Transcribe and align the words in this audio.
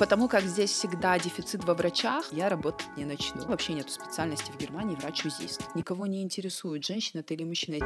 Потому 0.00 0.28
как 0.28 0.44
здесь 0.44 0.70
всегда 0.70 1.18
дефицит 1.18 1.62
во 1.64 1.74
врачах, 1.74 2.32
я 2.32 2.48
работать 2.48 2.88
не 2.96 3.04
начну. 3.04 3.44
Вообще 3.46 3.74
нету 3.74 3.90
специальности 3.90 4.50
в 4.50 4.56
Германии 4.56 4.96
врач-узист. 4.96 5.62
Никого 5.74 6.06
не 6.06 6.22
интересует, 6.22 6.86
женщина 6.86 7.22
ты 7.22 7.34
или 7.34 7.44
мужчина. 7.44 7.76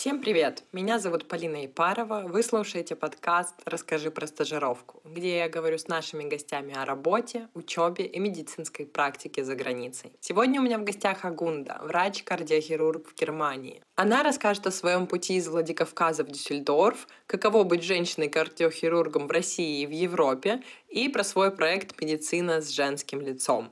Всем 0.00 0.22
привет! 0.22 0.64
Меня 0.72 0.98
зовут 0.98 1.28
Полина 1.28 1.66
Ипарова. 1.66 2.22
Вы 2.26 2.42
слушаете 2.42 2.96
подкаст 2.96 3.56
«Расскажи 3.66 4.10
про 4.10 4.26
стажировку», 4.26 5.02
где 5.04 5.40
я 5.40 5.48
говорю 5.50 5.76
с 5.76 5.88
нашими 5.88 6.24
гостями 6.24 6.74
о 6.74 6.86
работе, 6.86 7.48
учебе 7.52 8.06
и 8.06 8.18
медицинской 8.18 8.86
практике 8.86 9.44
за 9.44 9.54
границей. 9.54 10.14
Сегодня 10.18 10.58
у 10.58 10.64
меня 10.64 10.78
в 10.78 10.84
гостях 10.84 11.26
Агунда, 11.26 11.82
врач-кардиохирург 11.82 13.08
в 13.10 13.14
Германии. 13.14 13.82
Она 13.94 14.22
расскажет 14.22 14.66
о 14.66 14.70
своем 14.70 15.06
пути 15.06 15.34
из 15.34 15.46
Владикавказа 15.48 16.24
в 16.24 16.28
Дюссельдорф, 16.28 17.06
каково 17.26 17.64
быть 17.64 17.82
женщиной-кардиохирургом 17.82 19.28
в 19.28 19.30
России 19.30 19.82
и 19.82 19.86
в 19.86 19.90
Европе, 19.90 20.62
и 20.88 21.10
про 21.10 21.22
свой 21.24 21.50
проект 21.50 22.00
«Медицина 22.00 22.62
с 22.62 22.70
женским 22.70 23.20
лицом». 23.20 23.68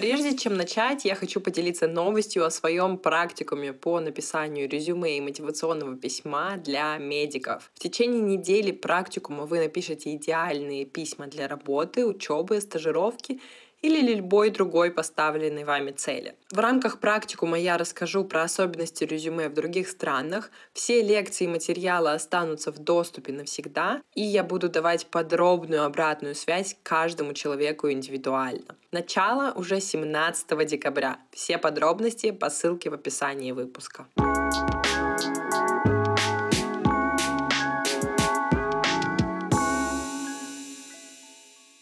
Прежде 0.00 0.34
чем 0.34 0.54
начать, 0.54 1.04
я 1.04 1.14
хочу 1.14 1.42
поделиться 1.42 1.86
новостью 1.86 2.46
о 2.46 2.50
своем 2.50 2.96
практикуме 2.96 3.74
по 3.74 4.00
написанию 4.00 4.66
резюме 4.66 5.18
и 5.18 5.20
мотивационного 5.20 5.94
письма 5.94 6.56
для 6.56 6.96
медиков. 6.96 7.70
В 7.74 7.80
течение 7.80 8.22
недели 8.22 8.72
практикума 8.72 9.44
вы 9.44 9.58
напишете 9.58 10.16
идеальные 10.16 10.86
письма 10.86 11.26
для 11.26 11.48
работы, 11.48 12.06
учебы, 12.06 12.62
стажировки 12.62 13.42
или 13.82 14.14
любой 14.14 14.48
другой 14.48 14.90
поставленной 14.90 15.64
вами 15.64 15.90
цели. 15.90 16.34
В 16.50 16.58
рамках 16.58 16.98
практикума 16.98 17.58
я 17.58 17.76
расскажу 17.76 18.24
про 18.24 18.44
особенности 18.44 19.04
резюме 19.04 19.50
в 19.50 19.52
других 19.52 19.86
странах. 19.86 20.50
Все 20.72 21.02
лекции 21.02 21.44
и 21.44 21.48
материалы 21.48 22.12
останутся 22.12 22.72
в 22.72 22.78
доступе 22.78 23.34
навсегда, 23.34 24.00
и 24.14 24.22
я 24.22 24.44
буду 24.44 24.70
давать 24.70 25.08
подробную 25.08 25.84
обратную 25.84 26.34
связь 26.34 26.74
каждому 26.82 27.34
человеку 27.34 27.90
индивидуально. 27.90 28.76
Начало 28.92 29.52
уже 29.52 29.80
17 29.80 30.66
декабря. 30.66 31.20
Все 31.30 31.58
подробности 31.58 32.32
по 32.32 32.50
ссылке 32.50 32.90
в 32.90 32.94
описании 32.94 33.52
выпуска. 33.52 34.08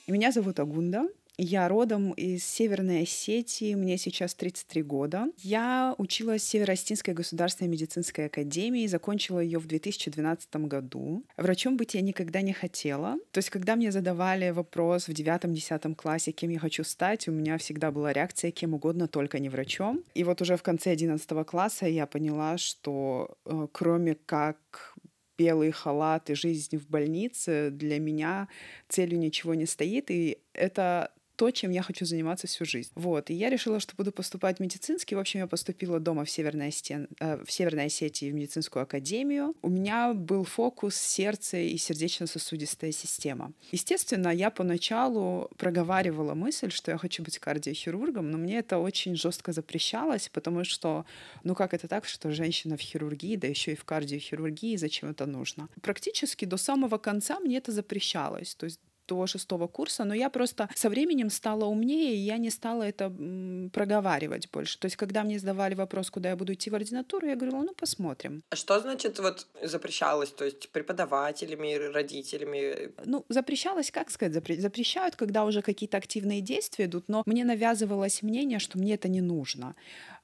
Меня 0.07 0.33
зовут 0.33 0.61
Агунда. 0.61 1.09
Я 1.41 1.69
родом 1.69 2.11
из 2.15 2.45
Северной 2.45 3.03
Осетии, 3.03 3.75
мне 3.75 3.97
сейчас 3.97 4.35
33 4.35 4.83
года. 4.83 5.29
Я 5.39 5.95
училась 5.97 6.43
в 6.43 6.49
Северо-Остинской 6.49 7.15
государственной 7.15 7.69
медицинской 7.69 8.27
академии, 8.27 8.89
закончила 8.89 9.39
ее 9.39 9.61
в 9.61 9.69
2012 9.69 10.57
году. 10.67 11.23
Врачом 11.37 11.77
быть 11.77 11.95
я 11.95 12.01
никогда 12.01 12.41
не 12.41 12.53
хотела. 12.53 13.19
То 13.31 13.39
есть, 13.39 13.51
когда 13.51 13.77
мне 13.77 13.93
задавали 13.93 14.51
вопрос 14.51 15.07
в 15.07 15.13
9-10 15.13 15.95
классе, 15.95 16.33
кем 16.33 16.51
я 16.51 16.59
хочу 16.59 16.83
стать, 16.83 17.29
у 17.29 17.33
меня 17.33 17.57
всегда 17.59 17.93
была 17.93 18.13
реакция 18.13 18.51
кем 18.51 18.75
угодно, 18.75 19.07
только 19.07 19.39
не 19.39 19.49
врачом. 19.49 20.03
И 20.15 20.25
вот 20.25 20.43
уже 20.43 20.57
в 20.57 20.65
конце 20.65 20.91
11 20.91 21.47
класса 21.47 21.87
я 21.87 22.07
поняла, 22.07 22.59
что 22.59 23.39
э, 23.45 23.69
кроме 23.71 24.17
как 24.17 24.97
белый 25.39 25.71
халат 25.71 26.31
и 26.31 26.35
жизнь 26.35 26.77
в 26.77 26.89
больнице, 26.89 27.71
для 27.71 28.01
меня 28.01 28.49
целью 28.89 29.21
ничего 29.21 29.55
не 29.55 29.67
стоит. 29.67 30.11
И 30.11 30.39
это 30.53 31.13
то, 31.39 31.53
чем 31.53 31.71
я 31.71 31.83
хочу 31.83 32.05
заниматься 32.05 32.49
всю 32.49 32.65
жизнь. 32.65 32.91
Вот. 32.97 33.31
И 33.31 33.35
я 33.35 33.49
решила, 33.49 33.79
что 33.79 33.95
буду 33.95 34.11
поступать 34.11 34.57
в 34.57 34.61
медицинский. 34.61 35.15
В 35.15 35.21
общем, 35.21 35.39
я 35.39 35.47
поступила 35.47 36.01
дома 36.01 36.25
в 36.25 36.31
Северной, 36.31 36.69
Остен... 36.69 37.07
э, 37.21 37.45
в 37.45 37.53
Северной 37.53 37.85
Осетии 37.85 38.29
в 38.29 38.35
медицинскую 38.35 38.83
академию. 38.83 39.55
У 39.63 39.69
меня 39.69 40.15
был 40.15 40.43
фокус 40.43 40.97
сердце 40.97 41.59
и 41.59 41.77
сердечно-сосудистая 41.79 42.91
система. 42.91 43.53
Естественно, 43.71 44.31
я 44.31 44.51
поначалу 44.51 45.49
проговаривала 45.57 46.35
мысль, 46.35 46.73
что 46.73 46.91
я 46.91 46.99
хочу 46.99 47.23
быть 47.23 47.39
кардиохирургом, 47.39 48.33
но 48.33 48.37
мне 48.37 48.59
это 48.59 48.79
очень 48.79 49.15
жестко 49.15 49.53
запрещалось, 49.53 50.29
потому 50.31 50.65
что, 50.65 51.07
ну 51.45 51.55
как 51.55 51.73
это 51.73 51.87
так, 51.87 52.05
что 52.07 52.33
женщина 52.33 52.77
в 52.77 52.81
хирургии, 52.81 53.37
да 53.37 53.47
еще 53.47 53.73
и 53.73 53.77
в 53.77 53.85
кардиохирургии, 53.85 54.75
зачем 54.75 55.11
это 55.11 55.25
нужно? 55.27 55.69
Практически 55.83 56.47
до 56.47 56.57
самого 56.57 56.99
конца 56.99 57.39
мне 57.39 57.59
это 57.59 57.71
запрещалось. 57.71 58.57
То 58.57 58.65
есть 58.65 58.81
до 59.09 59.27
шестого 59.27 59.67
курса, 59.67 60.05
но 60.05 60.15
я 60.15 60.31
просто 60.31 60.69
со 60.75 60.89
временем 60.89 61.31
стала 61.31 61.65
умнее, 61.65 62.15
и 62.15 62.19
я 62.19 62.39
не 62.39 62.51
стала 62.51 62.83
это 62.83 63.11
проговаривать 63.73 64.51
больше. 64.53 64.79
То 64.79 64.87
есть, 64.87 64.97
когда 64.97 65.25
мне 65.25 65.39
задавали 65.39 65.75
вопрос, 65.75 66.11
куда 66.11 66.29
я 66.29 66.37
буду 66.37 66.53
идти 66.53 66.71
в 66.71 66.75
ординатуру, 66.75 67.27
я 67.27 67.37
говорила, 67.37 67.63
ну, 67.63 67.75
посмотрим. 67.75 68.43
А 68.51 68.57
что 68.57 68.81
значит 68.81 69.19
вот 69.19 69.47
запрещалось? 69.63 70.31
То 70.31 70.45
есть, 70.45 70.69
преподавателями, 70.71 71.75
родителями? 71.93 72.93
Ну, 73.05 73.25
запрещалось, 73.29 73.91
как 73.91 74.11
сказать, 74.11 74.37
запре- 74.37 74.61
запрещают, 74.61 75.17
когда 75.17 75.45
уже 75.45 75.63
какие-то 75.63 75.97
активные 75.97 76.41
действия 76.41 76.85
идут, 76.85 77.09
но 77.09 77.23
мне 77.27 77.45
навязывалось 77.45 78.23
мнение, 78.23 78.59
что 78.59 78.79
мне 78.79 78.95
это 78.95 79.09
не 79.09 79.21
нужно. 79.21 79.75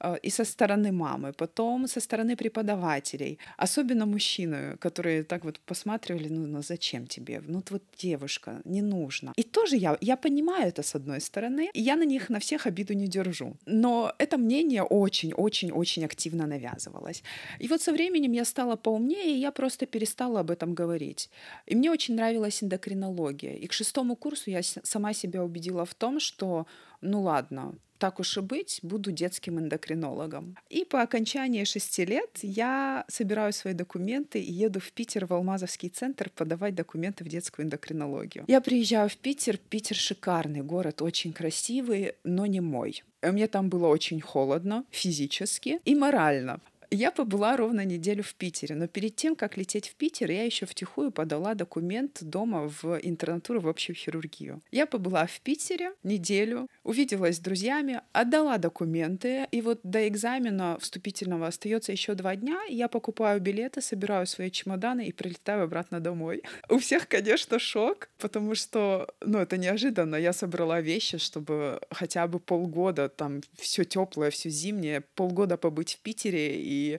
Э, 0.05 0.19
и 0.27 0.31
со 0.31 0.45
стороны 0.45 0.93
мамы, 0.93 1.33
потом 1.33 1.87
со 1.89 2.01
стороны 2.01 2.37
преподавателей, 2.37 3.39
особенно 3.57 4.07
мужчины, 4.07 4.77
которые 4.79 5.23
так 5.23 5.45
вот 5.45 5.59
посматривали, 5.67 6.29
ну, 6.29 6.47
ну 6.47 6.63
зачем 6.63 7.07
тебе? 7.07 7.43
Ну, 7.49 7.63
вот 7.71 7.83
девушка, 8.03 8.61
не 8.65 8.83
нужно. 8.83 9.33
И 9.37 9.43
тоже 9.43 9.77
я, 9.77 9.97
я 10.01 10.17
понимаю 10.17 10.69
это 10.69 10.83
с 10.83 10.95
одной 10.95 11.21
стороны, 11.21 11.71
и 11.75 11.81
я 11.81 11.97
на 11.97 12.05
них 12.05 12.31
на 12.31 12.39
всех 12.39 12.67
обиду 12.67 12.95
не 12.95 13.07
держу. 13.07 13.57
Но 13.67 14.13
это 14.19 14.39
мнение 14.39 14.83
очень-очень-очень 14.83 16.05
активно 16.05 16.47
навязывалось. 16.47 17.23
И 17.61 17.69
вот 17.69 17.83
со 17.83 17.93
временем 17.93 18.33
я 18.33 18.45
стала 18.45 18.77
поумнее, 18.77 19.37
и 19.37 19.41
я 19.41 19.51
просто 19.51 19.87
перестала 19.87 20.41
об 20.41 20.51
этом 20.51 20.75
говорить. 20.75 21.31
И 21.67 21.77
мне 21.77 21.91
очень 21.91 22.17
нравилась 22.17 22.63
эндокринология. 22.63 23.55
И 23.55 23.67
к 23.67 23.73
шестому 23.73 24.17
курсу 24.17 24.51
я 24.51 24.63
сама 24.63 25.15
себя 25.15 25.43
убедила 25.43 25.85
в 25.85 25.95
том, 25.95 26.21
что 26.21 26.67
ну 27.05 27.23
ладно, 27.23 27.75
так 27.99 28.21
уж 28.21 28.37
и 28.37 28.41
быть, 28.41 28.81
буду 28.83 29.13
детским 29.13 29.59
эндокринологом. 29.59 30.57
И 30.69 30.85
по 30.85 31.03
окончании 31.03 31.65
шести 31.65 32.05
лет 32.05 32.39
я 32.43 33.05
собираю 33.09 33.53
свои 33.53 33.73
документы 33.73 34.41
и 34.41 34.53
еду 34.53 34.81
в 34.81 34.93
Питер, 34.93 35.27
в 35.27 35.33
Алмазовский 35.33 35.89
центр, 35.89 36.31
подавать 36.35 36.75
документы 36.75 37.25
в 37.25 37.29
детскую 37.29 37.67
эндокринологию. 37.67 38.45
Я 38.49 38.61
приезжаю 38.61 39.09
в 39.09 39.17
Питер. 39.17 39.57
Питер 39.57 39.97
шикарный 39.97 40.63
город, 40.63 41.03
очень 41.03 41.33
красивый, 41.33 42.13
но 42.25 42.47
не 42.47 42.61
мой. 42.61 43.03
Мне 43.23 43.47
там 43.49 43.69
было 43.69 43.87
очень 43.87 44.21
холодно 44.21 44.85
физически 44.91 45.81
и 45.85 45.95
морально. 45.95 46.61
Я 46.91 47.11
побыла 47.11 47.57
ровно 47.57 47.85
неделю 47.85 48.23
в 48.23 48.35
Питере, 48.35 48.75
но 48.75 48.87
перед 48.87 49.17
тем, 49.17 49.37
как 49.37 49.57
лететь 49.57 49.89
в 49.89 49.95
Питер, 49.95 50.31
я 50.31 50.45
еще 50.45 50.67
втихую 50.67 51.11
подала 51.11 51.55
документ 51.55 52.19
дома 52.23 52.69
в 52.69 52.99
интернатуру 53.03 53.61
в 53.61 53.69
общую 53.69 53.97
хирургию. 53.97 54.63
Я 54.71 54.87
побыла 54.87 55.27
в 55.27 55.41
Питере 55.41 55.93
неделю, 56.03 56.69
увиделась 56.83 57.37
с 57.37 57.41
друзьями, 57.41 58.01
отдала 58.13 58.59
документы, 58.59 59.47
и 59.51 59.61
вот 59.61 59.81
до 59.83 60.07
экзамена 60.09 60.79
вступительного 60.81 61.47
остается 61.47 61.93
еще 61.93 62.15
два 62.15 62.37
дня, 62.37 62.63
я 62.69 62.89
покупаю 62.89 63.41
билеты, 63.41 63.81
собираю 63.81 64.27
свои 64.27 64.51
чемоданы 64.51 65.07
и 65.07 65.13
прилетаю 65.13 65.65
обратно 65.65 66.01
домой. 66.01 66.43
У 66.69 66.79
всех, 66.79 67.09
конечно, 67.09 67.59
шок, 67.59 68.09
потому 68.19 68.55
что, 68.55 69.09
ну, 69.21 69.39
это 69.39 69.57
неожиданно. 69.57 70.17
Я 70.17 70.33
собрала 70.33 70.81
вещи, 70.81 71.19
чтобы 71.19 71.81
хотя 71.91 72.27
бы 72.27 72.41
полгода, 72.41 73.09
там, 73.09 73.41
все 73.57 73.85
теплое, 73.85 74.31
все 74.31 74.51
зимнее, 74.51 75.03
полгода 75.15 75.57
побыть 75.57 75.95
в 75.95 75.99
Питере 76.01 76.61
и 76.61 76.74
i 76.75 76.99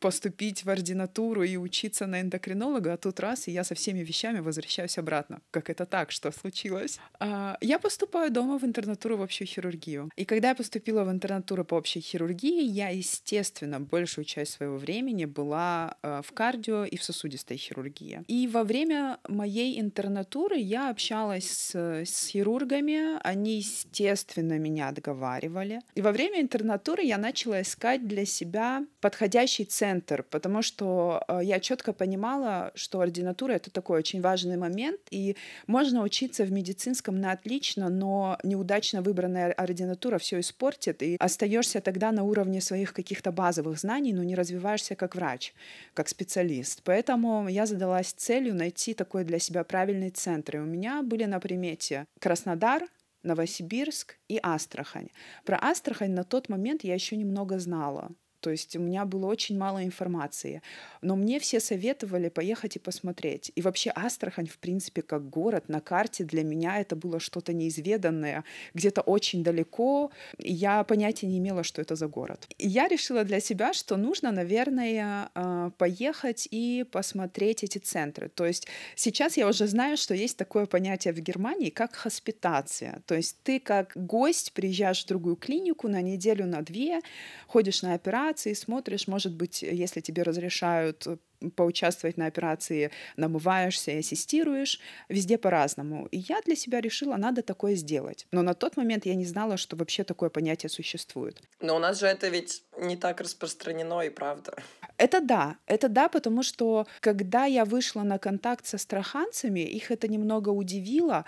поступить 0.00 0.64
в 0.64 0.70
ординатуру 0.70 1.42
и 1.42 1.56
учиться 1.56 2.06
на 2.06 2.20
эндокринолога, 2.20 2.92
а 2.92 2.96
тут 2.96 3.20
раз, 3.20 3.48
и 3.48 3.52
я 3.52 3.64
со 3.64 3.74
всеми 3.74 4.00
вещами 4.00 4.40
возвращаюсь 4.40 4.98
обратно. 4.98 5.40
Как 5.50 5.70
это 5.70 5.86
так? 5.86 6.12
Что 6.12 6.32
случилось? 6.32 6.98
А, 7.20 7.56
я 7.60 7.78
поступаю 7.78 8.30
дома 8.30 8.58
в 8.58 8.64
интернатуру 8.64 9.16
в 9.16 9.22
общую 9.22 9.48
хирургию. 9.48 10.10
И 10.16 10.24
когда 10.24 10.48
я 10.48 10.54
поступила 10.54 11.04
в 11.04 11.10
интернатуру 11.10 11.64
по 11.64 11.74
общей 11.74 12.00
хирургии, 12.00 12.62
я, 12.62 12.88
естественно, 12.90 13.80
большую 13.80 14.24
часть 14.24 14.52
своего 14.52 14.76
времени 14.76 15.24
была 15.24 15.96
э, 16.02 16.22
в 16.24 16.32
кардио 16.32 16.84
и 16.84 16.96
в 16.96 17.02
сосудистой 17.02 17.56
хирургии. 17.56 18.22
И 18.28 18.46
во 18.46 18.64
время 18.64 19.18
моей 19.28 19.80
интернатуры 19.80 20.56
я 20.56 20.90
общалась 20.90 21.50
с, 21.50 21.74
с 21.74 22.28
хирургами, 22.28 23.18
они, 23.22 23.58
естественно, 23.58 24.58
меня 24.58 24.88
отговаривали. 24.88 25.80
И 25.94 26.02
во 26.02 26.12
время 26.12 26.40
интернатуры 26.40 27.02
я 27.02 27.18
начала 27.18 27.62
искать 27.62 28.06
для 28.06 28.24
себя 28.24 28.84
подходящий 29.00 29.47
центр, 29.64 30.22
потому 30.22 30.62
что 30.62 31.22
э, 31.28 31.40
я 31.42 31.60
четко 31.60 31.92
понимала, 31.92 32.70
что 32.74 33.00
ординатура 33.00 33.52
это 33.52 33.70
такой 33.70 33.98
очень 33.98 34.20
важный 34.20 34.56
момент, 34.56 35.00
и 35.10 35.36
можно 35.66 36.02
учиться 36.02 36.44
в 36.44 36.52
медицинском 36.52 37.20
на 37.20 37.32
отлично, 37.32 37.88
но 37.88 38.38
неудачно 38.42 39.02
выбранная 39.02 39.52
ординатура 39.52 40.18
все 40.18 40.40
испортит, 40.40 41.02
и 41.02 41.16
остаешься 41.18 41.80
тогда 41.80 42.12
на 42.12 42.24
уровне 42.24 42.60
своих 42.60 42.92
каких-то 42.92 43.32
базовых 43.32 43.78
знаний, 43.78 44.12
но 44.12 44.22
не 44.22 44.34
развиваешься 44.34 44.94
как 44.94 45.14
врач, 45.14 45.54
как 45.94 46.08
специалист. 46.08 46.82
Поэтому 46.84 47.48
я 47.48 47.66
задалась 47.66 48.12
целью 48.12 48.54
найти 48.54 48.94
такой 48.94 49.24
для 49.24 49.38
себя 49.38 49.64
правильный 49.64 50.10
центр. 50.10 50.56
И 50.56 50.60
у 50.60 50.64
меня 50.64 51.02
были 51.02 51.24
на 51.24 51.40
примете 51.40 52.06
Краснодар, 52.20 52.82
Новосибирск 53.22 54.16
и 54.28 54.38
Астрахань. 54.42 55.08
Про 55.44 55.58
Астрахань 55.58 56.12
на 56.12 56.24
тот 56.24 56.48
момент 56.48 56.84
я 56.84 56.94
еще 56.94 57.16
немного 57.16 57.58
знала. 57.58 58.10
То 58.40 58.50
есть 58.50 58.76
у 58.76 58.80
меня 58.80 59.04
было 59.04 59.26
очень 59.26 59.58
мало 59.58 59.84
информации. 59.84 60.62
Но 61.02 61.16
мне 61.16 61.38
все 61.38 61.60
советовали 61.60 62.28
поехать 62.28 62.76
и 62.76 62.78
посмотреть. 62.78 63.52
И 63.54 63.62
вообще 63.62 63.92
Астрахань, 63.94 64.46
в 64.46 64.58
принципе, 64.58 65.02
как 65.02 65.28
город 65.28 65.68
на 65.68 65.80
карте 65.80 66.24
для 66.24 66.44
меня 66.44 66.80
это 66.80 66.96
было 66.96 67.20
что-то 67.20 67.52
неизведанное, 67.52 68.44
где-то 68.74 69.00
очень 69.00 69.42
далеко. 69.42 70.10
И 70.38 70.52
я 70.52 70.84
понятия 70.84 71.26
не 71.26 71.38
имела, 71.38 71.62
что 71.62 71.82
это 71.82 71.96
за 71.96 72.06
город. 72.06 72.46
И 72.58 72.68
я 72.68 72.88
решила 72.88 73.24
для 73.24 73.40
себя, 73.40 73.72
что 73.72 73.96
нужно, 73.96 74.32
наверное, 74.32 75.30
а, 75.34 75.70
поехать 75.70 76.48
и 76.50 76.84
посмотреть 76.90 77.64
эти 77.64 77.78
центры. 77.78 78.28
То 78.28 78.46
есть 78.46 78.68
сейчас 78.94 79.36
я 79.36 79.48
уже 79.48 79.66
знаю, 79.66 79.96
что 79.96 80.14
есть 80.14 80.36
такое 80.36 80.66
понятие 80.66 81.12
в 81.12 81.20
Германии, 81.20 81.70
как 81.70 81.94
хоспитация. 81.94 83.02
То 83.06 83.14
есть 83.14 83.36
ты 83.42 83.60
как 83.60 83.92
гость 83.94 84.52
приезжаешь 84.52 85.04
в 85.04 85.08
другую 85.08 85.36
клинику 85.36 85.88
на 85.88 86.02
неделю, 86.02 86.46
на 86.46 86.62
две, 86.62 87.00
ходишь 87.46 87.82
на 87.82 87.94
операцию, 87.94 88.27
операции, 88.28 88.54
смотришь, 88.54 89.08
может 89.08 89.32
быть, 89.32 89.62
если 89.62 90.00
тебе 90.00 90.22
разрешают 90.22 91.06
э, 91.06 91.16
поучаствовать 91.56 92.18
на 92.18 92.26
операции, 92.26 92.90
намываешься 93.16 93.90
и 93.92 93.98
ассистируешь, 93.98 94.80
везде 95.08 95.38
по-разному. 95.38 96.06
И 96.12 96.18
я 96.18 96.40
для 96.42 96.56
себя 96.56 96.80
решила, 96.80 97.16
надо 97.16 97.42
такое 97.42 97.76
сделать. 97.76 98.26
Но 98.32 98.42
на 98.42 98.54
тот 98.54 98.76
момент 98.76 99.06
я 99.06 99.14
не 99.14 99.24
знала, 99.24 99.56
что 99.56 99.76
вообще 99.76 100.04
такое 100.04 100.30
понятие 100.30 100.70
существует. 100.70 101.42
Но 101.60 101.76
у 101.76 101.78
нас 101.78 102.00
же 102.00 102.06
это 102.06 102.28
ведь 102.28 102.64
не 102.78 102.96
так 102.96 103.20
распространено 103.20 104.02
и 104.02 104.10
правда. 104.10 104.52
Это 104.98 105.20
да, 105.20 105.56
это 105.66 105.88
да, 105.88 106.08
потому 106.08 106.42
что 106.42 106.86
когда 107.00 107.46
я 107.46 107.64
вышла 107.64 108.04
на 108.04 108.18
контакт 108.18 108.66
со 108.66 108.78
страханцами, 108.78 109.60
их 109.60 109.90
это 109.90 110.08
немного 110.08 110.48
удивило, 110.50 111.24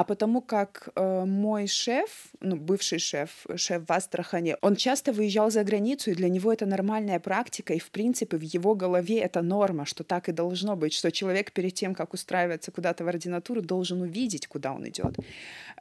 а 0.00 0.04
потому 0.04 0.40
как 0.40 0.88
э, 0.96 1.24
мой 1.26 1.66
шеф, 1.66 2.08
ну, 2.40 2.56
бывший 2.56 2.98
шеф, 2.98 3.46
шеф 3.56 3.82
в 3.86 3.92
Астрахане, 3.92 4.56
он 4.62 4.76
часто 4.76 5.12
выезжал 5.12 5.50
за 5.50 5.62
границу, 5.62 6.10
и 6.10 6.14
для 6.14 6.30
него 6.30 6.50
это 6.50 6.64
нормальная 6.64 7.20
практика, 7.20 7.74
и, 7.74 7.78
в 7.78 7.90
принципе, 7.90 8.38
в 8.38 8.40
его 8.40 8.74
голове 8.74 9.18
это 9.18 9.42
норма, 9.42 9.84
что 9.84 10.02
так 10.02 10.30
и 10.30 10.32
должно 10.32 10.74
быть, 10.74 10.94
что 10.94 11.12
человек 11.12 11.52
перед 11.52 11.74
тем, 11.74 11.94
как 11.94 12.14
устраиваться 12.14 12.72
куда-то 12.72 13.04
в 13.04 13.08
ординатуру, 13.08 13.60
должен 13.60 14.00
увидеть, 14.00 14.46
куда 14.46 14.72
он 14.72 14.88
идет. 14.88 15.18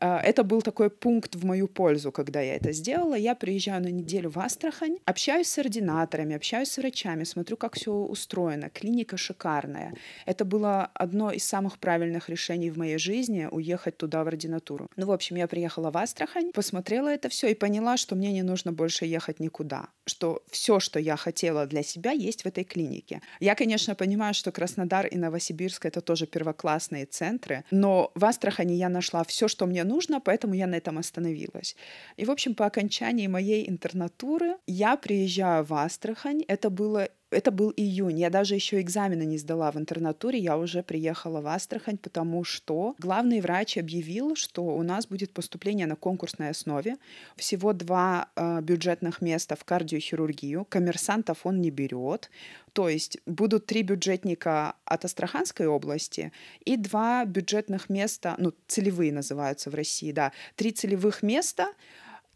Э, 0.01 0.17
это 0.17 0.43
был 0.43 0.61
такой 0.61 0.89
пункт 0.89 1.35
в 1.35 1.45
мою 1.45 1.69
пользу, 1.69 2.11
когда 2.11 2.41
я 2.41 2.55
это 2.55 2.73
сделала. 2.73 3.15
Я 3.15 3.35
приезжаю 3.35 3.81
на 3.81 3.91
неделю 3.91 4.29
в 4.29 4.37
Астрахань, 4.37 4.97
общаюсь 5.05 5.47
с 5.47 5.57
ординаторами, 5.59 6.35
общаюсь 6.35 6.71
с 6.71 6.77
врачами, 6.77 7.23
смотрю, 7.23 7.55
как 7.55 7.75
все 7.75 7.91
устроено. 7.91 8.69
Клиника 8.69 9.15
шикарная. 9.15 9.93
Это 10.25 10.43
было 10.43 10.89
одно 10.93 11.31
из 11.31 11.45
самых 11.45 11.77
правильных 11.77 12.29
решений 12.29 12.69
в 12.69 12.77
моей 12.77 12.97
жизни— 12.97 13.47
уехать 13.51 13.95
туда 13.97 14.08
в 14.17 14.27
ординатуру. 14.27 14.89
Ну, 14.95 15.05
в 15.05 15.11
общем, 15.11 15.37
я 15.37 15.47
приехала 15.47 15.91
в 15.91 15.97
Астрахань, 15.97 16.51
посмотрела 16.51 17.07
это 17.07 17.29
все 17.29 17.47
и 17.47 17.55
поняла, 17.55 17.97
что 17.97 18.15
мне 18.15 18.31
не 18.31 18.43
нужно 18.43 18.71
больше 18.71 19.05
ехать 19.05 19.39
никуда, 19.39 19.87
что 20.05 20.43
все, 20.51 20.79
что 20.79 20.99
я 20.99 21.15
хотела 21.15 21.65
для 21.65 21.83
себя, 21.83 22.11
есть 22.11 22.43
в 22.43 22.45
этой 22.45 22.63
клинике. 22.63 23.21
Я, 23.39 23.55
конечно, 23.55 23.95
понимаю, 23.95 24.33
что 24.33 24.51
Краснодар 24.51 25.05
и 25.07 25.17
Новосибирск— 25.17 25.85
это 25.87 26.01
тоже 26.01 26.25
первоклассные 26.27 27.05
центры, 27.05 27.63
но 27.71 28.11
в 28.15 28.25
Астрахани 28.25 28.73
я 28.73 28.89
нашла 28.89 29.23
все, 29.23 29.47
что 29.47 29.65
мне 29.65 29.83
нужно, 29.83 30.19
поэтому 30.19 30.53
я 30.53 30.67
на 30.67 30.75
этом 30.75 30.97
остановилась. 30.97 31.75
И, 32.17 32.25
в 32.25 32.31
общем, 32.31 32.55
по 32.55 32.65
окончании 32.65 33.27
моей 33.27 33.69
интернатуры 33.69 34.57
я 34.67 34.97
приезжаю 34.97 35.63
в 35.63 35.73
Астрахань. 35.73 36.43
Это 36.47 36.69
было 36.69 37.09
это 37.31 37.51
был 37.51 37.71
июнь. 37.75 38.19
Я 38.19 38.29
даже 38.29 38.55
еще 38.55 38.81
экзамены 38.81 39.23
не 39.23 39.37
сдала 39.37 39.71
в 39.71 39.77
интернатуре. 39.77 40.39
Я 40.39 40.57
уже 40.57 40.81
приехала 40.81 41.41
в 41.41 41.47
Астрахань, 41.47 41.97
потому 41.97 42.43
что 42.43 42.95
главный 42.97 43.41
врач 43.41 43.77
объявил, 43.77 44.35
что 44.35 44.63
у 44.63 44.83
нас 44.83 45.07
будет 45.07 45.31
поступление 45.31 45.85
на 45.85 45.95
конкурсной 45.95 46.49
основе. 46.49 46.97
Всего 47.35 47.73
два 47.73 48.29
э, 48.35 48.61
бюджетных 48.61 49.21
места 49.21 49.55
в 49.55 49.63
кардиохирургию. 49.63 50.65
Коммерсантов 50.65 51.45
он 51.45 51.61
не 51.61 51.69
берет. 51.69 52.29
То 52.73 52.89
есть 52.89 53.19
будут 53.25 53.65
три 53.65 53.83
бюджетника 53.83 54.75
от 54.85 55.05
Астраханской 55.05 55.67
области 55.67 56.31
и 56.65 56.77
два 56.77 57.25
бюджетных 57.25 57.89
места, 57.89 58.35
ну, 58.37 58.53
целевые 58.67 59.11
называются 59.11 59.69
в 59.69 59.75
России, 59.75 60.11
да, 60.11 60.31
три 60.55 60.71
целевых 60.71 61.23
места 61.23 61.73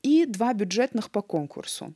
и 0.02 0.26
два 0.26 0.54
бюджетных 0.54 1.12
по 1.12 1.22
конкурсу. 1.22 1.94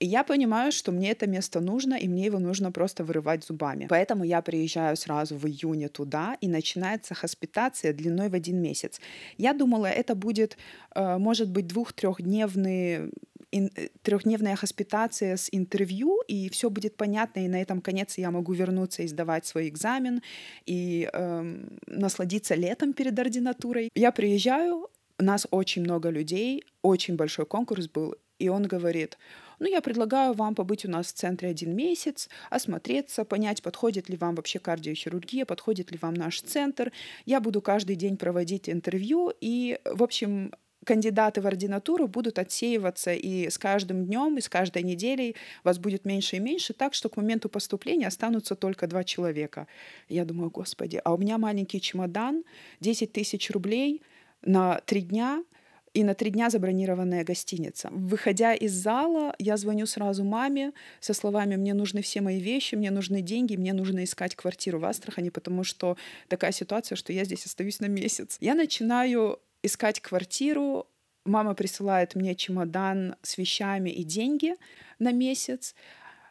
И 0.00 0.06
я 0.06 0.24
понимаю, 0.24 0.72
что 0.72 0.92
мне 0.92 1.10
это 1.10 1.26
место 1.26 1.60
нужно, 1.60 1.94
и 1.94 2.08
мне 2.08 2.24
его 2.24 2.38
нужно 2.38 2.72
просто 2.72 3.04
вырывать 3.04 3.44
зубами. 3.44 3.86
Поэтому 3.88 4.24
я 4.24 4.40
приезжаю 4.40 4.96
сразу 4.96 5.36
в 5.36 5.46
июне 5.46 5.88
туда, 5.88 6.36
и 6.40 6.48
начинается 6.48 7.14
хоспитация 7.14 7.92
длиной 7.92 8.30
в 8.30 8.34
один 8.34 8.62
месяц. 8.62 9.00
Я 9.36 9.52
думала, 9.52 9.86
это 9.86 10.14
будет, 10.14 10.56
э, 10.94 11.18
может 11.18 11.50
быть, 11.50 11.66
двух-трехдневный 11.66 13.10
э, 13.52 13.68
трехдневная 14.02 14.56
хоспитация 14.56 15.36
с 15.36 15.48
интервью, 15.52 16.22
и 16.28 16.48
все 16.48 16.70
будет 16.70 16.96
понятно, 16.96 17.40
и 17.40 17.48
на 17.48 17.60
этом 17.60 17.82
конец 17.82 18.16
я 18.18 18.30
могу 18.30 18.54
вернуться 18.54 19.02
и 19.02 19.08
сдавать 19.08 19.44
свой 19.44 19.68
экзамен, 19.68 20.22
и 20.66 21.10
эм, 21.12 21.78
насладиться 21.86 22.54
летом 22.54 22.92
перед 22.92 23.18
ординатурой. 23.18 23.90
Я 23.94 24.12
приезжаю, 24.12 24.88
нас 25.18 25.46
очень 25.50 25.82
много 25.82 26.10
людей, 26.10 26.62
очень 26.82 27.16
большой 27.16 27.44
конкурс 27.44 27.88
был, 27.88 28.14
и 28.40 28.48
он 28.48 28.64
говорит, 28.64 29.18
ну, 29.60 29.68
я 29.68 29.82
предлагаю 29.82 30.32
вам 30.32 30.54
побыть 30.54 30.86
у 30.86 30.90
нас 30.90 31.08
в 31.08 31.12
центре 31.12 31.50
один 31.50 31.76
месяц, 31.76 32.28
осмотреться, 32.48 33.24
понять, 33.24 33.62
подходит 33.62 34.08
ли 34.08 34.16
вам 34.16 34.34
вообще 34.34 34.58
кардиохирургия, 34.58 35.44
подходит 35.44 35.92
ли 35.92 35.98
вам 36.00 36.14
наш 36.14 36.40
центр. 36.40 36.90
Я 37.26 37.40
буду 37.40 37.60
каждый 37.60 37.96
день 37.96 38.16
проводить 38.16 38.70
интервью, 38.70 39.30
и, 39.38 39.78
в 39.84 40.02
общем, 40.02 40.52
кандидаты 40.86 41.42
в 41.42 41.46
ординатуру 41.46 42.08
будут 42.08 42.38
отсеиваться, 42.38 43.12
и 43.12 43.50
с 43.50 43.58
каждым 43.58 44.06
днем, 44.06 44.38
и 44.38 44.40
с 44.40 44.48
каждой 44.48 44.82
неделей 44.82 45.36
вас 45.62 45.78
будет 45.78 46.06
меньше 46.06 46.36
и 46.36 46.40
меньше, 46.40 46.72
так 46.72 46.94
что 46.94 47.10
к 47.10 47.18
моменту 47.18 47.50
поступления 47.50 48.06
останутся 48.06 48.54
только 48.54 48.86
два 48.86 49.04
человека. 49.04 49.66
Я 50.08 50.24
думаю, 50.24 50.50
господи, 50.50 50.98
а 51.04 51.12
у 51.12 51.18
меня 51.18 51.36
маленький 51.36 51.82
чемодан, 51.82 52.44
10 52.80 53.12
тысяч 53.12 53.50
рублей 53.50 54.00
на 54.42 54.80
три 54.86 55.02
дня— 55.02 55.44
и 55.92 56.04
на 56.04 56.14
три 56.14 56.30
дня 56.30 56.50
забронированная 56.50 57.24
гостиница. 57.24 57.88
Выходя 57.92 58.54
из 58.54 58.72
зала, 58.72 59.34
я 59.38 59.56
звоню 59.56 59.86
сразу 59.86 60.24
маме 60.24 60.72
со 61.00 61.14
словами 61.14 61.56
«Мне 61.56 61.74
нужны 61.74 62.00
все 62.00 62.20
мои 62.20 62.40
вещи, 62.40 62.76
мне 62.76 62.90
нужны 62.90 63.22
деньги, 63.22 63.56
мне 63.56 63.72
нужно 63.72 64.04
искать 64.04 64.36
квартиру 64.36 64.78
в 64.78 64.84
Астрахани, 64.84 65.30
потому 65.30 65.64
что 65.64 65.96
такая 66.28 66.52
ситуация, 66.52 66.94
что 66.96 67.12
я 67.12 67.24
здесь 67.24 67.44
остаюсь 67.44 67.80
на 67.80 67.86
месяц». 67.86 68.36
Я 68.40 68.54
начинаю 68.54 69.40
искать 69.62 70.00
квартиру, 70.00 70.86
мама 71.24 71.54
присылает 71.54 72.14
мне 72.14 72.34
чемодан 72.34 73.16
с 73.22 73.36
вещами 73.36 73.90
и 73.90 74.04
деньги 74.04 74.54
на 75.00 75.12
месяц, 75.12 75.74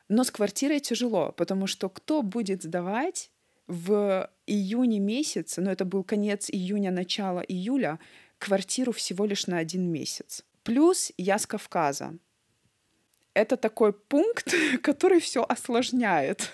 но 0.08 0.24
с 0.24 0.32
квартирой 0.32 0.80
тяжело, 0.80 1.34
потому 1.34 1.68
что 1.68 1.90
кто 1.90 2.22
будет 2.22 2.64
сдавать 2.64 3.30
в 3.68 4.30
июне 4.48 5.00
месяце, 5.00 5.62
ну 5.62 5.70
это 5.70 5.86
был 5.86 6.04
конец 6.04 6.50
июня, 6.50 6.92
начало 6.92 7.42
июля, 7.42 8.00
квартиру 8.40 8.92
всего 8.92 9.26
лишь 9.26 9.48
на 9.48 9.58
один 9.58 9.92
месяц. 9.92 10.44
Плюс 10.64 11.12
я 11.18 11.38
с 11.38 11.46
Кавказа. 11.46 12.18
Это 13.34 13.58
такой 13.58 13.94
пункт, 13.94 14.54
который 14.82 15.20
все 15.20 15.46
осложняет. 15.48 16.52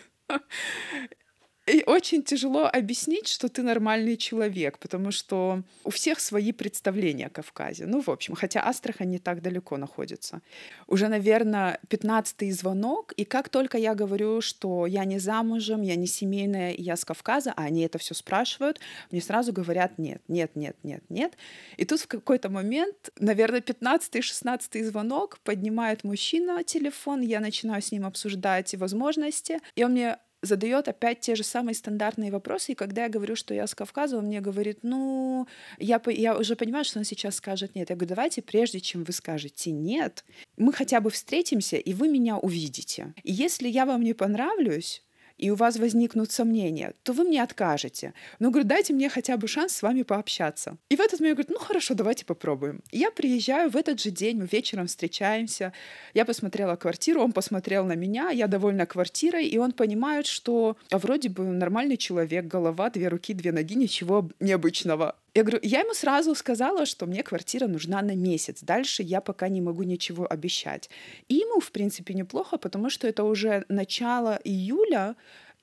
И 1.66 1.84
очень 1.88 2.22
тяжело 2.22 2.70
объяснить, 2.72 3.28
что 3.28 3.50
ты 3.50 3.64
нормальный 3.64 4.18
человек, 4.18 4.78
потому 4.78 5.10
что 5.10 5.64
у 5.84 5.90
всех 5.90 6.20
свои 6.20 6.52
представления 6.52 7.26
о 7.26 7.30
Кавказе. 7.30 7.88
Ну, 7.88 8.02
в 8.02 8.10
общем, 8.10 8.36
хотя 8.36 8.62
Астрахань 8.62 9.10
не 9.10 9.18
так 9.18 9.42
далеко 9.42 9.78
находится. 9.78 10.42
Уже, 10.86 11.08
наверное, 11.08 11.80
пятнадцатый 11.90 12.52
звонок, 12.52 13.14
и 13.14 13.26
как 13.26 13.50
только 13.50 13.80
я 13.80 13.96
говорю, 13.96 14.42
что 14.42 14.86
я 14.86 15.06
не 15.06 15.18
замужем, 15.18 15.82
я 15.82 15.96
не 15.96 16.06
семейная, 16.06 16.76
я 16.78 16.96
с 16.96 17.04
Кавказа, 17.04 17.52
а 17.56 17.64
они 17.64 17.82
это 17.82 17.98
все 17.98 18.14
спрашивают, 18.14 18.80
мне 19.10 19.22
сразу 19.22 19.52
говорят 19.52 19.98
нет, 19.98 20.22
нет, 20.28 20.52
нет, 20.56 20.78
нет, 20.84 21.04
нет. 21.10 21.34
И 21.78 21.86
тут 21.86 22.00
в 22.02 22.08
какой-то 22.08 22.50
момент, 22.50 23.10
наверное, 23.20 23.62
пятнадцатый, 23.62 24.22
шестнадцатый 24.22 24.84
звонок 24.84 25.40
поднимает 25.40 26.04
мужчина 26.04 26.64
телефон, 26.64 27.22
я 27.22 27.40
начинаю 27.40 27.82
с 27.82 27.92
ним 27.92 28.06
обсуждать 28.06 28.76
возможности, 28.76 29.60
и 29.76 29.84
он 29.84 29.94
мне 29.94 30.18
задает 30.46 30.88
опять 30.88 31.20
те 31.20 31.36
же 31.36 31.44
самые 31.44 31.76
стандартные 31.76 32.32
вопросы. 32.32 32.72
И 32.72 32.76
когда 32.76 33.04
я 33.04 33.10
говорю, 33.10 33.36
что 33.36 33.54
я 33.54 33.68
с 33.68 33.76
Кавказа, 33.76 34.18
он 34.18 34.26
мне 34.26 34.42
говорит, 34.42 34.80
ну, 34.84 35.48
я, 35.78 36.02
я 36.08 36.38
уже 36.38 36.56
понимаю, 36.56 36.86
что 36.86 37.00
он 37.00 37.06
сейчас 37.06 37.36
скажет 37.36 37.76
нет. 37.76 37.90
Я 37.90 37.96
говорю, 37.96 38.10
давайте, 38.10 38.42
прежде 38.42 38.80
чем 38.80 39.04
вы 39.04 39.14
скажете 39.14 39.72
нет, 39.72 40.26
мы 40.58 40.74
хотя 40.74 41.00
бы 41.00 41.10
встретимся, 41.10 41.78
и 41.78 41.94
вы 41.94 42.08
меня 42.08 42.38
увидите. 42.38 43.14
И 43.24 43.32
если 43.32 43.68
я 43.68 43.86
вам 43.86 44.02
не 44.02 44.14
понравлюсь, 44.14 45.05
и 45.38 45.50
у 45.50 45.56
вас 45.56 45.78
возникнут 45.78 46.32
сомнения, 46.32 46.94
то 47.04 47.14
вы 47.14 47.24
мне 47.24 47.44
откажете. 47.44 48.14
Но 48.40 48.50
говорю, 48.50 48.68
дайте 48.68 48.94
мне 48.94 49.10
хотя 49.10 49.38
бы 49.38 49.48
шанс 49.48 49.76
с 49.76 49.82
вами 49.82 50.04
пообщаться. 50.04 50.78
И 50.90 50.96
в 50.96 51.00
этот 51.00 51.20
момент 51.20 51.38
говорит, 51.38 51.52
ну 51.52 51.60
хорошо, 51.60 51.94
давайте 51.94 52.26
попробуем. 52.26 52.82
я 52.92 53.12
приезжаю 53.12 53.70
в 53.70 53.76
этот 53.76 54.02
же 54.02 54.12
день, 54.12 54.38
мы 54.38 54.48
вечером 54.52 54.88
встречаемся. 54.88 55.74
Я 56.14 56.26
посмотрела 56.26 56.76
квартиру, 56.76 57.22
он 57.22 57.32
посмотрел 57.32 57.86
на 57.86 57.96
меня, 57.96 58.30
я 58.30 58.48
довольна 58.48 58.86
квартирой, 58.86 59.46
и 59.48 59.58
он 59.58 59.72
понимает, 59.72 60.26
что 60.26 60.78
а 60.92 60.98
вроде 60.98 61.30
бы 61.30 61.44
нормальный 61.44 61.98
человек, 61.98 62.46
голова, 62.46 62.90
две 62.90 63.08
руки, 63.08 63.34
две 63.34 63.52
ноги, 63.52 63.76
ничего 63.76 64.30
необычного. 64.40 65.16
Я 65.36 65.44
говорю, 65.44 65.60
я 65.64 65.82
ему 65.82 65.94
сразу 65.94 66.34
сказала, 66.34 66.86
что 66.86 67.06
мне 67.06 67.22
квартира 67.22 67.68
нужна 67.68 68.02
на 68.02 68.16
месяц. 68.16 68.64
Дальше 68.64 69.04
я 69.04 69.20
пока 69.20 69.50
не 69.50 69.62
могу 69.62 69.84
ничего 69.84 70.26
обещать. 70.32 70.90
И 71.28 71.36
ему, 71.36 71.60
в 71.60 71.72
принципе, 71.72 72.14
неплохо, 72.14 72.58
потому 72.58 72.90
что 72.90 73.06
это 73.06 73.26
уже 73.26 73.66
начало 73.68 74.40
июля, 74.46 75.16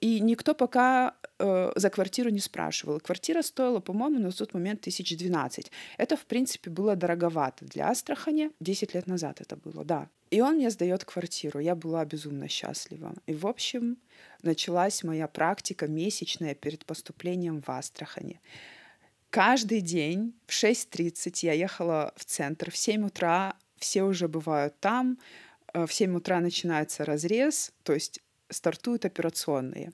и 0.02 0.20
никто 0.20 0.54
пока 0.54 1.14
э, 1.38 1.72
за 1.76 1.88
квартиру 1.88 2.28
не 2.28 2.40
спрашивал. 2.40 3.00
Квартира 3.00 3.40
стоила, 3.42 3.80
по-моему, 3.80 4.18
на 4.18 4.30
тот 4.32 4.52
момент 4.52 4.80
1012. 4.80 5.72
Это, 5.96 6.16
в 6.16 6.26
принципе, 6.26 6.70
было 6.70 6.94
дороговато 6.94 7.64
для 7.64 7.88
Астрахани. 7.88 8.50
10 8.60 8.94
лет 8.94 9.06
назад 9.06 9.40
это 9.40 9.56
было, 9.56 9.84
да. 9.84 10.08
И 10.30 10.42
он 10.42 10.56
мне 10.56 10.70
сдает 10.70 11.04
квартиру. 11.04 11.60
Я 11.60 11.74
была 11.74 12.04
безумно 12.04 12.46
счастлива. 12.48 13.14
И, 13.26 13.32
в 13.32 13.46
общем, 13.46 13.96
началась 14.42 15.02
моя 15.02 15.28
практика 15.28 15.86
месячная 15.86 16.54
перед 16.54 16.84
поступлением 16.84 17.62
в 17.62 17.70
Астрахани. 17.70 18.40
Каждый 19.32 19.80
день 19.80 20.34
в 20.46 20.50
6.30 20.50 21.38
я 21.40 21.54
ехала 21.54 22.12
в 22.16 22.24
центр. 22.26 22.70
В 22.70 22.76
7 22.76 23.06
утра 23.06 23.56
все 23.78 24.02
уже 24.02 24.28
бывают 24.28 24.78
там. 24.78 25.18
Э, 25.72 25.86
в 25.86 25.94
7 25.94 26.16
утра 26.16 26.38
начинается 26.40 27.06
разрез, 27.06 27.72
то 27.82 27.94
есть 27.94 28.20
стартуют 28.50 29.06
операционные. 29.06 29.92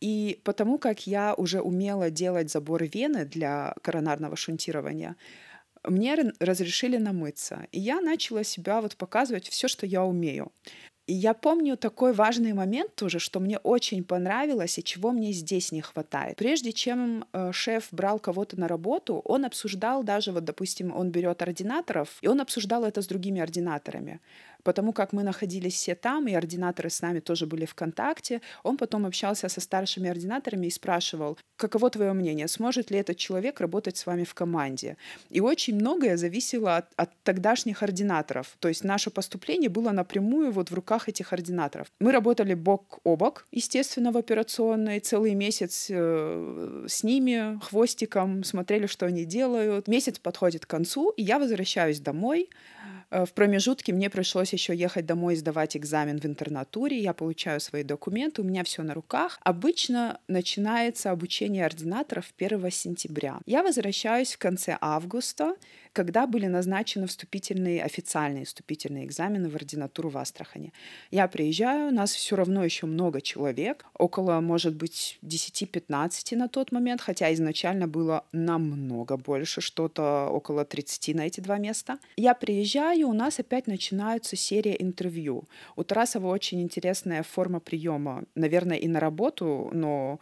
И 0.00 0.40
потому 0.44 0.78
как 0.78 1.08
я 1.08 1.34
уже 1.34 1.60
умела 1.60 2.10
делать 2.10 2.48
забор 2.48 2.84
вены 2.84 3.24
для 3.24 3.74
коронарного 3.82 4.36
шунтирования, 4.36 5.16
мне 5.82 6.16
разрешили 6.38 6.96
намыться. 6.96 7.66
И 7.72 7.80
я 7.80 8.00
начала 8.00 8.44
себя 8.44 8.80
вот 8.80 8.96
показывать 8.96 9.48
все, 9.48 9.66
что 9.66 9.84
я 9.84 10.04
умею. 10.04 10.52
И 11.10 11.12
я 11.12 11.34
помню 11.34 11.76
такой 11.76 12.12
важный 12.12 12.52
момент 12.52 12.94
тоже, 12.94 13.18
что 13.18 13.40
мне 13.40 13.58
очень 13.58 14.04
понравилось 14.04 14.78
и 14.78 14.84
чего 14.84 15.10
мне 15.10 15.32
здесь 15.32 15.72
не 15.72 15.80
хватает. 15.80 16.36
Прежде 16.36 16.72
чем 16.72 17.24
э, 17.32 17.50
шеф 17.52 17.88
брал 17.90 18.20
кого-то 18.20 18.60
на 18.60 18.68
работу, 18.68 19.20
он 19.24 19.44
обсуждал 19.44 20.04
даже, 20.04 20.30
вот, 20.30 20.44
допустим, 20.44 20.96
он 20.96 21.10
берет 21.10 21.42
ординаторов, 21.42 22.08
и 22.22 22.28
он 22.28 22.40
обсуждал 22.40 22.84
это 22.84 23.02
с 23.02 23.08
другими 23.08 23.40
ординаторами 23.40 24.20
потому 24.62 24.92
как 24.92 25.12
мы 25.12 25.22
находились 25.22 25.74
все 25.74 25.94
там, 25.94 26.28
и 26.28 26.34
ординаторы 26.34 26.90
с 26.90 27.02
нами 27.02 27.20
тоже 27.20 27.46
были 27.46 27.64
в 27.64 27.74
контакте, 27.74 28.40
он 28.62 28.76
потом 28.76 29.06
общался 29.06 29.48
со 29.48 29.60
старшими 29.60 30.10
ординаторами 30.10 30.66
и 30.66 30.70
спрашивал, 30.70 31.38
каково 31.56 31.90
твое 31.90 32.12
мнение, 32.12 32.48
сможет 32.48 32.90
ли 32.90 32.98
этот 32.98 33.16
человек 33.16 33.60
работать 33.60 33.96
с 33.96 34.06
вами 34.06 34.24
в 34.24 34.34
команде. 34.34 34.96
И 35.28 35.40
очень 35.40 35.74
многое 35.74 36.16
зависело 36.16 36.76
от, 36.76 36.86
от 36.96 37.10
тогдашних 37.22 37.82
ординаторов. 37.82 38.56
То 38.60 38.68
есть 38.68 38.84
наше 38.84 39.10
поступление 39.10 39.68
было 39.68 39.90
напрямую 39.90 40.52
вот 40.52 40.70
в 40.70 40.74
руках 40.74 40.99
этих 41.08 41.32
ординаторов. 41.32 41.88
Мы 42.00 42.12
работали 42.12 42.54
бок 42.54 43.00
о 43.04 43.16
бок, 43.16 43.46
естественно, 43.52 44.12
в 44.12 44.16
операционной, 44.16 45.00
целый 45.00 45.34
месяц 45.34 45.86
э, 45.90 46.86
с 46.88 47.02
ними, 47.02 47.58
хвостиком, 47.62 48.44
смотрели, 48.44 48.86
что 48.86 49.06
они 49.06 49.24
делают. 49.24 49.88
Месяц 49.88 50.18
подходит 50.18 50.66
к 50.66 50.70
концу, 50.70 51.10
и 51.10 51.22
я 51.22 51.38
возвращаюсь 51.38 52.00
домой, 52.00 52.48
Э, 53.10 53.24
в 53.24 53.32
промежутке 53.32 53.92
мне 53.92 54.08
пришлось 54.08 54.52
еще 54.52 54.74
ехать 54.74 55.06
домой 55.06 55.36
сдавать 55.36 55.76
экзамен 55.76 56.20
в 56.20 56.26
интернатуре. 56.26 56.98
Я 56.98 57.12
получаю 57.12 57.60
свои 57.60 57.82
документы, 57.82 58.42
у 58.42 58.44
меня 58.44 58.64
все 58.64 58.82
на 58.82 58.94
руках. 58.94 59.38
Обычно 59.42 60.20
начинается 60.28 61.10
обучение 61.10 61.66
ординаторов 61.66 62.32
1 62.38 62.70
сентября. 62.70 63.40
Я 63.46 63.62
возвращаюсь 63.62 64.34
в 64.34 64.38
конце 64.38 64.78
августа, 64.80 65.56
когда 65.92 66.26
были 66.26 66.46
назначены 66.46 67.06
вступительные, 67.06 67.82
официальные 67.82 68.44
вступительные 68.44 69.04
экзамены 69.04 69.48
в 69.48 69.56
ординатуру 69.56 70.08
в 70.08 70.18
Астрахани. 70.18 70.72
Я 71.10 71.28
приезжаю, 71.28 71.92
нас 71.92 72.12
все 72.12 72.36
равно 72.36 72.64
еще 72.64 72.86
много 72.86 73.20
человек, 73.20 73.84
около, 73.94 74.40
может 74.40 74.74
быть, 74.74 75.18
10-15 75.22 76.36
на 76.36 76.48
тот 76.48 76.72
момент, 76.72 77.00
хотя 77.00 77.32
изначально 77.34 77.86
было 77.86 78.24
намного 78.32 79.16
больше, 79.16 79.60
что-то 79.60 80.28
около 80.30 80.64
30 80.64 81.14
на 81.14 81.26
эти 81.26 81.40
два 81.40 81.58
места. 81.58 81.98
Я 82.16 82.34
приезжаю, 82.34 83.08
у 83.08 83.12
нас 83.12 83.40
опять 83.40 83.66
начинается 83.66 84.36
серия 84.36 84.76
интервью. 84.80 85.44
У 85.76 85.84
Тарасова 85.84 86.28
очень 86.28 86.62
интересная 86.62 87.22
форма 87.22 87.60
приема, 87.60 88.24
наверное, 88.34 88.76
и 88.76 88.88
на 88.88 89.00
работу, 89.00 89.70
но 89.72 90.20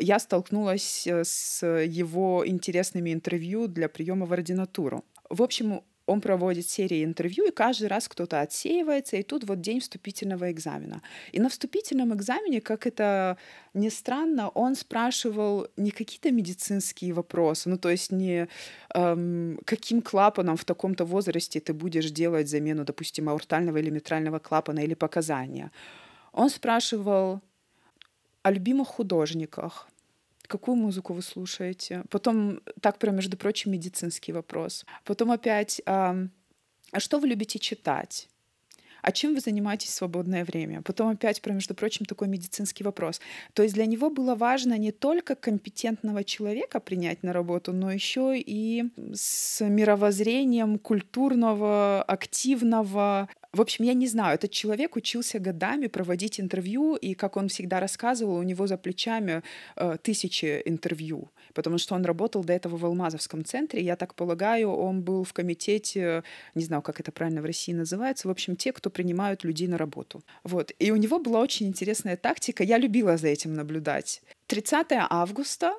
я 0.00 0.18
столкнулась 0.18 1.06
с 1.06 1.66
его 1.66 2.46
интересными 2.46 3.12
интервью 3.12 3.66
для 3.68 3.88
приема 3.88 4.26
в 4.26 4.32
ординатуру. 4.32 5.04
В 5.28 5.42
общем, 5.42 5.82
он 6.10 6.20
проводит 6.20 6.68
серии 6.68 7.04
интервью, 7.04 7.46
и 7.46 7.52
каждый 7.52 7.86
раз 7.88 8.08
кто-то 8.08 8.40
отсеивается, 8.40 9.16
и 9.16 9.22
тут 9.22 9.44
вот 9.44 9.60
день 9.60 9.78
вступительного 9.80 10.50
экзамена. 10.50 11.02
И 11.32 11.40
на 11.40 11.48
вступительном 11.48 12.12
экзамене, 12.14 12.60
как 12.60 12.86
это 12.86 13.36
ни 13.74 13.88
странно, 13.90 14.48
он 14.48 14.74
спрашивал 14.74 15.68
не 15.76 15.90
какие-то 15.90 16.32
медицинские 16.32 17.12
вопросы, 17.12 17.68
ну 17.70 17.78
то 17.78 17.90
есть 17.90 18.12
не 18.12 18.48
эм, 18.94 19.58
каким 19.64 20.02
клапаном 20.02 20.56
в 20.56 20.64
таком-то 20.64 21.04
возрасте 21.04 21.60
ты 21.60 21.72
будешь 21.72 22.10
делать 22.10 22.48
замену, 22.48 22.84
допустим, 22.84 23.28
аортального 23.28 23.78
или 23.78 23.90
митрального 23.90 24.40
клапана 24.40 24.80
или 24.80 24.94
показания. 24.94 25.70
Он 26.32 26.50
спрашивал 26.50 27.40
о 28.42 28.50
любимых 28.50 28.88
художниках, 28.88 29.88
какую 30.46 30.76
музыку 30.76 31.12
вы 31.12 31.22
слушаете. 31.22 32.04
Потом, 32.10 32.60
так 32.80 32.98
прям, 32.98 33.16
между 33.16 33.36
прочим, 33.36 33.72
медицинский 33.72 34.32
вопрос. 34.32 34.84
Потом 35.04 35.30
опять, 35.30 35.80
а, 35.86 36.16
что 36.98 37.18
вы 37.18 37.28
любите 37.28 37.58
читать? 37.58 38.28
а 39.02 39.12
чем 39.12 39.34
вы 39.34 39.40
занимаетесь 39.40 39.90
в 39.90 39.94
свободное 39.94 40.44
время? 40.44 40.82
Потом 40.82 41.08
опять, 41.08 41.40
про, 41.40 41.52
между 41.52 41.74
прочим, 41.74 42.04
такой 42.04 42.28
медицинский 42.28 42.84
вопрос. 42.84 43.20
То 43.54 43.62
есть 43.62 43.74
для 43.74 43.86
него 43.86 44.10
было 44.10 44.34
важно 44.34 44.76
не 44.78 44.92
только 44.92 45.34
компетентного 45.34 46.24
человека 46.24 46.80
принять 46.80 47.22
на 47.22 47.32
работу, 47.32 47.72
но 47.72 47.90
еще 47.90 48.38
и 48.38 48.84
с 49.14 49.64
мировоззрением 49.64 50.78
культурного, 50.78 52.02
активного, 52.02 53.28
в 53.52 53.60
общем, 53.60 53.84
я 53.84 53.94
не 53.94 54.06
знаю, 54.06 54.36
этот 54.36 54.52
человек 54.52 54.94
учился 54.96 55.40
годами 55.40 55.88
проводить 55.88 56.38
интервью, 56.38 56.94
и, 56.94 57.14
как 57.14 57.36
он 57.36 57.48
всегда 57.48 57.80
рассказывал, 57.80 58.36
у 58.36 58.42
него 58.44 58.66
за 58.68 58.76
плечами 58.76 59.42
э, 59.76 59.96
тысячи 60.00 60.62
интервью, 60.64 61.30
потому 61.52 61.78
что 61.78 61.96
он 61.96 62.04
работал 62.04 62.44
до 62.44 62.52
этого 62.52 62.76
в 62.76 62.84
Алмазовском 62.86 63.44
центре. 63.44 63.82
Я 63.82 63.96
так 63.96 64.14
полагаю, 64.14 64.70
он 64.70 65.02
был 65.02 65.24
в 65.24 65.32
комитете, 65.32 66.22
не 66.54 66.62
знаю, 66.62 66.82
как 66.82 67.00
это 67.00 67.10
правильно 67.10 67.42
в 67.42 67.44
России 67.44 67.72
называется, 67.72 68.28
в 68.28 68.30
общем, 68.30 68.54
те, 68.54 68.72
кто 68.72 68.88
принимают 68.88 69.42
людей 69.42 69.66
на 69.66 69.78
работу. 69.78 70.22
Вот. 70.44 70.72
И 70.78 70.92
у 70.92 70.96
него 70.96 71.18
была 71.18 71.40
очень 71.40 71.66
интересная 71.66 72.16
тактика. 72.16 72.62
Я 72.62 72.78
любила 72.78 73.16
за 73.16 73.28
этим 73.28 73.54
наблюдать. 73.54 74.22
30 74.46 74.86
августа 75.10 75.74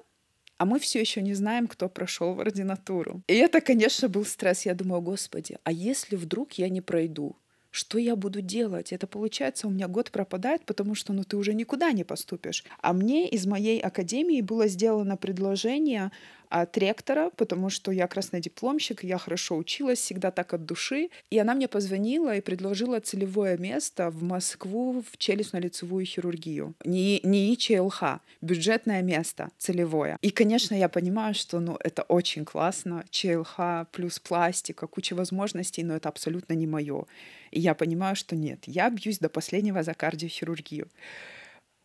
а 0.58 0.66
мы 0.66 0.78
все 0.78 1.00
еще 1.00 1.24
не 1.24 1.34
знаем, 1.34 1.66
кто 1.66 1.90
прошел 1.90 2.36
в 2.36 2.40
ординатуру. 2.40 3.24
И 3.28 3.34
это, 3.34 3.62
конечно, 3.62 4.08
был 4.10 4.24
стресс. 4.26 4.68
Я 4.68 4.76
думаю, 4.76 5.02
господи, 5.02 5.58
а 5.64 5.72
если 5.72 6.16
вдруг 6.16 6.54
я 6.60 6.70
не 6.70 6.82
пройду? 6.82 7.36
Что 7.72 7.98
я 7.98 8.18
буду 8.18 8.42
делать? 8.42 8.92
Это 8.92 9.08
получается, 9.08 9.68
у 9.68 9.72
меня 9.72 9.88
год 9.88 10.12
пропадает, 10.12 10.64
потому 10.66 10.94
что 10.94 11.14
ну, 11.14 11.24
ты 11.24 11.38
уже 11.38 11.54
никуда 11.54 11.92
не 11.94 12.04
поступишь. 12.04 12.66
А 12.82 12.92
мне 12.92 13.30
из 13.30 13.48
моей 13.48 13.80
академии 13.80 14.42
было 14.42 14.68
сделано 14.68 15.16
предложение 15.16 16.12
от 16.52 16.78
ректора, 16.78 17.32
потому 17.38 17.70
что 17.70 17.92
я 17.92 18.08
красный 18.08 18.42
дипломщик, 18.42 19.04
я 19.04 19.18
хорошо 19.18 19.56
училась, 19.56 20.00
всегда 20.00 20.32
так 20.32 20.54
от 20.54 20.66
души. 20.66 21.10
И 21.30 21.40
она 21.40 21.56
мне 21.56 21.68
позвонила 21.68 22.36
и 22.36 22.42
предложила 22.42 23.00
целевое 23.00 23.58
место 23.58 24.10
в 24.10 24.22
Москву 24.22 25.02
в 25.02 25.18
челюстно-лицевую 25.18 26.04
хирургию. 26.06 26.74
Не, 26.84 27.22
не 27.24 27.54
ИЧЛХ, 27.54 28.20
бюджетное 28.42 29.02
место, 29.02 29.50
целевое. 29.58 30.18
И, 30.22 30.30
конечно, 30.30 30.76
я 30.76 30.90
понимаю, 30.90 31.34
что 31.34 31.60
ну, 31.60 31.78
это 31.80 32.02
очень 32.04 32.44
классно. 32.44 33.06
ЧЛХ 33.10 33.88
плюс 33.92 34.20
пластика, 34.20 34.88
куча 34.88 35.16
возможностей, 35.16 35.84
но 35.84 35.96
это 35.96 36.10
абсолютно 36.10 36.54
не 36.54 36.68
мое. 36.68 37.06
И 37.52 37.60
я 37.60 37.74
понимаю, 37.74 38.16
что 38.16 38.36
нет, 38.36 38.60
я 38.66 38.90
бьюсь 38.90 39.20
до 39.20 39.30
последнего 39.30 39.84
за 39.84 39.94
кардиохирургию. 39.94 40.88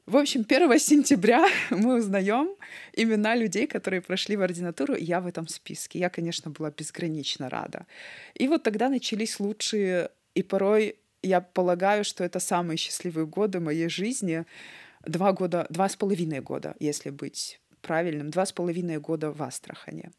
В 0.07 0.17
общем, 0.17 0.47
1 0.49 0.79
сентября 0.79 1.49
мы 1.71 1.97
узнаем 1.97 2.55
имена 2.93 3.35
людей, 3.35 3.67
которые 3.67 4.01
прошли 4.01 4.37
в 4.37 4.43
ординатуру, 4.43 4.95
и 4.95 5.05
я 5.05 5.21
в 5.21 5.27
этом 5.27 5.49
списке. 5.49 5.99
Я, 5.99 6.11
конечно, 6.11 6.51
была 6.51 6.71
безгранично 6.71 7.49
рада. 7.51 7.87
И 8.35 8.47
вот 8.47 8.63
тогда 8.63 8.89
начались 8.89 9.41
лучшие, 9.41 10.11
и 10.35 10.43
порой 10.45 10.97
я 11.23 11.41
полагаю, 11.41 12.05
что 12.05 12.23
это 12.23 12.39
самые 12.39 12.77
счастливые 12.77 13.27
годы 13.27 13.59
моей 13.59 13.89
жизни. 13.89 14.45
Два 15.05 15.33
года, 15.33 15.67
два 15.71 15.89
с 15.89 15.97
половиной 15.97 16.41
года, 16.41 16.77
если 16.79 17.11
быть 17.11 17.61
правильным, 17.81 18.31
два 18.31 18.47
с 18.47 18.53
половиной 18.53 18.99
года 18.99 19.33
в 19.33 19.43
Астрахане. 19.43 20.13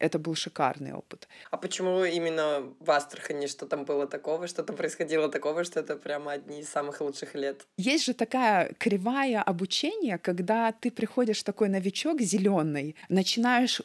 Это 0.00 0.18
был 0.18 0.34
шикарный 0.34 0.94
опыт. 0.94 1.28
А 1.50 1.56
почему 1.56 2.04
именно 2.04 2.62
в 2.80 2.90
Астрахани? 2.90 3.46
Что 3.46 3.66
там 3.66 3.84
было 3.84 4.06
такого? 4.06 4.46
Что 4.46 4.62
там 4.62 4.76
происходило 4.76 5.28
такого, 5.28 5.62
что 5.64 5.80
это 5.80 5.96
прямо 5.96 6.32
одни 6.32 6.60
из 6.60 6.68
самых 6.68 7.00
лучших 7.00 7.34
лет? 7.34 7.66
Есть 7.76 8.06
же 8.06 8.14
такая 8.14 8.72
кривая 8.78 9.42
обучения, 9.42 10.18
когда 10.18 10.72
ты 10.72 10.90
приходишь 10.90 11.42
такой 11.42 11.68
новичок 11.68 12.20
зеленый, 12.22 12.96
начинаешь 13.08 13.82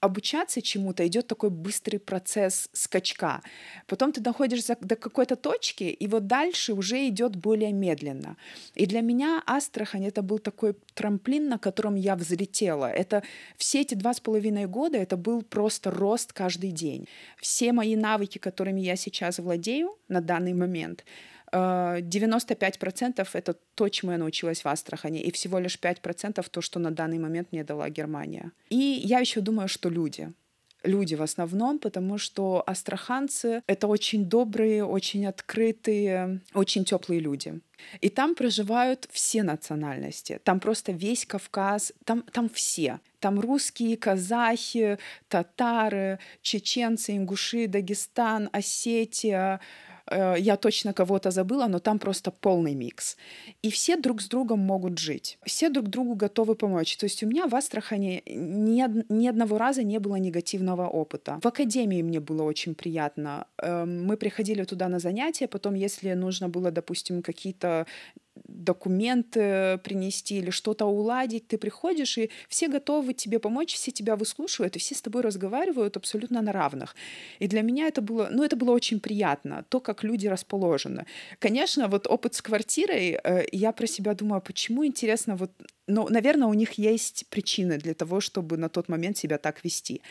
обучаться 0.00 0.62
чему-то 0.62 1.06
идет 1.06 1.26
такой 1.26 1.50
быстрый 1.50 1.98
процесс 1.98 2.68
скачка. 2.72 3.42
Потом 3.86 4.12
ты 4.12 4.20
доходишь 4.20 4.64
до 4.64 4.96
какой-то 4.96 5.36
точки, 5.36 5.84
и 5.84 6.06
вот 6.06 6.26
дальше 6.26 6.72
уже 6.72 7.06
идет 7.08 7.36
более 7.36 7.72
медленно. 7.72 8.36
И 8.74 8.86
для 8.86 9.02
меня 9.02 9.42
Астрахань 9.46 10.06
это 10.06 10.22
был 10.22 10.38
такой 10.38 10.74
трамплин, 10.94 11.48
на 11.48 11.58
котором 11.58 11.94
я 11.96 12.16
взлетела. 12.16 12.90
Это 12.90 13.22
все 13.56 13.82
эти 13.82 13.94
два 13.94 14.14
с 14.14 14.20
половиной 14.20 14.66
года 14.66 14.98
это 14.98 15.16
был 15.16 15.42
просто 15.42 15.90
рост 15.90 16.32
каждый 16.32 16.72
день. 16.72 17.06
Все 17.38 17.72
мои 17.72 17.96
навыки, 17.96 18.38
которыми 18.38 18.80
я 18.80 18.96
сейчас 18.96 19.38
владею 19.38 19.96
на 20.08 20.20
данный 20.20 20.54
момент, 20.54 21.04
95% 21.52 23.20
э, 23.20 23.24
это 23.32 23.54
то, 23.74 23.88
чему 23.88 24.12
я 24.12 24.18
научилась 24.18 24.64
в 24.64 24.68
Астрахани, 24.68 25.20
и 25.20 25.30
всего 25.32 25.58
лишь 25.58 25.78
5% 25.80 26.46
то, 26.50 26.60
что 26.60 26.78
на 26.78 26.90
данный 26.90 27.18
момент 27.18 27.48
мне 27.52 27.64
дала 27.64 27.88
Германия. 27.90 28.52
И 28.68 28.76
я 29.04 29.20
еще 29.20 29.40
думаю, 29.40 29.68
что 29.68 29.88
люди 29.88 30.32
люди 30.84 31.14
в 31.14 31.22
основном, 31.22 31.78
потому 31.78 32.18
что 32.18 32.62
астраханцы— 32.66 33.62
это 33.66 33.86
очень 33.86 34.24
добрые, 34.24 34.84
очень 34.84 35.26
открытые, 35.26 36.40
очень 36.54 36.84
теплые 36.84 37.20
люди. 37.20 37.60
И 38.00 38.08
там 38.10 38.34
проживают 38.34 39.08
все 39.10 39.42
национальности. 39.42 40.40
Там 40.44 40.60
просто 40.60 40.92
весь 40.92 41.24
Кавказ, 41.24 41.92
там, 42.04 42.22
там 42.32 42.48
все. 42.48 43.00
Там 43.20 43.40
русские, 43.40 43.96
казахи, 43.96 44.98
татары, 45.28 46.18
чеченцы, 46.42 47.16
ингуши, 47.16 47.66
Дагестан, 47.68 48.48
Осетия, 48.52 49.60
Э, 50.06 50.34
я 50.38 50.56
точно 50.56 50.92
кого-то 50.92 51.30
забыла, 51.30 51.68
но 51.68 51.78
там 51.78 51.98
просто 51.98 52.30
полный 52.30 52.74
микс. 52.74 53.16
И 53.62 53.70
все 53.70 53.96
друг 53.96 54.20
с 54.20 54.28
другом 54.28 54.60
могут 54.60 54.98
жить. 54.98 55.38
Все 55.44 55.68
друг 55.68 55.88
другу 55.88 56.14
готовы 56.14 56.54
помочь. 56.54 56.96
То 56.96 57.06
есть 57.06 57.22
у 57.22 57.26
меня 57.26 57.46
в 57.46 57.54
Астрахане 57.54 58.22
ни, 58.26 58.84
ни 59.12 59.28
одного 59.28 59.58
раза 59.58 59.82
не 59.82 59.98
было 59.98 60.16
негативного 60.16 60.88
опыта. 60.88 61.38
В 61.42 61.46
академии 61.46 62.02
мне 62.02 62.20
было 62.20 62.42
очень 62.42 62.74
приятно. 62.74 63.46
Эм, 63.58 64.04
мы 64.04 64.16
приходили 64.16 64.64
туда 64.64 64.88
на 64.88 64.98
занятия, 64.98 65.48
потом, 65.48 65.74
если 65.74 66.14
нужно 66.14 66.48
было, 66.48 66.70
допустим, 66.70 67.22
какие-то 67.22 67.86
документы 68.34 69.78
принести 69.78 70.38
или 70.38 70.50
что-то 70.50 70.86
уладить, 70.86 71.48
ты 71.48 71.58
приходишь, 71.58 72.18
и 72.18 72.30
все 72.48 72.68
готовы 72.68 73.14
тебе 73.14 73.38
помочь, 73.38 73.74
все 73.74 73.90
тебя 73.90 74.16
выслушивают, 74.16 74.76
и 74.76 74.78
все 74.78 74.94
с 74.94 75.02
тобой 75.02 75.22
разговаривают 75.22 75.96
абсолютно 75.96 76.42
на 76.42 76.52
равных. 76.52 76.94
И 77.38 77.48
для 77.48 77.62
меня 77.62 77.88
это 77.88 78.02
было, 78.02 78.28
ну, 78.30 78.44
это 78.44 78.56
было 78.56 78.72
очень 78.72 79.00
приятно, 79.00 79.64
то, 79.68 79.80
как 79.80 80.04
люди 80.04 80.26
расположены. 80.26 81.06
Конечно, 81.38 81.88
вот 81.88 82.06
опыт 82.06 82.34
с 82.34 82.42
квартирой, 82.42 83.18
э, 83.22 83.44
я 83.52 83.72
про 83.72 83.86
себя 83.86 84.14
думаю, 84.14 84.40
почему, 84.40 84.84
интересно, 84.84 85.36
вот, 85.36 85.50
ну, 85.86 86.08
наверное, 86.08 86.48
у 86.48 86.54
них 86.54 86.72
есть 86.72 87.26
причины 87.30 87.78
для 87.78 87.94
того, 87.94 88.20
чтобы 88.20 88.56
на 88.56 88.68
тот 88.68 88.88
момент 88.88 89.16
себя 89.16 89.38
так 89.38 89.64
вести. 89.64 90.02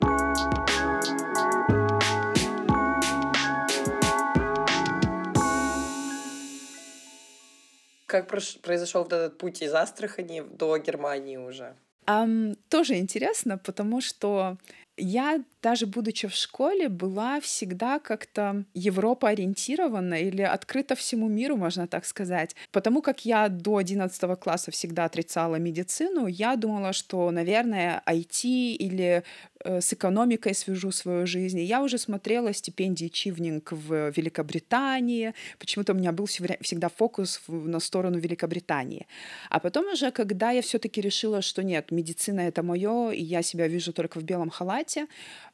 Как 8.09 8.27
произошел 8.27 9.03
вот 9.03 9.13
этот 9.13 9.37
путь 9.37 9.61
из 9.61 9.71
Астрахани 9.71 10.41
до 10.41 10.77
Германии 10.77 11.37
уже? 11.37 11.75
Um, 12.07 12.57
тоже 12.69 12.95
интересно, 12.95 13.59
потому 13.59 14.01
что 14.01 14.57
я 14.97 15.43
даже 15.61 15.85
будучи 15.85 16.27
в 16.27 16.33
школе, 16.33 16.89
была 16.89 17.39
всегда 17.39 17.99
как-то 17.99 18.65
Европа 18.73 19.29
ориентирована 19.29 20.15
или 20.15 20.41
открыта 20.41 20.95
всему 20.95 21.27
миру, 21.27 21.55
можно 21.57 21.87
так 21.87 22.05
сказать. 22.05 22.55
Потому 22.71 23.01
как 23.01 23.25
я 23.25 23.47
до 23.49 23.77
11 23.77 24.39
класса 24.39 24.71
всегда 24.71 25.05
отрицала 25.05 25.57
медицину, 25.57 26.27
я 26.27 26.55
думала, 26.55 26.93
что, 26.93 27.29
наверное, 27.31 28.01
IT 28.07 28.43
или 28.43 29.23
с 29.63 29.93
экономикой 29.93 30.53
свяжу 30.53 30.91
свою 30.91 31.27
жизнь. 31.27 31.59
Я 31.59 31.81
уже 31.81 31.97
смотрела 31.97 32.53
стипендии 32.53 33.07
Чивнинг 33.07 33.71
в 33.71 34.11
Великобритании. 34.11 35.33
Почему-то 35.57 35.93
у 35.93 35.95
меня 35.95 36.11
был 36.11 36.25
всегда 36.25 36.89
фокус 36.89 37.41
на 37.47 37.79
сторону 37.79 38.19
Великобритании. 38.19 39.07
А 39.49 39.59
потом 39.59 39.91
уже, 39.93 40.11
когда 40.11 40.51
я 40.51 40.61
все-таки 40.61 41.01
решила, 41.01 41.41
что 41.41 41.63
нет, 41.63 41.91
медицина 41.91 42.41
это 42.41 42.63
мое, 42.63 43.11
и 43.11 43.23
я 43.23 43.41
себя 43.41 43.67
вижу 43.67 43.93
только 43.93 44.19
в 44.19 44.23
белом 44.23 44.49
халате, 44.49 45.07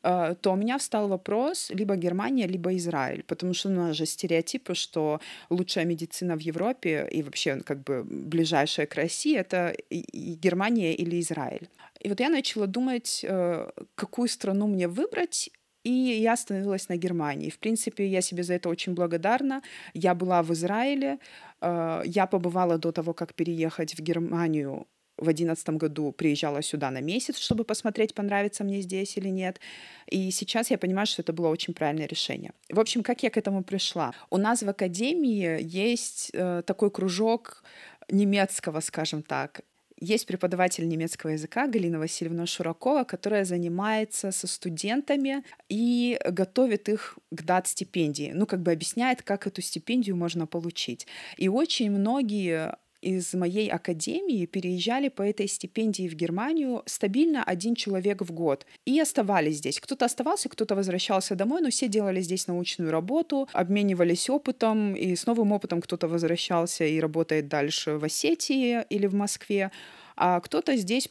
Э, 0.06 0.36
то 0.42 0.52
у 0.52 0.56
меня 0.56 0.78
встал 0.78 1.08
вопрос 1.08 1.72
либо 1.72 1.96
Германия, 1.96 2.48
либо 2.48 2.76
Израиль, 2.76 3.24
потому 3.24 3.54
что 3.54 3.70
у 3.70 3.72
нас 3.72 3.96
же 3.96 4.06
стереотипы, 4.06 4.76
что 4.76 5.20
лучшая 5.50 5.86
медицина 5.86 6.36
в 6.36 6.40
Европе 6.40 7.08
и 7.12 7.24
вообще 7.24 7.62
как 7.62 7.84
бы 7.84 8.04
ближайшая 8.04 8.86
к 8.86 8.96
России— 8.96 9.36
это 9.38 9.76
Германия 9.90 10.94
или 10.94 11.20
Израиль. 11.20 11.68
И 12.06 12.10
вот 12.10 12.20
я 12.20 12.30
начала 12.30 12.68
думать, 12.68 13.26
э, 13.28 13.70
какую 13.96 14.28
страну 14.28 14.68
мне 14.68 14.88
выбрать, 14.88 15.50
и 15.84 15.92
я 15.92 16.34
остановилась 16.34 16.90
на 16.90 16.98
Германии. 16.98 17.50
В 17.50 17.58
принципе, 17.58 18.08
я 18.08 18.22
себе 18.22 18.44
за 18.44 18.54
это 18.54 18.70
очень 18.70 18.94
благодарна. 18.94 19.62
Я 19.96 20.14
была 20.14 20.44
в 20.44 20.52
Израиле, 20.52 21.18
э, 21.62 22.04
я 22.06 22.28
побывала 22.28 22.78
до 22.78 22.92
того, 22.92 23.14
как 23.14 23.34
переехать 23.34 23.96
в 23.96 24.04
Германию 24.04 24.86
в 25.18 25.30
одиннадцатом 25.30 25.80
году 25.80 26.12
приезжала 26.12 26.62
сюда 26.62 26.92
на 26.92 27.02
месяц, 27.02 27.38
чтобы 27.38 27.64
посмотреть, 27.64 28.14
понравится 28.14 28.64
мне 28.64 28.82
здесь 28.82 29.18
или 29.18 29.30
нет. 29.30 29.60
И 30.06 30.30
сейчас 30.30 30.72
я 30.72 30.78
понимаю, 30.78 31.08
что 31.08 31.24
это 31.24 31.34
было 31.34 31.48
очень 31.48 31.74
правильное 31.74 32.08
решение. 32.08 32.52
В 32.70 32.80
общем, 32.80 33.02
как 33.02 33.24
я 33.24 33.30
к 33.32 33.38
этому 33.38 33.64
пришла? 33.64 34.14
У 34.30 34.38
нас 34.38 34.62
в 34.62 34.70
академии 34.70 35.60
есть 35.60 36.30
э, 36.34 36.62
такой 36.66 36.92
кружок 36.92 37.64
немецкого, 38.12 38.82
скажем 38.82 39.24
так. 39.24 39.62
Есть 40.00 40.28
преподаватель 40.28 40.88
немецкого 40.88 41.32
языка 41.32 41.68
Галина 41.68 42.00
Васильевна 42.00 42.46
Шуракова, 42.46 43.06
которая 43.06 43.46
занимается 43.46 44.32
со 44.32 44.46
студентами 44.46 45.44
и 45.70 46.20
готовит 46.30 46.90
их 46.90 47.18
к 47.32 47.44
дат 47.44 47.68
стипендии. 47.68 48.32
Ну, 48.36 48.46
как 48.46 48.62
бы 48.62 48.74
объясняет, 48.74 49.22
как 49.22 49.48
эту 49.48 49.62
стипендию 49.62 50.18
можно 50.18 50.48
получить. 50.48 51.08
И 51.38 51.48
очень 51.48 51.92
многие 51.92 52.76
из 53.06 53.34
моей 53.36 53.70
академии 53.70 54.48
переезжали 54.48 55.10
по 55.10 55.22
этой 55.22 55.48
стипендии 55.48 56.08
в 56.08 56.16
Германию 56.16 56.82
стабильно 56.88 57.44
один 57.44 57.76
человек 57.76 58.22
в 58.22 58.32
год 58.32 58.66
и 58.86 59.00
оставались 59.00 59.58
здесь. 59.58 59.80
Кто-то 59.80 60.06
оставался, 60.06 60.50
кто-то 60.50 60.76
возвращался 60.76 61.36
домой, 61.36 61.62
но 61.62 61.70
все 61.70 61.88
делали 61.88 62.22
здесь 62.22 62.48
научную 62.48 62.92
работу, 62.92 63.48
обменивались 63.54 64.30
опытом, 64.30 64.96
и 64.96 65.16
с 65.16 65.28
новым 65.28 65.52
опытом 65.52 65.82
кто-то 65.82 66.08
возвращался 66.08 66.86
и 66.86 67.00
работает 67.00 67.48
дальше 67.48 67.98
в 67.98 68.04
Осетии 68.04 68.84
или 68.90 69.06
в 69.06 69.14
Москве, 69.14 69.72
а 70.16 70.40
кто-то 70.40 70.76
здесь 70.76 71.10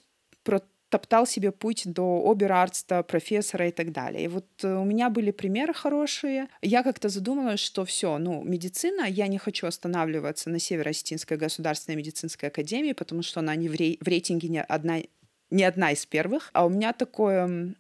топтал 0.95 1.27
себе 1.27 1.51
путь 1.51 1.83
до 1.87 2.23
оберарста, 2.31 3.03
профессора 3.03 3.67
и 3.67 3.73
так 3.73 3.91
далее. 3.91 4.27
И 4.27 4.29
вот 4.29 4.47
э, 4.63 4.73
у 4.73 4.85
меня 4.85 5.11
были 5.11 5.33
примеры 5.33 5.75
хорошие. 5.75 6.47
Я 6.63 6.85
как-то 6.85 7.09
задумалась, 7.09 7.59
что 7.59 7.85
все, 7.85 8.17
ну, 8.19 8.45
медицина, 8.45 9.05
я 9.09 9.27
не 9.27 9.39
хочу 9.39 9.67
останавливаться 9.67 10.51
на 10.51 10.61
Северо-Осетинской 10.61 11.37
государственной 11.37 11.97
медицинской 11.97 12.49
академии, 12.49 12.93
потому 12.93 13.23
что 13.23 13.41
она 13.41 13.57
не 13.57 13.69
в, 13.69 13.75
рей- 13.75 13.99
в 14.01 14.07
рейтинге 14.07 14.49
не 14.49 14.63
одна 14.63 15.03
не 15.51 15.65
одна 15.65 15.93
из 15.93 16.07
первых, 16.07 16.51
а 16.53 16.65
у 16.67 16.69
меня 16.69 16.93
такое 16.93 17.75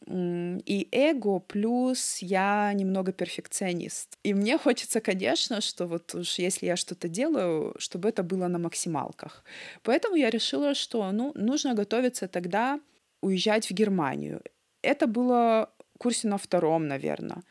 и 0.66 0.88
эго, 0.92 1.40
плюс 1.40 2.18
я 2.18 2.72
немного 2.74 3.12
перфекционист. 3.12 4.18
И 4.22 4.34
мне 4.34 4.58
хочется, 4.58 5.00
конечно, 5.00 5.60
что 5.60 5.86
вот 5.86 6.14
уж 6.14 6.38
если 6.38 6.66
я 6.66 6.76
что-то 6.76 7.08
делаю, 7.08 7.74
чтобы 7.78 8.08
это 8.08 8.22
было 8.22 8.48
на 8.48 8.58
максималках. 8.58 9.44
Поэтому 9.82 10.16
я 10.16 10.30
решила, 10.30 10.74
что 10.74 11.10
ну, 11.12 11.32
нужно 11.34 11.74
готовиться 11.74 12.28
тогда 12.28 12.80
уезжать 13.24 13.70
в 13.70 13.72
Германию. 13.72 14.40
Это 14.82 15.06
было 15.06 15.70
в 15.94 15.98
курсе 15.98 16.28
на 16.28 16.38
втором, 16.38 16.86
наверное. 16.86 17.42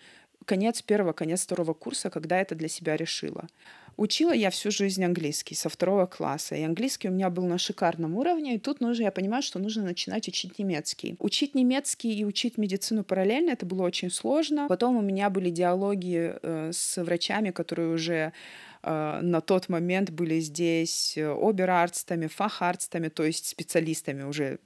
Конец 0.45 0.81
первого, 0.81 1.13
конец 1.13 1.43
второго 1.43 1.73
курса, 1.73 2.09
когда 2.09 2.39
это 2.39 2.55
для 2.55 2.67
себя 2.67 2.97
решила. 2.97 3.47
Учила 3.95 4.33
я 4.33 4.49
всю 4.49 4.71
жизнь 4.71 5.03
английский 5.03 5.55
со 5.55 5.69
второго 5.69 6.07
класса, 6.07 6.55
и 6.55 6.63
английский 6.63 7.09
у 7.09 7.11
меня 7.11 7.29
был 7.29 7.45
на 7.45 7.57
шикарном 7.57 8.15
уровне, 8.15 8.55
и 8.55 8.59
тут 8.59 8.81
нужно, 8.81 9.03
я 9.03 9.11
понимаю, 9.11 9.43
что 9.43 9.59
нужно 9.59 9.83
начинать 9.83 10.27
учить 10.27 10.57
немецкий. 10.57 11.15
Учить 11.19 11.53
немецкий 11.53 12.13
и 12.13 12.25
учить 12.25 12.57
медицину 12.57 13.03
параллельно, 13.03 13.51
это 13.51 13.65
было 13.65 13.83
очень 13.83 14.09
сложно. 14.09 14.67
Потом 14.67 14.97
у 14.97 15.01
меня 15.01 15.29
были 15.29 15.49
диалоги 15.51 16.33
э, 16.41 16.71
с 16.73 17.01
врачами, 17.01 17.51
которые 17.51 17.89
уже 17.93 18.33
э, 18.81 19.19
на 19.21 19.41
тот 19.41 19.69
момент 19.69 20.09
были 20.09 20.39
здесь 20.39 21.15
э, 21.15 21.31
оберарстами, 21.31 22.27
фахарстами, 22.27 23.09
то 23.09 23.23
есть 23.23 23.47
специалистами 23.47 24.23
уже 24.23 24.59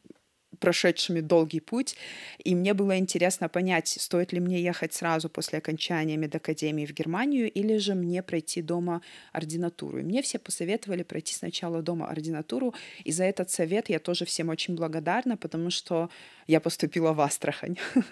прошедшими 0.59 1.21
долгий 1.21 1.59
путь, 1.59 1.95
и 2.43 2.55
мне 2.55 2.73
было 2.73 2.97
интересно 2.97 3.49
понять, 3.49 3.87
стоит 3.87 4.33
ли 4.33 4.39
мне 4.39 4.61
ехать 4.61 4.93
сразу 4.93 5.29
после 5.29 5.59
окончания 5.59 6.17
медакадемии 6.17 6.85
в 6.85 6.93
Германию 6.93 7.51
или 7.51 7.77
же 7.77 7.95
мне 7.95 8.23
пройти 8.23 8.61
дома 8.61 9.01
ординатуру. 9.31 9.99
И 9.99 10.03
мне 10.03 10.21
все 10.21 10.39
посоветовали 10.39 11.03
пройти 11.03 11.33
сначала 11.33 11.81
дома 11.81 12.07
ординатуру, 12.07 12.73
и 13.03 13.11
за 13.11 13.23
этот 13.23 13.49
совет 13.49 13.89
я 13.89 13.99
тоже 13.99 14.25
всем 14.25 14.49
очень 14.49 14.75
благодарна, 14.75 15.37
потому 15.37 15.69
что 15.69 16.09
я 16.47 16.59
поступила 16.59 17.13
в 17.13 17.21
Астрахань. 17.21 17.77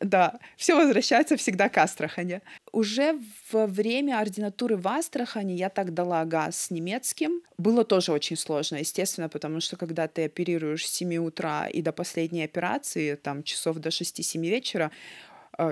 Да, 0.00 0.38
все 0.56 0.76
возвращается 0.76 1.36
всегда 1.36 1.68
к 1.68 1.76
Астрахани. 1.76 2.40
Уже 2.72 3.18
во 3.52 3.66
время 3.66 4.18
ординатуры 4.18 4.76
в 4.76 4.86
Астрахани 4.88 5.52
я 5.52 5.68
так 5.68 5.94
дала 5.94 6.24
газ 6.24 6.56
с 6.60 6.70
немецким. 6.70 7.42
Было 7.56 7.84
тоже 7.84 8.12
очень 8.12 8.36
сложно, 8.36 8.76
естественно, 8.76 9.28
потому 9.28 9.60
что 9.60 9.76
когда 9.76 10.06
ты 10.08 10.24
оперируешь 10.24 10.86
с 10.86 10.92
7 10.92 11.16
утра 11.16 11.66
и 11.66 11.82
до 11.82 11.92
последней 11.92 12.44
операции, 12.44 13.14
там 13.14 13.42
часов 13.42 13.78
до 13.78 13.88
6-7 13.88 14.40
вечера, 14.40 14.90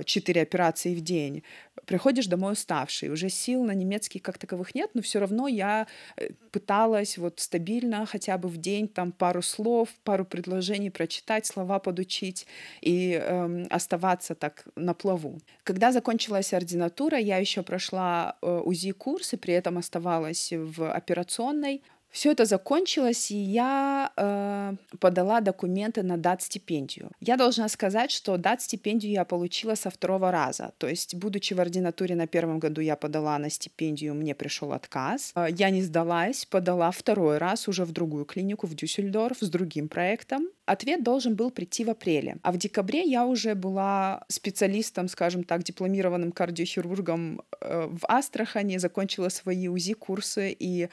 4 0.05 0.43
операции 0.43 0.95
в 0.95 1.01
день, 1.01 1.43
приходишь 1.87 2.27
домой 2.27 2.53
уставший, 2.53 3.11
уже 3.11 3.29
сил 3.29 3.65
на 3.65 3.73
немецкий 3.73 4.19
как 4.19 4.39
таковых 4.39 4.75
нет, 4.75 4.91
но 4.95 5.03
все 5.03 5.21
равно 5.21 5.49
я 5.49 5.87
э, 6.17 6.31
пыталась 6.51 7.19
вот 7.19 7.41
стабильно 7.41 8.07
хотя 8.07 8.39
бы 8.39 8.49
в 8.49 8.57
день 8.57 8.89
там 8.89 9.13
пару 9.13 9.43
слов, 9.43 9.89
пару 10.05 10.25
предложений 10.25 10.91
прочитать, 10.91 11.47
слова 11.47 11.79
подучить 11.79 12.47
и 12.81 13.21
э, 13.23 13.67
оставаться 13.71 14.35
так 14.35 14.65
на 14.77 14.95
плаву. 14.95 15.39
Когда 15.63 15.93
закончилась 15.93 16.53
ординатура, 16.53 17.19
я 17.19 17.39
еще 17.39 17.63
прошла 17.63 18.37
э, 18.43 18.63
УЗИ-курс 18.65 19.35
и 19.35 19.37
при 19.37 19.55
этом 19.55 19.79
оставалась 19.79 20.53
в 20.53 20.91
операционной. 20.93 21.83
Все 22.17 22.33
это 22.33 22.47
закончилось, 22.47 23.31
и 23.31 23.37
я 23.37 24.11
э, 24.17 24.73
подала 25.01 25.43
документы 25.43 26.03
на 26.03 26.17
дат-стипендию. 26.17 27.11
Я 27.21 27.37
должна 27.37 27.69
сказать, 27.69 28.11
что 28.11 28.39
дат-стипендию 28.39 29.13
я 29.13 29.27
получила 29.27 29.75
со 29.75 29.91
второго 29.91 30.31
раза. 30.31 30.73
То 30.79 30.89
есть, 30.89 31.15
будучи 31.15 31.53
в 31.53 31.61
ординатуре 31.61 32.15
на 32.15 32.27
первом 32.27 32.59
году, 32.59 32.81
я 32.81 32.97
подала 32.97 33.39
на 33.39 33.51
стипендию, 33.51 34.15
мне 34.15 34.35
пришел 34.35 34.73
отказ. 34.73 35.33
Э, 35.35 35.49
я 35.51 35.69
не 35.69 35.83
сдалась, 35.83 36.47
подала 36.47 36.91
второй 36.91 37.37
раз 37.37 37.69
уже 37.69 37.85
в 37.85 37.93
другую 37.93 38.25
клинику, 38.25 38.67
в 38.67 38.75
Дюссельдорф, 38.75 39.37
с 39.43 39.51
другим 39.51 39.89
проектом. 39.89 40.49
Ответ 40.65 41.03
должен 41.03 41.35
был 41.35 41.51
прийти 41.51 41.85
в 41.85 41.91
апреле. 41.91 42.39
А 42.43 42.51
в 42.51 42.57
декабре 42.57 43.03
я 43.03 43.27
уже 43.27 43.55
была 43.55 44.25
специалистом, 44.29 45.09
скажем 45.09 45.45
так, 45.45 45.65
дипломированным 45.65 46.33
кардиохирургом 46.33 47.43
э, 47.61 47.89
в 47.91 48.07
Астрахани, 48.09 48.79
закончила 48.79 49.29
свои 49.29 49.69
УЗИ-курсы 49.69 50.57
и 50.59 50.89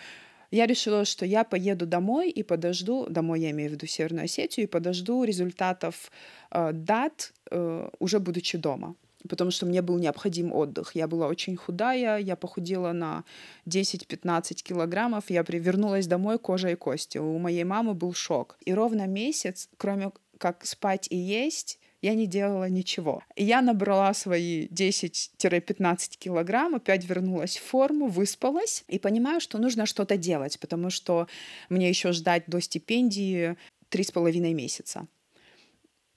я 0.53 0.67
решила, 0.67 1.03
что 1.03 1.25
я 1.25 1.43
поеду 1.43 1.87
домой 1.87 2.29
и 2.29 2.43
подожду, 2.43 3.07
домой 3.09 3.41
я 3.41 3.49
имею 3.49 3.71
в 3.71 3.73
виду 3.73 3.87
Северную 3.87 4.25
Осетию, 4.25 4.65
и 4.65 4.69
подожду 4.69 5.23
результатов 5.23 6.11
э, 6.51 6.71
дат, 6.73 7.33
э, 7.51 7.89
уже 7.99 8.19
будучи 8.19 8.57
дома 8.57 8.95
потому 9.29 9.51
что 9.51 9.65
мне 9.65 9.81
был 9.81 9.99
необходим 9.99 10.51
отдых. 10.51 10.95
Я 10.95 11.07
была 11.07 11.27
очень 11.27 11.55
худая, 11.55 12.17
я 12.17 12.35
похудела 12.35 12.91
на 12.91 13.23
10-15 13.65 14.55
килограммов, 14.55 15.29
я 15.29 15.45
вернулась 15.47 16.07
домой 16.07 16.37
кожа 16.37 16.71
и 16.71 16.75
кости. 16.75 17.19
У 17.19 17.37
моей 17.37 17.63
мамы 17.63 17.93
был 17.93 18.13
шок. 18.13 18.57
И 18.65 18.73
ровно 18.73 19.07
месяц, 19.07 19.69
кроме 19.77 20.11
как 20.37 20.65
спать 20.65 21.07
и 21.09 21.15
есть, 21.15 21.79
я 22.03 22.15
не 22.15 22.27
делала 22.27 22.67
ничего. 22.67 23.23
Я 23.37 23.61
набрала 23.61 24.13
свои 24.13 24.67
10-15 24.67 26.17
килограмм, 26.19 26.75
опять 26.75 27.05
вернулась 27.05 27.57
в 27.57 27.63
форму, 27.63 28.07
выспалась 28.07 28.83
и 28.89 28.99
понимаю, 28.99 29.39
что 29.39 29.57
нужно 29.57 29.85
что-то 29.85 30.17
делать, 30.17 30.59
потому 30.59 30.89
что 30.89 31.27
мне 31.69 31.87
еще 31.87 32.11
ждать 32.11 32.43
до 32.47 32.59
стипендии 32.59 33.55
три 33.87 34.03
с 34.03 34.11
половиной 34.11 34.53
месяца. 34.53 35.07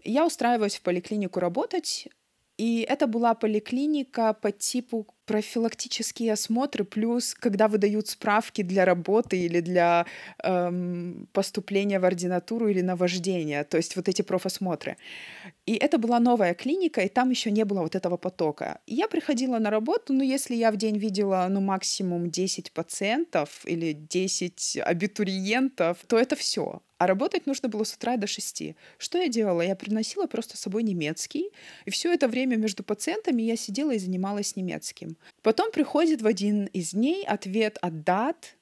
Я 0.03 0.27
устраиваюсь 0.27 0.75
в 0.75 0.83
поликлинику 0.83 1.39
работать, 1.39 2.09
и 2.59 2.85
это 2.89 3.07
была 3.07 3.35
поликлиника 3.35 4.33
по 4.35 4.51
типу 4.51 5.07
профилактические 5.27 6.33
осмотры, 6.33 6.85
плюс 6.85 7.35
когда 7.35 7.69
выдают 7.69 8.09
справки 8.09 8.63
для 8.63 8.85
работы 8.85 9.39
или 9.39 9.61
для 9.61 10.07
эм, 10.43 11.29
поступления 11.33 11.99
в 11.99 12.05
ординатуру 12.05 12.69
или 12.69 12.81
на 12.81 12.97
вождение, 12.97 13.65
то 13.65 13.77
есть 13.77 13.97
вот 13.97 14.09
эти 14.09 14.23
профосмотры. 14.23 14.97
И 15.67 15.75
это 15.75 15.99
была 15.99 16.21
новая 16.21 16.55
клиника, 16.55 17.01
и 17.01 17.09
там 17.09 17.31
еще 17.31 17.51
не 17.51 17.65
было 17.65 17.83
вот 17.83 17.95
этого 17.95 18.17
потока. 18.17 18.81
И 18.87 18.95
я 18.95 19.09
приходила 19.09 19.59
на 19.59 19.71
работу, 19.71 20.13
ну, 20.13 20.23
если 20.23 20.55
я 20.55 20.71
в 20.71 20.77
день 20.77 20.99
видела, 20.99 21.47
ну, 21.51 21.61
максимум 21.61 22.31
10 22.31 22.73
пациентов 22.73 23.63
или 23.67 23.93
10 23.93 24.79
абитуриентов, 24.85 25.99
то 26.07 26.19
это 26.19 26.37
все. 26.37 26.81
А 26.99 27.07
работать 27.07 27.47
нужно 27.47 27.69
было 27.69 27.85
с 27.85 27.95
утра 27.95 28.17
до 28.17 28.27
шести. 28.27 28.77
Что 28.99 29.19
я 29.19 29.29
делала? 29.29 29.61
Я 29.61 29.77
приносила 29.77 30.27
просто 30.27 30.57
с 30.57 30.61
собой 30.61 30.83
немецкий, 30.83 31.51
и 31.85 31.91
все 31.91 32.13
это 32.13 32.27
время 32.27 32.57
между 32.57 32.83
пациентами 32.83 33.43
я 33.43 33.57
сидела 33.57 33.93
и 33.93 33.99
занималась 33.99 34.57
немецким. 34.57 35.17
Потом 35.43 35.71
приходит 35.71 36.23
в 36.23 36.27
один 36.27 36.67
из 36.67 36.93
дней 36.93 37.25
ответ 37.25 37.79
от 37.83 38.03
дат 38.03 38.57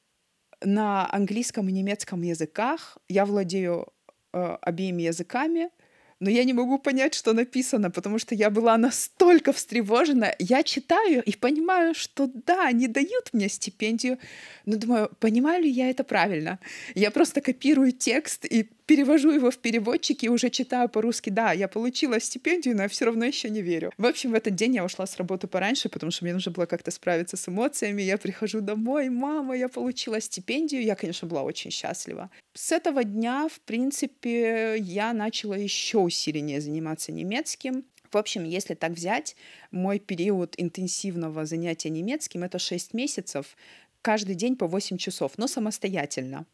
на 0.62 1.08
английском 1.12 1.68
и 1.68 1.72
немецком 1.72 2.22
языках. 2.22 2.98
Я 3.08 3.24
владею 3.24 3.92
э, 4.32 4.56
обеими 4.62 5.02
языками— 5.02 5.70
но 6.24 6.30
я 6.30 6.44
не 6.44 6.54
могу 6.54 6.78
понять, 6.78 7.14
что 7.14 7.34
написано, 7.34 7.90
потому 7.90 8.18
что 8.18 8.34
я 8.34 8.48
была 8.48 8.78
настолько 8.78 9.52
встревожена. 9.52 10.34
Я 10.38 10.62
читаю 10.62 11.22
и 11.22 11.36
понимаю, 11.36 11.94
что 11.94 12.30
да, 12.46 12.66
они 12.66 12.88
дают 12.88 13.34
мне 13.34 13.50
стипендию, 13.50 14.18
но 14.64 14.76
думаю, 14.76 15.10
понимаю 15.20 15.62
ли 15.62 15.70
я 15.70 15.90
это 15.90 16.02
правильно? 16.02 16.58
Я 16.94 17.10
просто 17.10 17.42
копирую 17.42 17.92
текст 17.92 18.46
и 18.46 18.70
перевожу 18.86 19.30
его 19.30 19.50
в 19.50 19.58
переводчик 19.58 20.22
и 20.24 20.28
уже 20.28 20.50
читаю 20.50 20.88
по-русски. 20.88 21.30
Да, 21.30 21.52
я 21.52 21.68
получила 21.68 22.20
стипендию, 22.20 22.76
но 22.76 22.82
я 22.82 22.88
все 22.88 23.06
равно 23.06 23.24
еще 23.24 23.50
не 23.50 23.62
верю. 23.62 23.92
В 23.98 24.06
общем, 24.06 24.32
в 24.32 24.34
этот 24.34 24.54
день 24.54 24.74
я 24.74 24.84
ушла 24.84 25.06
с 25.06 25.16
работы 25.16 25.46
пораньше, 25.46 25.88
потому 25.88 26.10
что 26.12 26.24
мне 26.24 26.34
нужно 26.34 26.52
было 26.52 26.66
как-то 26.66 26.90
справиться 26.90 27.36
с 27.36 27.48
эмоциями. 27.48 28.02
Я 28.02 28.18
прихожу 28.18 28.60
домой, 28.60 29.08
мама, 29.08 29.56
я 29.56 29.68
получила 29.68 30.20
стипендию. 30.20 30.82
Я, 30.82 30.94
конечно, 30.94 31.28
была 31.28 31.42
очень 31.42 31.70
счастлива. 31.70 32.30
С 32.52 32.72
этого 32.72 33.04
дня, 33.04 33.48
в 33.48 33.60
принципе, 33.60 34.76
я 34.78 35.12
начала 35.12 35.56
еще 35.56 35.98
усиленнее 35.98 36.60
заниматься 36.60 37.12
немецким. 37.12 37.84
В 38.10 38.16
общем, 38.16 38.44
если 38.44 38.74
так 38.74 38.92
взять, 38.92 39.34
мой 39.72 39.98
период 39.98 40.54
интенсивного 40.56 41.46
занятия 41.46 41.90
немецким— 41.90 42.42
это 42.44 42.60
6 42.60 42.94
месяцев, 42.94 43.56
каждый 44.02 44.36
день 44.36 44.54
по 44.54 44.68
8 44.68 44.98
часов, 44.98 45.32
но 45.36 45.48
самостоятельно. 45.48 46.46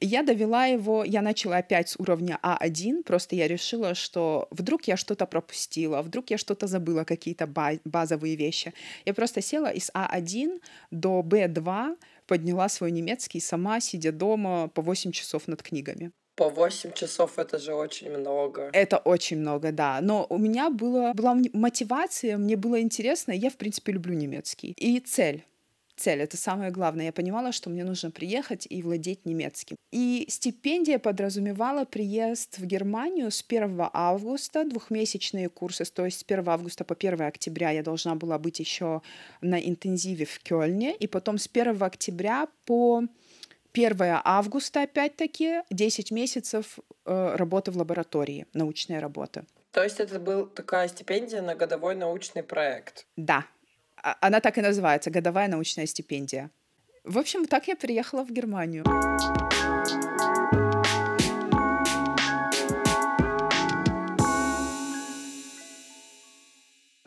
Я 0.00 0.22
довела 0.22 0.66
его, 0.66 1.04
я 1.04 1.22
начала 1.22 1.56
опять 1.56 1.88
с 1.88 1.96
уровня 1.98 2.38
А1, 2.42 3.02
просто 3.02 3.34
я 3.34 3.48
решила, 3.48 3.94
что 3.94 4.46
вдруг 4.50 4.84
я 4.84 4.96
что-то 4.96 5.24
пропустила, 5.26 6.02
вдруг 6.02 6.30
я 6.30 6.36
что-то 6.38 6.66
забыла, 6.66 7.04
какие-то 7.04 7.46
базовые 7.84 8.36
вещи. 8.36 8.74
Я 9.06 9.14
просто 9.14 9.40
села 9.40 9.70
из 9.70 9.90
А1 9.94 10.60
до 10.90 11.20
Б2, 11.20 11.96
подняла 12.26 12.68
свой 12.68 12.90
немецкий 12.90 13.40
сама, 13.40 13.80
сидя 13.80 14.12
дома 14.12 14.68
по 14.68 14.82
8 14.82 15.12
часов 15.12 15.48
над 15.48 15.62
книгами. 15.62 16.12
По 16.34 16.50
8 16.50 16.92
часов 16.92 17.38
это 17.38 17.58
же 17.58 17.72
очень 17.72 18.10
много. 18.10 18.68
Это 18.74 18.98
очень 18.98 19.38
много, 19.38 19.72
да. 19.72 20.00
Но 20.02 20.26
у 20.28 20.36
меня 20.36 20.68
было, 20.68 21.12
была 21.14 21.34
мотивация, 21.54 22.36
мне 22.36 22.56
было 22.56 22.82
интересно, 22.82 23.32
я, 23.32 23.48
в 23.48 23.56
принципе, 23.56 23.92
люблю 23.92 24.14
немецкий. 24.14 24.74
И 24.76 25.00
цель 25.00 25.46
цель, 25.96 26.20
это 26.20 26.36
самое 26.36 26.70
главное. 26.70 27.06
Я 27.06 27.12
понимала, 27.12 27.52
что 27.52 27.70
мне 27.70 27.84
нужно 27.84 28.10
приехать 28.10 28.66
и 28.68 28.82
владеть 28.82 29.24
немецким. 29.24 29.76
И 29.92 30.26
стипендия 30.28 30.98
подразумевала 30.98 31.84
приезд 31.84 32.58
в 32.58 32.66
Германию 32.66 33.30
с 33.30 33.44
1 33.46 33.88
августа, 33.92 34.64
двухмесячные 34.64 35.48
курсы, 35.48 35.84
то 35.84 36.04
есть 36.04 36.20
с 36.20 36.24
1 36.26 36.48
августа 36.48 36.84
по 36.84 36.94
1 36.94 37.22
октября 37.22 37.70
я 37.70 37.82
должна 37.82 38.14
была 38.14 38.38
быть 38.38 38.60
еще 38.60 39.02
на 39.40 39.58
интенсиве 39.58 40.24
в 40.24 40.38
Кёльне, 40.40 40.94
и 40.94 41.06
потом 41.06 41.38
с 41.38 41.48
1 41.52 41.82
октября 41.82 42.48
по 42.64 43.02
1 43.72 43.96
августа, 44.24 44.82
опять-таки, 44.82 45.62
10 45.70 46.10
месяцев 46.10 46.78
э, 47.04 47.36
работы 47.36 47.70
в 47.70 47.76
лаборатории, 47.76 48.46
научная 48.54 49.00
работа. 49.00 49.44
То 49.72 49.82
есть 49.82 50.00
это 50.00 50.18
был 50.18 50.46
такая 50.46 50.88
стипендия 50.88 51.42
на 51.42 51.54
годовой 51.54 51.94
научный 51.94 52.42
проект? 52.42 53.06
Да, 53.16 53.44
она 54.20 54.40
так 54.40 54.56
и 54.58 54.60
называется 54.60 55.10
«Годовая 55.10 55.48
научная 55.48 55.86
стипендия». 55.86 56.50
В 57.02 57.18
общем, 57.18 57.46
так 57.46 57.66
я 57.68 57.76
приехала 57.76 58.24
в 58.24 58.30
Германию. 58.30 58.84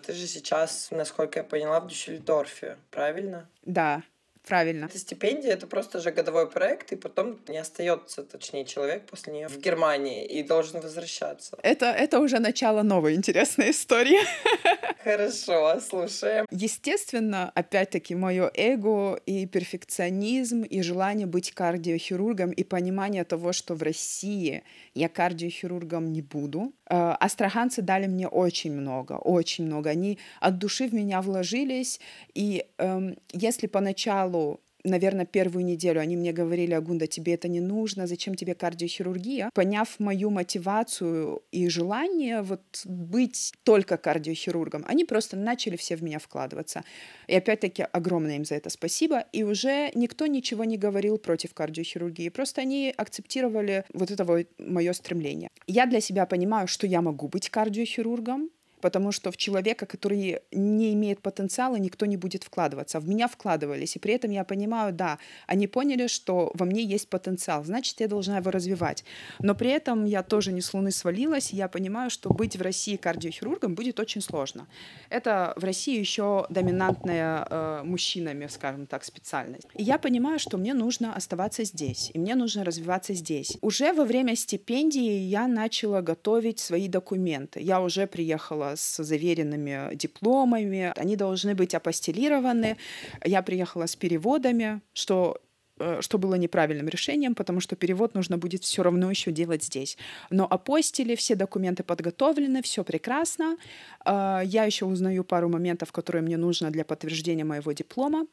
Ты 0.06 0.14
же 0.14 0.28
сейчас, 0.28 0.90
насколько 0.92 1.40
я 1.40 1.44
поняла, 1.44 1.80
в 1.80 1.88
Дюссельдорфе, 1.88 2.78
правильно? 2.92 3.48
Да, 3.64 4.04
Правильно. 4.50 4.86
Эта 4.86 4.98
стипендия— 4.98 5.54
это 5.54 5.68
просто 5.68 6.00
же 6.00 6.10
годовой 6.10 6.50
проект, 6.50 6.92
и 6.92 6.96
потом 6.96 7.40
не 7.48 7.60
остается, 7.60 8.24
точнее, 8.24 8.66
человек 8.66 9.06
после 9.06 9.32
нее 9.32 9.48
в 9.48 9.60
Германии 9.60 10.26
и 10.26 10.42
должен 10.42 10.82
возвращаться. 10.82 11.56
Это, 11.62 11.86
это 11.86 12.20
уже 12.20 12.40
начало 12.40 12.82
новой 12.82 13.14
интересной 13.14 13.70
истории. 13.70 14.18
Хорошо, 15.04 15.80
слушаем. 15.80 16.48
Естественно, 16.50 17.52
опять-таки, 17.54 18.16
мое 18.16 18.50
эго 18.56 19.20
и 19.28 19.46
перфекционизм, 19.46 20.64
и 20.64 20.82
желание 20.82 21.28
быть 21.28 21.52
кардиохирургом, 21.52 22.50
и 22.50 22.64
понимание 22.64 23.26
того, 23.26 23.54
что 23.54 23.76
в 23.76 23.84
России 23.84 24.64
я 24.96 25.10
кардиохирургом 25.10 26.12
не 26.12 26.24
буду. 26.24 26.74
Э, 26.90 27.16
астраханцы 27.20 27.82
дали 27.82 28.08
мне 28.08 28.28
очень 28.28 28.72
много, 28.72 29.14
очень 29.14 29.66
много. 29.66 29.92
Они 29.92 30.18
от 30.40 30.58
души 30.58 30.88
в 30.88 30.94
меня 30.94 31.22
вложились, 31.22 32.00
и 32.34 32.66
эм, 32.78 33.16
если 33.32 33.68
поначалу 33.68 34.60
наверное, 34.84 35.26
первую 35.26 35.66
неделю 35.66 36.00
они 36.00 36.16
мне 36.16 36.32
говорили, 36.32 36.74
Агунда, 36.74 37.08
тебе 37.08 37.34
это 37.34 37.48
не 37.48 37.60
нужно, 37.60 38.08
зачем 38.08 38.36
тебе 38.36 38.56
кардиохирургия? 38.56 39.50
Поняв 39.54 40.00
мою 40.00 40.30
мотивацию 40.30 41.42
и 41.52 41.68
желание 41.70 42.42
вот 42.42 42.82
быть 42.86 43.54
только 43.64 43.98
кардиохирургом, 43.98 44.86
они 44.88 45.06
просто 45.06 45.38
начали 45.38 45.76
все 45.76 45.96
в 45.96 46.04
меня 46.04 46.20
вкладываться. 46.20 46.84
И 47.28 47.36
опять-таки 47.36 47.86
огромное 47.92 48.38
им 48.38 48.46
за 48.46 48.56
это 48.56 48.70
спасибо. 48.70 49.26
И 49.32 49.44
уже 49.44 49.92
никто 49.96 50.28
ничего 50.28 50.64
не 50.64 50.78
говорил 50.78 51.18
против 51.18 51.54
кардиохирургии, 51.54 52.30
просто 52.30 52.62
они 52.62 52.94
акцептировали 52.96 53.84
вот 53.94 54.12
это 54.12 54.24
вот 54.24 54.48
мое 54.58 54.94
стремление. 54.94 55.50
Я 55.68 55.86
для 55.86 56.02
себя 56.02 56.26
понимаю, 56.26 56.68
что 56.68 56.88
я 56.88 57.02
могу 57.02 57.28
быть 57.28 57.50
кардиохирургом, 57.50 58.50
потому 58.82 59.12
что 59.12 59.32
в 59.32 59.38
человека, 59.38 59.86
который 59.86 60.40
не 60.52 60.94
имеет 60.94 61.22
потенциала, 61.22 61.76
никто 61.76 62.06
не 62.06 62.18
будет 62.18 62.44
вкладываться. 62.44 63.00
В 63.00 63.08
меня 63.08 63.28
вкладывались, 63.28 63.96
и 63.96 64.00
при 64.00 64.14
этом 64.14 64.32
я 64.32 64.44
понимаю, 64.44 64.94
да, 64.94 65.20
они 65.48 65.68
поняли, 65.68 66.08
что 66.08 66.52
во 66.54 66.66
мне 66.66 66.84
есть 66.84 67.10
потенциал, 67.10 67.64
значит, 67.64 68.00
я 68.00 68.08
должна 68.08 68.38
его 68.38 68.52
развивать. 68.52 69.04
Но 69.40 69.56
при 69.56 69.70
этом 69.70 70.06
я 70.06 70.24
тоже 70.24 70.52
не 70.52 70.62
с 70.62 70.74
луны 70.74 70.92
свалилась, 70.92 71.54
и 71.54 71.56
я 71.56 71.68
понимаю, 71.68 72.10
что 72.10 72.30
быть 72.30 72.56
в 72.56 72.62
России 72.62 72.96
кардиохирургом 72.96 73.76
будет 73.76 74.00
очень 74.00 74.22
сложно. 74.22 74.68
Это 75.10 75.54
в 75.56 75.64
России 75.64 76.00
еще 76.00 76.46
доминантная 76.50 77.48
э, 77.50 77.82
мужчинами, 77.84 78.48
скажем 78.48 78.86
так, 78.86 79.04
специальность. 79.04 79.68
И 79.76 79.84
я 79.84 79.98
понимаю, 79.98 80.40
что 80.40 80.58
мне 80.58 80.74
нужно 80.74 81.16
оставаться 81.16 81.64
здесь, 81.64 82.12
и 82.14 82.20
мне 82.20 82.36
нужно 82.36 82.64
развиваться 82.64 83.14
здесь. 83.14 83.58
Уже 83.62 83.94
во 83.94 84.06
время 84.06 84.36
стипендии 84.36 85.20
я 85.20 85.48
начала 85.48 86.02
готовить 86.02 86.60
свои 86.60 86.88
документы. 86.88 87.60
Я 87.62 87.82
уже 87.82 88.08
приехала 88.08 88.69
с 88.76 89.04
заверенными 89.04 89.96
дипломами, 89.96 90.94
они 90.96 91.16
должны 91.16 91.56
быть 91.56 91.76
апостелированы. 91.76 92.78
Я 93.24 93.42
приехала 93.42 93.88
с 93.88 93.96
переводами, 93.96 94.82
что 94.94 95.38
э, 95.80 96.02
что 96.02 96.18
было 96.18 96.36
неправильным 96.36 96.88
решением, 96.90 97.36
потому 97.36 97.60
что 97.60 97.76
перевод 97.76 98.16
нужно 98.16 98.38
будет 98.38 98.64
все 98.64 98.84
равно 98.84 99.10
еще 99.10 99.32
делать 99.32 99.64
здесь. 99.64 99.98
Но 100.30 100.46
апостили, 100.46 101.16
все 101.16 101.36
документы 101.36 101.84
подготовлены, 101.84 102.62
все 102.62 102.84
прекрасно. 102.84 103.58
Э, 104.06 104.42
я 104.44 104.66
еще 104.66 104.86
узнаю 104.86 105.24
пару 105.24 105.50
моментов, 105.50 105.92
которые 105.92 106.22
мне 106.22 106.38
нужно 106.38 106.72
для 106.72 106.84
подтверждения 106.84 107.46
моего 107.46 107.72
диплома 107.72 108.28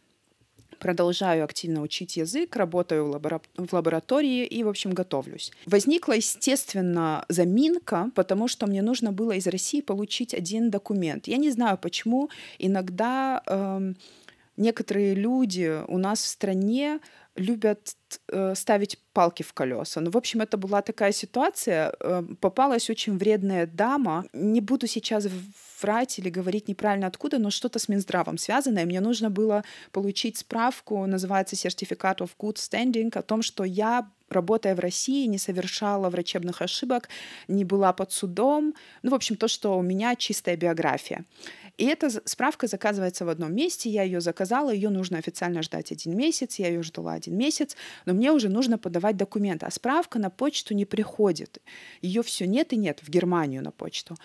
продолжаю 0.78 1.44
активно 1.44 1.82
учить 1.82 2.16
язык, 2.16 2.56
работаю 2.56 3.06
в, 3.06 3.10
лабора... 3.10 3.40
в 3.56 3.72
лаборатории 3.72 4.44
и, 4.44 4.62
в 4.64 4.68
общем, 4.68 4.92
готовлюсь. 4.92 5.52
Возникла, 5.66 6.14
естественно, 6.14 7.24
заминка, 7.28 8.10
потому 8.14 8.48
что 8.48 8.66
мне 8.66 8.82
нужно 8.82 9.12
было 9.12 9.32
из 9.32 9.46
России 9.46 9.80
получить 9.80 10.34
один 10.34 10.70
документ. 10.70 11.28
Я 11.28 11.36
не 11.36 11.50
знаю, 11.50 11.78
почему 11.78 12.30
иногда 12.58 13.42
э, 13.46 13.92
некоторые 14.56 15.14
люди 15.14 15.82
у 15.88 15.98
нас 15.98 16.22
в 16.22 16.26
стране 16.26 17.00
любят 17.36 17.96
э, 18.28 18.54
ставить 18.54 18.98
палки 19.12 19.42
в 19.42 19.52
колеса. 19.52 20.00
Ну, 20.00 20.10
в 20.10 20.16
общем, 20.16 20.40
это 20.40 20.56
была 20.56 20.82
такая 20.82 21.12
ситуация. 21.12 21.92
Э, 22.00 22.22
попалась 22.40 22.90
очень 22.90 23.18
вредная 23.18 23.66
дама. 23.66 24.24
Не 24.32 24.60
буду 24.60 24.86
сейчас 24.86 25.26
врать 25.80 26.18
или 26.18 26.30
говорить 26.30 26.68
неправильно 26.68 27.06
откуда, 27.06 27.38
но 27.38 27.50
что-то 27.50 27.78
с 27.78 27.88
Минздравом 27.88 28.38
связанное. 28.38 28.86
Мне 28.86 29.00
нужно 29.00 29.30
было 29.30 29.64
получить 29.92 30.38
справку, 30.38 31.06
называется 31.06 31.56
сертификат 31.56 32.20
of 32.20 32.30
good 32.38 32.56
standing, 32.56 33.16
о 33.16 33.22
том, 33.22 33.42
что 33.42 33.64
я 33.64 34.08
работая 34.28 34.74
в 34.74 34.80
России, 34.80 35.26
не 35.26 35.38
совершала 35.38 36.10
врачебных 36.10 36.62
ошибок, 36.62 37.08
не 37.48 37.64
была 37.64 37.92
под 37.92 38.12
судом. 38.12 38.74
Ну, 39.02 39.10
в 39.10 39.14
общем, 39.14 39.36
то, 39.36 39.48
что 39.48 39.78
у 39.78 39.82
меня 39.82 40.16
чистая 40.16 40.56
биография. 40.56 41.24
И 41.78 41.84
эта 41.84 42.08
справка 42.24 42.66
заказывается 42.66 43.26
в 43.26 43.28
одном 43.28 43.54
месте, 43.54 43.90
я 43.90 44.02
ее 44.02 44.20
заказала, 44.22 44.72
ее 44.72 44.88
нужно 44.88 45.18
официально 45.18 45.62
ждать 45.62 45.92
один 45.92 46.16
месяц, 46.16 46.58
я 46.58 46.68
ее 46.68 46.82
ждала 46.82 47.12
один 47.12 47.36
месяц, 47.36 47.76
но 48.06 48.14
мне 48.14 48.32
уже 48.32 48.48
нужно 48.48 48.78
подавать 48.78 49.16
документы, 49.16 49.66
а 49.66 49.70
справка 49.70 50.18
на 50.18 50.30
почту 50.30 50.74
не 50.74 50.86
приходит. 50.86 51.58
Ее 52.00 52.22
все 52.22 52.46
нет 52.46 52.72
и 52.72 52.76
нет 52.76 53.00
в 53.02 53.10
Германию 53.10 53.62
на 53.62 53.72
почту. 53.72 54.16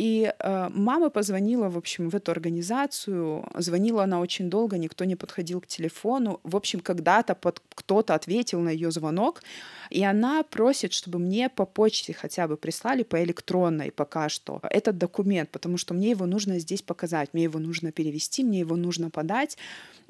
И 0.00 0.32
э, 0.32 0.68
мама 0.72 1.10
позвонила, 1.10 1.68
в 1.68 1.76
общем, 1.76 2.08
в 2.08 2.14
эту 2.14 2.32
организацию. 2.32 3.44
Звонила 3.58 4.04
она 4.04 4.20
очень 4.20 4.48
долго, 4.48 4.78
никто 4.78 5.04
не 5.04 5.14
подходил 5.14 5.60
к 5.60 5.66
телефону. 5.66 6.40
В 6.42 6.56
общем, 6.56 6.80
когда-то 6.80 7.34
под, 7.34 7.60
кто-то 7.74 8.14
ответил 8.14 8.60
на 8.60 8.70
ее 8.70 8.90
звонок, 8.90 9.42
и 9.90 10.02
она 10.02 10.42
просит, 10.42 10.94
чтобы 10.94 11.18
мне 11.18 11.50
по 11.50 11.66
почте 11.66 12.14
хотя 12.14 12.48
бы 12.48 12.56
прислали 12.56 13.02
по 13.02 13.22
электронной 13.22 13.90
пока 13.90 14.30
что 14.30 14.60
этот 14.70 14.96
документ, 14.96 15.50
потому 15.50 15.76
что 15.76 15.92
мне 15.92 16.10
его 16.10 16.24
нужно 16.24 16.58
здесь 16.60 16.80
показать, 16.80 17.34
мне 17.34 17.42
его 17.42 17.58
нужно 17.58 17.92
перевести, 17.92 18.42
мне 18.42 18.60
его 18.60 18.76
нужно 18.76 19.10
подать. 19.10 19.58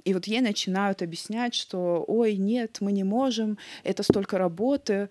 И 0.05 0.15
вот 0.15 0.29
ей 0.29 0.41
начинают 0.41 1.03
объяснять, 1.03 1.55
что, 1.55 2.05
ой, 2.07 2.37
нет, 2.37 2.77
мы 2.81 2.93
не 2.93 3.03
можем, 3.03 3.59
это 3.83 4.05
столько 4.05 4.39
работы. 4.39 5.09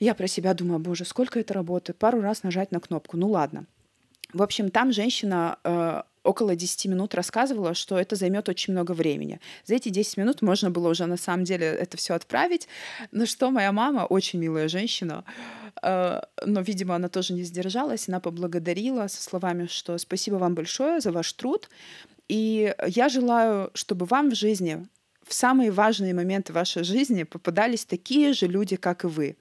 Я 0.00 0.14
про 0.16 0.26
себя 0.26 0.52
думаю, 0.52 0.80
боже, 0.80 1.04
сколько 1.04 1.38
это 1.38 1.54
работы, 1.54 1.92
пару 1.92 2.20
раз 2.20 2.42
нажать 2.42 2.72
на 2.72 2.80
кнопку, 2.80 3.16
ну 3.16 3.28
ладно. 3.28 3.66
В 4.34 4.42
общем, 4.42 4.70
там 4.70 4.92
женщина 4.92 5.58
э, 5.62 6.02
около 6.24 6.56
10 6.56 6.86
минут 6.86 7.14
рассказывала, 7.14 7.72
что 7.74 7.96
это 7.96 8.16
займет 8.16 8.48
очень 8.48 8.72
много 8.72 8.90
времени. 8.90 9.38
За 9.64 9.76
эти 9.76 9.90
10 9.90 10.16
минут 10.16 10.42
можно 10.42 10.72
было 10.72 10.88
уже 10.88 11.06
на 11.06 11.16
самом 11.16 11.44
деле 11.44 11.66
это 11.66 11.96
все 11.96 12.14
отправить. 12.14 12.66
Но 13.12 13.26
что 13.26 13.52
моя 13.52 13.70
мама, 13.70 14.00
очень 14.00 14.40
милая 14.40 14.66
женщина, 14.66 15.24
э, 15.82 16.20
но, 16.44 16.60
видимо, 16.62 16.96
она 16.96 17.08
тоже 17.08 17.32
не 17.32 17.44
сдержалась, 17.44 18.08
она 18.08 18.18
поблагодарила 18.18 19.06
со 19.06 19.22
словами, 19.22 19.66
что 19.66 19.96
спасибо 19.98 20.34
вам 20.34 20.56
большое 20.56 21.00
за 21.00 21.12
ваш 21.12 21.32
труд. 21.34 21.70
И 22.28 22.74
я 22.88 23.08
желаю, 23.08 23.70
чтобы 23.74 24.04
вам 24.04 24.30
в 24.30 24.34
жизни, 24.34 24.84
в 25.22 25.32
самые 25.32 25.70
важные 25.70 26.12
моменты 26.12 26.52
вашей 26.52 26.82
жизни 26.82 27.22
попадались 27.22 27.84
такие 27.84 28.32
же 28.32 28.48
люди, 28.48 28.74
как 28.74 29.04
и 29.04 29.06
вы. 29.06 29.36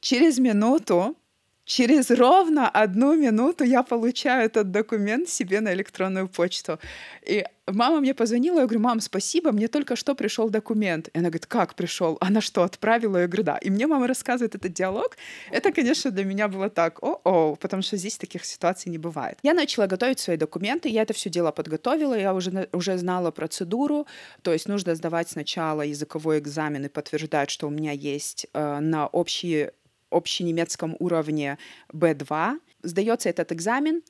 Через 0.00 0.38
минуту 0.38 1.16
Через 1.64 2.10
ровно 2.10 2.68
одну 2.68 3.14
минуту 3.14 3.64
я 3.64 3.82
получаю 3.82 4.44
этот 4.44 4.70
документ 4.70 5.28
себе 5.28 5.60
на 5.60 5.72
электронную 5.72 6.28
почту. 6.28 6.78
И 7.26 7.44
мама 7.66 8.00
мне 8.00 8.12
позвонила, 8.12 8.60
я 8.60 8.66
говорю, 8.66 8.80
мам, 8.80 9.00
спасибо, 9.00 9.50
мне 9.50 9.68
только 9.68 9.96
что 9.96 10.14
пришел 10.14 10.50
документ. 10.50 11.08
И 11.08 11.18
она 11.18 11.28
говорит, 11.28 11.46
как 11.46 11.74
пришел? 11.74 12.18
Она 12.20 12.42
что, 12.42 12.62
отправила? 12.62 13.16
Я 13.16 13.26
говорю, 13.26 13.44
да. 13.44 13.56
И 13.56 13.70
мне 13.70 13.86
мама 13.86 14.06
рассказывает 14.06 14.54
этот 14.54 14.74
диалог. 14.74 15.16
Это, 15.50 15.72
конечно, 15.72 16.10
для 16.10 16.24
меня 16.24 16.48
было 16.48 16.68
так, 16.68 17.02
о-о, 17.02 17.56
потому 17.56 17.82
что 17.82 17.96
здесь 17.96 18.18
таких 18.18 18.44
ситуаций 18.44 18.90
не 18.90 18.98
бывает. 18.98 19.38
Я 19.42 19.54
начала 19.54 19.86
готовить 19.86 20.18
свои 20.18 20.36
документы, 20.36 20.90
я 20.90 21.02
это 21.02 21.14
все 21.14 21.30
дело 21.30 21.50
подготовила, 21.50 22.14
я 22.18 22.34
уже, 22.34 22.68
уже 22.72 22.98
знала 22.98 23.30
процедуру, 23.30 24.06
то 24.42 24.52
есть 24.52 24.68
нужно 24.68 24.94
сдавать 24.94 25.30
сначала 25.30 25.82
языковой 25.82 26.40
экзамен 26.40 26.84
и 26.84 26.88
подтверждать, 26.88 27.50
что 27.50 27.68
у 27.68 27.70
меня 27.70 27.92
есть 27.92 28.46
э, 28.52 28.78
на 28.80 29.06
общие 29.06 29.72
общенемецком 30.14 30.96
уровне 30.98 31.58
B2. 31.92 32.58
Сдается 32.82 33.28
этот 33.28 33.52
экзамен, 33.52 34.02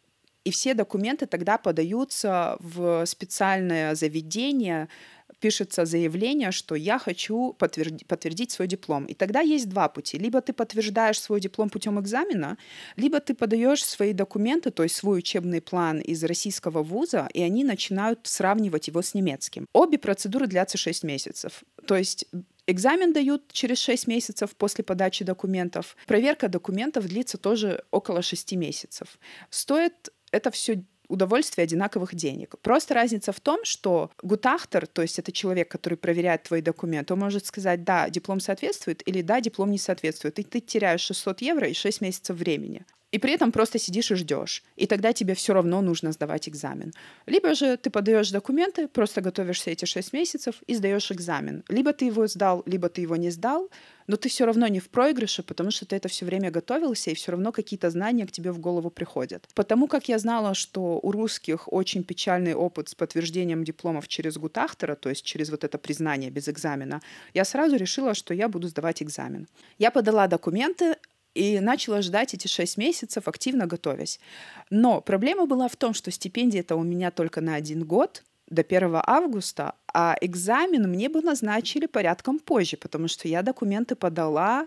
и 0.44 0.50
все 0.50 0.74
документы 0.74 1.26
тогда 1.26 1.56
подаются 1.58 2.56
в 2.60 3.06
специальное 3.06 3.94
заведение, 3.94 4.88
пишется 5.40 5.84
заявление, 5.84 6.52
что 6.52 6.74
я 6.74 6.98
хочу 6.98 7.54
подтвердить, 7.54 8.06
подтвердить 8.06 8.50
свой 8.50 8.68
диплом. 8.68 9.06
И 9.06 9.14
тогда 9.14 9.40
есть 9.40 9.68
два 9.68 9.88
пути. 9.88 10.18
Либо 10.18 10.40
ты 10.40 10.52
подтверждаешь 10.52 11.20
свой 11.20 11.40
диплом 11.40 11.70
путем 11.70 11.98
экзамена, 11.98 12.56
либо 12.96 13.20
ты 13.20 13.34
подаешь 13.34 13.84
свои 13.84 14.12
документы, 14.12 14.70
то 14.70 14.82
есть 14.82 14.96
свой 14.96 15.18
учебный 15.18 15.60
план 15.60 16.00
из 16.00 16.22
российского 16.24 16.82
вуза, 16.82 17.28
и 17.34 17.42
они 17.42 17.64
начинают 17.64 18.20
сравнивать 18.24 18.88
его 18.88 19.02
с 19.02 19.14
немецким. 19.14 19.66
Обе 19.72 19.98
процедуры 19.98 20.46
длятся 20.46 20.78
6 20.78 21.04
месяцев. 21.04 21.64
То 21.86 21.96
есть 21.96 22.26
Экзамен 22.66 23.12
дают 23.12 23.52
через 23.52 23.78
6 23.78 24.06
месяцев 24.06 24.56
после 24.56 24.84
подачи 24.84 25.24
документов. 25.24 25.96
Проверка 26.06 26.48
документов 26.48 27.06
длится 27.06 27.36
тоже 27.36 27.84
около 27.90 28.22
6 28.22 28.52
месяцев. 28.52 29.18
Стоит 29.50 30.10
это 30.30 30.50
все 30.50 30.84
удовольствие 31.08 31.64
одинаковых 31.64 32.14
денег. 32.14 32.54
Просто 32.62 32.94
разница 32.94 33.32
в 33.32 33.40
том, 33.40 33.60
что 33.64 34.10
гутахтер, 34.22 34.86
то 34.86 35.02
есть 35.02 35.18
это 35.18 35.32
человек, 35.32 35.70
который 35.70 35.98
проверяет 35.98 36.44
твои 36.44 36.62
документы, 36.62 37.12
он 37.12 37.20
может 37.20 37.44
сказать, 37.46 37.84
да, 37.84 38.08
диплом 38.08 38.40
соответствует, 38.40 39.06
или 39.06 39.20
да, 39.20 39.40
диплом 39.40 39.70
не 39.70 39.78
соответствует. 39.78 40.38
И 40.38 40.42
ты 40.42 40.60
теряешь 40.60 41.02
600 41.02 41.42
евро 41.42 41.68
и 41.68 41.74
6 41.74 42.00
месяцев 42.00 42.36
времени 42.36 42.84
и 43.14 43.18
при 43.18 43.32
этом 43.32 43.52
просто 43.52 43.78
сидишь 43.78 44.10
и 44.10 44.16
ждешь. 44.16 44.64
И 44.74 44.86
тогда 44.86 45.12
тебе 45.12 45.34
все 45.34 45.54
равно 45.54 45.82
нужно 45.82 46.10
сдавать 46.10 46.48
экзамен. 46.48 46.92
Либо 47.26 47.54
же 47.54 47.76
ты 47.76 47.88
подаешь 47.88 48.32
документы, 48.32 48.88
просто 48.88 49.20
готовишься 49.20 49.70
эти 49.70 49.84
шесть 49.84 50.12
месяцев 50.12 50.56
и 50.66 50.74
сдаешь 50.74 51.12
экзамен. 51.12 51.62
Либо 51.68 51.92
ты 51.92 52.06
его 52.06 52.26
сдал, 52.26 52.64
либо 52.66 52.88
ты 52.88 53.02
его 53.02 53.14
не 53.14 53.30
сдал, 53.30 53.70
но 54.08 54.16
ты 54.16 54.28
все 54.28 54.46
равно 54.46 54.66
не 54.66 54.80
в 54.80 54.88
проигрыше, 54.88 55.44
потому 55.44 55.70
что 55.70 55.86
ты 55.86 55.94
это 55.94 56.08
все 56.08 56.26
время 56.26 56.50
готовился, 56.50 57.10
и 57.10 57.14
все 57.14 57.30
равно 57.30 57.52
какие-то 57.52 57.88
знания 57.88 58.26
к 58.26 58.32
тебе 58.32 58.50
в 58.50 58.58
голову 58.58 58.90
приходят. 58.90 59.48
Потому 59.54 59.86
как 59.86 60.08
я 60.08 60.18
знала, 60.18 60.54
что 60.54 60.98
у 61.00 61.12
русских 61.12 61.72
очень 61.72 62.02
печальный 62.02 62.54
опыт 62.54 62.88
с 62.88 62.94
подтверждением 62.96 63.62
дипломов 63.62 64.08
через 64.08 64.36
гутахтера, 64.36 64.96
то 64.96 65.08
есть 65.08 65.24
через 65.24 65.50
вот 65.50 65.62
это 65.62 65.78
признание 65.78 66.30
без 66.30 66.48
экзамена, 66.48 67.00
я 67.32 67.44
сразу 67.44 67.76
решила, 67.76 68.14
что 68.14 68.34
я 68.34 68.48
буду 68.48 68.66
сдавать 68.66 69.02
экзамен. 69.02 69.46
Я 69.78 69.92
подала 69.92 70.26
документы, 70.26 70.96
и 71.34 71.60
начала 71.60 72.02
ждать 72.02 72.34
эти 72.34 72.46
шесть 72.46 72.76
месяцев, 72.76 73.28
активно 73.28 73.66
готовясь. 73.66 74.20
Но 74.70 75.00
проблема 75.00 75.46
была 75.46 75.68
в 75.68 75.76
том, 75.76 75.94
что 75.94 76.10
стипендия 76.10 76.60
это 76.60 76.76
у 76.76 76.82
меня 76.82 77.10
только 77.10 77.40
на 77.40 77.54
один 77.54 77.84
год, 77.84 78.22
до 78.48 78.62
1 78.62 79.00
августа, 79.06 79.74
а 79.92 80.16
экзамен 80.20 80.88
мне 80.88 81.08
бы 81.08 81.22
назначили 81.22 81.86
порядком 81.86 82.38
позже, 82.38 82.76
потому 82.76 83.08
что 83.08 83.28
я 83.28 83.42
документы 83.42 83.96
подала 83.96 84.66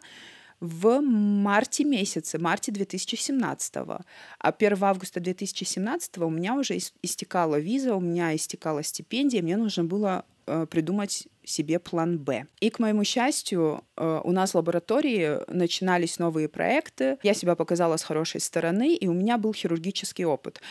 в 0.59 1.01
марте 1.01 1.83
месяце, 1.83 2.39
марте 2.39 2.71
2017. 2.71 3.75
А 3.75 4.03
1 4.39 4.83
августа 4.83 5.19
2017 5.19 6.17
у 6.17 6.29
меня 6.29 6.55
уже 6.55 6.77
истекала 7.03 7.59
виза, 7.59 7.95
у 7.95 7.99
меня 7.99 8.35
истекала 8.35 8.83
стипендия, 8.83 9.43
мне 9.43 9.57
нужно 9.57 9.83
было 9.83 10.25
э, 10.47 10.65
придумать 10.69 11.27
себе 11.47 11.79
план 11.79 12.19
Б. 12.19 12.45
И, 12.59 12.69
к 12.69 12.79
моему 12.79 13.03
счастью, 13.03 13.83
э, 13.95 14.21
у 14.23 14.31
нас 14.31 14.51
в 14.51 14.55
лаборатории 14.55 15.39
начинались 15.47 16.19
новые 16.19 16.47
проекты. 16.47 17.17
Я 17.23 17.33
себя 17.33 17.55
показала 17.55 17.97
с 17.97 18.03
хорошей 18.03 18.41
стороны, 18.41 18.93
и 18.95 19.07
у 19.07 19.13
меня 19.13 19.37
был 19.37 19.53
хирургический 19.53 20.25
опыт. 20.25 20.61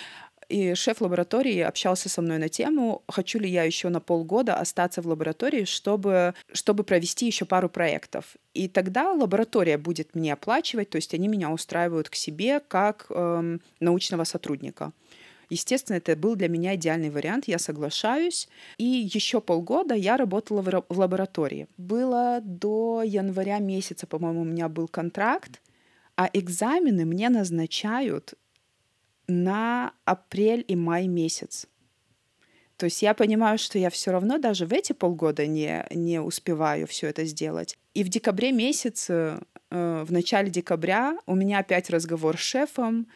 И 0.49 0.75
шеф 0.75 1.01
лаборатории 1.01 1.59
общался 1.61 2.09
со 2.09 2.23
мной 2.23 2.39
на 2.39 2.49
тему, 2.49 3.03
хочу 3.09 3.39
ли 3.39 3.49
я 3.49 3.65
еще 3.65 3.89
на 3.89 4.01
полгода 4.01 4.55
остаться 4.55 5.03
в 5.03 5.07
лаборатории, 5.07 5.65
чтобы, 5.65 6.35
чтобы 6.53 6.85
провести 6.85 7.27
еще 7.27 7.45
пару 7.45 7.69
проектов. 7.69 8.37
И 8.55 8.69
тогда 8.69 9.12
лаборатория 9.12 9.77
будет 9.77 10.15
мне 10.15 10.33
оплачивать, 10.33 10.91
то 10.91 10.97
есть 10.97 11.15
они 11.15 11.27
меня 11.29 11.51
устраивают 11.51 12.09
к 12.09 12.15
себе 12.15 12.61
как 12.61 13.07
эм, 13.11 13.61
научного 13.81 14.25
сотрудника. 14.25 14.93
Естественно, 15.49 15.97
это 15.97 16.17
был 16.17 16.35
для 16.35 16.49
меня 16.49 16.75
идеальный 16.75 17.11
вариант, 17.11 17.47
я 17.47 17.59
соглашаюсь. 17.59 18.49
И 18.79 18.85
еще 18.85 19.41
полгода 19.41 19.95
я 19.95 20.17
работала 20.17 20.63
в 20.63 20.99
лаборатории. 20.99 21.69
Было 21.77 22.41
до 22.43 23.03
января 23.05 23.59
месяца, 23.59 24.07
по-моему, 24.07 24.41
у 24.41 24.45
меня 24.45 24.69
был 24.69 24.89
контракт, 24.89 25.61
а 26.17 26.29
экзамены 26.33 27.05
мне 27.05 27.29
назначают 27.29 28.35
на 29.29 29.93
апрель 30.05 30.65
и 30.67 30.77
май 30.77 31.07
месяц. 31.07 31.67
То 32.77 32.85
есть 32.85 33.01
я 33.03 33.15
понимаю, 33.15 33.59
что 33.59 33.79
я 33.79 33.89
все 33.89 34.11
равно 34.11 34.39
даже 34.39 34.67
в 34.67 34.73
эти 34.73 34.93
полгода 34.93 35.47
не, 35.47 35.87
не 35.91 36.21
успеваю 36.21 36.87
все 36.87 37.09
это 37.09 37.25
сделать. 37.25 37.79
И 37.95 38.05
в 38.05 38.09
декабре 38.09 38.53
месяце, 38.53 39.41
э, 39.71 40.05
в 40.07 40.13
начале 40.13 40.51
декабря, 40.51 41.17
у 41.25 41.35
меня 41.35 41.61
опять 41.61 41.89
разговор 41.89 42.37
с 42.37 42.41
шефом. 42.41 43.07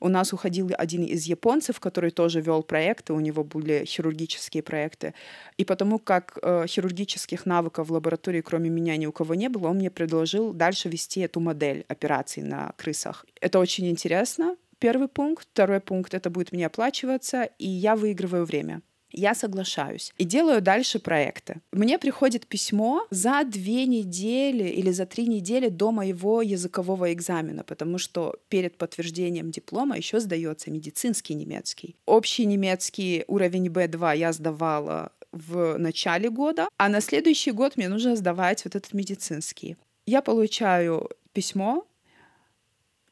У 0.00 0.08
нас 0.08 0.32
уходил 0.32 0.70
один 0.76 1.04
из 1.04 1.26
японцев, 1.26 1.78
который 1.78 2.10
тоже 2.10 2.40
вел 2.40 2.62
проекты, 2.62 3.12
у 3.12 3.20
него 3.20 3.44
были 3.44 3.84
хирургические 3.84 4.62
проекты. 4.62 5.14
И 5.58 5.64
потому 5.64 5.98
как 5.98 6.38
э, 6.42 6.66
хирургических 6.66 7.46
навыков 7.46 7.88
в 7.88 7.92
лаборатории, 7.92 8.40
кроме 8.40 8.70
меня, 8.70 8.96
ни 8.96 9.06
у 9.06 9.12
кого 9.12 9.34
не 9.34 9.48
было, 9.48 9.68
он 9.68 9.76
мне 9.76 9.90
предложил 9.90 10.52
дальше 10.52 10.88
вести 10.88 11.20
эту 11.20 11.40
модель 11.40 11.84
операций 11.88 12.42
на 12.42 12.72
крысах. 12.76 13.26
Это 13.40 13.58
очень 13.58 13.88
интересно, 13.90 14.56
первый 14.78 15.08
пункт. 15.08 15.46
Второй 15.52 15.80
пункт— 15.80 16.14
это 16.14 16.30
будет 16.30 16.52
мне 16.52 16.66
оплачиваться, 16.66 17.44
и 17.58 17.68
я 17.68 17.94
выигрываю 17.94 18.44
время. 18.44 18.80
Я 19.12 19.34
соглашаюсь 19.34 20.12
и 20.18 20.24
делаю 20.24 20.60
дальше 20.60 20.98
проекты. 20.98 21.60
Мне 21.72 21.98
приходит 21.98 22.46
письмо 22.46 23.06
за 23.10 23.44
две 23.44 23.86
недели 23.86 24.68
или 24.68 24.90
за 24.90 25.06
три 25.06 25.26
недели 25.26 25.68
до 25.68 25.90
моего 25.90 26.42
языкового 26.42 27.12
экзамена, 27.12 27.64
потому 27.64 27.98
что 27.98 28.36
перед 28.48 28.76
подтверждением 28.76 29.50
диплома 29.50 29.96
еще 29.96 30.20
сдается 30.20 30.70
медицинский 30.70 31.34
немецкий. 31.34 31.96
Общий 32.06 32.46
немецкий 32.46 33.24
уровень 33.26 33.66
B2 33.66 34.16
я 34.16 34.32
сдавала 34.32 35.12
в 35.32 35.78
начале 35.78 36.30
года, 36.30 36.68
а 36.76 36.88
на 36.88 37.00
следующий 37.00 37.52
год 37.52 37.76
мне 37.76 37.88
нужно 37.88 38.16
сдавать 38.16 38.64
вот 38.64 38.76
этот 38.76 38.92
медицинский. 38.92 39.76
Я 40.06 40.22
получаю 40.22 41.08
письмо 41.32 41.86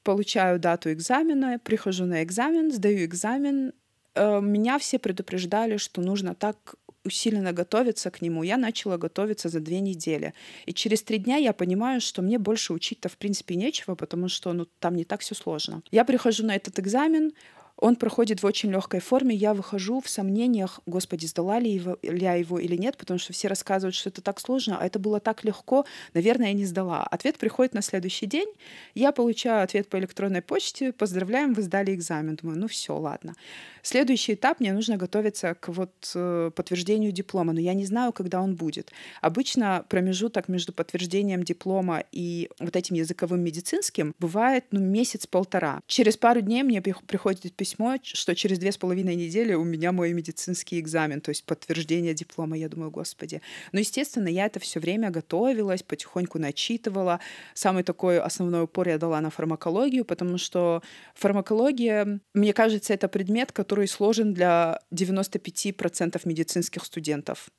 получаю 0.09 0.59
дату 0.59 0.91
экзамена, 0.91 1.59
прихожу 1.59 2.07
на 2.07 2.23
экзамен, 2.23 2.73
сдаю 2.73 3.05
экзамен. 3.05 3.75
Э, 4.15 4.41
меня 4.41 4.79
все 4.79 4.99
предупреждали, 4.99 5.77
что 5.77 6.01
нужно 6.01 6.35
так 6.35 6.77
усиленно 7.05 7.53
готовиться 7.53 8.11
к 8.11 8.23
нему. 8.23 8.43
Я 8.43 8.57
начала 8.57 8.97
готовиться 8.97 9.49
за 9.49 9.61
две 9.61 9.81
недели. 9.81 10.35
И 10.67 10.73
через 10.73 11.03
три 11.03 11.19
дня 11.19 11.37
я 11.37 11.53
понимаю, 11.53 12.01
что 12.01 12.23
мне 12.23 12.39
больше 12.39 12.73
учить-то 12.73 13.09
в 13.09 13.17
принципе 13.17 13.57
нечего, 13.57 13.95
потому 13.95 14.29
что 14.29 14.53
ну, 14.53 14.67
там 14.79 14.95
не 14.95 15.05
так 15.05 15.21
все 15.21 15.35
сложно. 15.35 15.83
Я 15.91 16.05
прихожу 16.05 16.45
на 16.45 16.55
этот 16.55 16.79
экзамен, 16.79 17.33
он 17.81 17.97
проходит 17.97 18.43
в 18.43 18.47
очень 18.47 18.71
легкой 18.71 19.01
форме. 19.01 19.35
Я 19.35 19.55
выхожу 19.55 20.01
в 20.01 20.09
сомнениях, 20.09 20.81
господи, 20.87 21.27
сдала 21.27 21.59
ли 21.59 21.71
его, 21.71 21.97
я 22.03 22.35
его 22.35 22.59
или 22.59 22.77
нет, 22.77 22.97
потому 22.97 23.19
что 23.19 23.33
все 23.33 23.49
рассказывают, 23.49 23.95
что 23.95 24.11
это 24.11 24.21
так 24.21 24.41
сложно, 24.41 24.79
а 24.81 24.87
это 24.87 24.99
было 24.99 25.21
так 25.21 25.45
легко. 25.45 25.87
Наверное, 26.15 26.49
я 26.49 26.53
не 26.55 26.65
сдала. 26.65 27.05
Ответ 27.05 27.39
приходит 27.39 27.75
на 27.75 27.83
следующий 27.83 28.27
день. 28.27 28.49
Я 28.95 29.13
получаю 29.13 29.63
ответ 29.63 29.89
по 29.89 29.99
электронной 29.99 30.43
почте. 30.43 30.93
Поздравляем, 30.93 31.55
вы 31.55 31.63
сдали 31.63 31.95
экзамен. 31.95 32.37
Думаю, 32.37 32.59
ну 32.59 32.69
все, 32.69 32.97
ладно. 32.97 33.35
Следующий 33.83 34.35
этап, 34.35 34.61
мне 34.61 34.73
нужно 34.73 34.97
готовиться 34.97 35.55
к 35.55 35.69
вот 35.69 36.13
э, 36.15 36.51
подтверждению 36.55 37.13
диплома, 37.13 37.53
но 37.53 37.61
я 37.61 37.75
не 37.75 37.87
знаю, 37.87 38.13
когда 38.13 38.43
он 38.43 38.55
будет. 38.55 38.93
Обычно 39.21 39.85
промежуток 39.89 40.49
между 40.49 40.73
подтверждением 40.73 41.43
диплома 41.43 42.03
и 42.13 42.51
вот 42.59 42.77
этим 42.77 42.97
языковым 42.97 43.41
медицинским 43.41 44.15
бывает 44.19 44.65
ну, 44.73 44.81
месяц-полтора. 44.81 45.81
Через 45.87 46.17
пару 46.17 46.41
дней 46.41 46.63
мне 46.63 46.83
приходит 46.83 47.53
письмо, 47.55 47.68
что 48.03 48.35
через 48.35 48.59
две 48.59 48.73
с 48.73 48.77
половиной 48.77 49.15
недели 49.15 49.55
у 49.55 49.65
меня 49.65 49.93
мой 49.93 50.13
медицинский 50.13 50.79
экзамен, 50.81 51.21
то 51.21 51.31
есть 51.31 51.45
подтверждение 51.45 52.15
диплома. 52.15 52.57
Я 52.57 52.69
думаю, 52.69 52.91
господи. 52.91 53.43
Но, 53.73 53.81
естественно, 53.81 54.29
я 54.29 54.47
это 54.47 54.61
все 54.61 54.81
время 54.81 55.11
готовилась, 55.11 55.83
потихоньку 55.83 56.39
начитывала. 56.39 57.21
Самый 57.55 57.83
такой 57.83 58.21
основной 58.21 58.63
упор 58.63 58.89
я 58.89 58.99
дала 58.99 59.21
на 59.21 59.31
фармакологию, 59.31 60.05
потому 60.05 60.39
что 60.39 60.83
фармакология, 61.15 62.21
мне 62.35 62.53
кажется, 62.53 62.95
это 62.95 63.09
предмет, 63.09 63.53
который 63.53 63.89
сложен 63.89 64.35
для 64.35 64.81
95% 64.93 66.21
медицинских 66.25 66.85
студентов. 66.85 67.51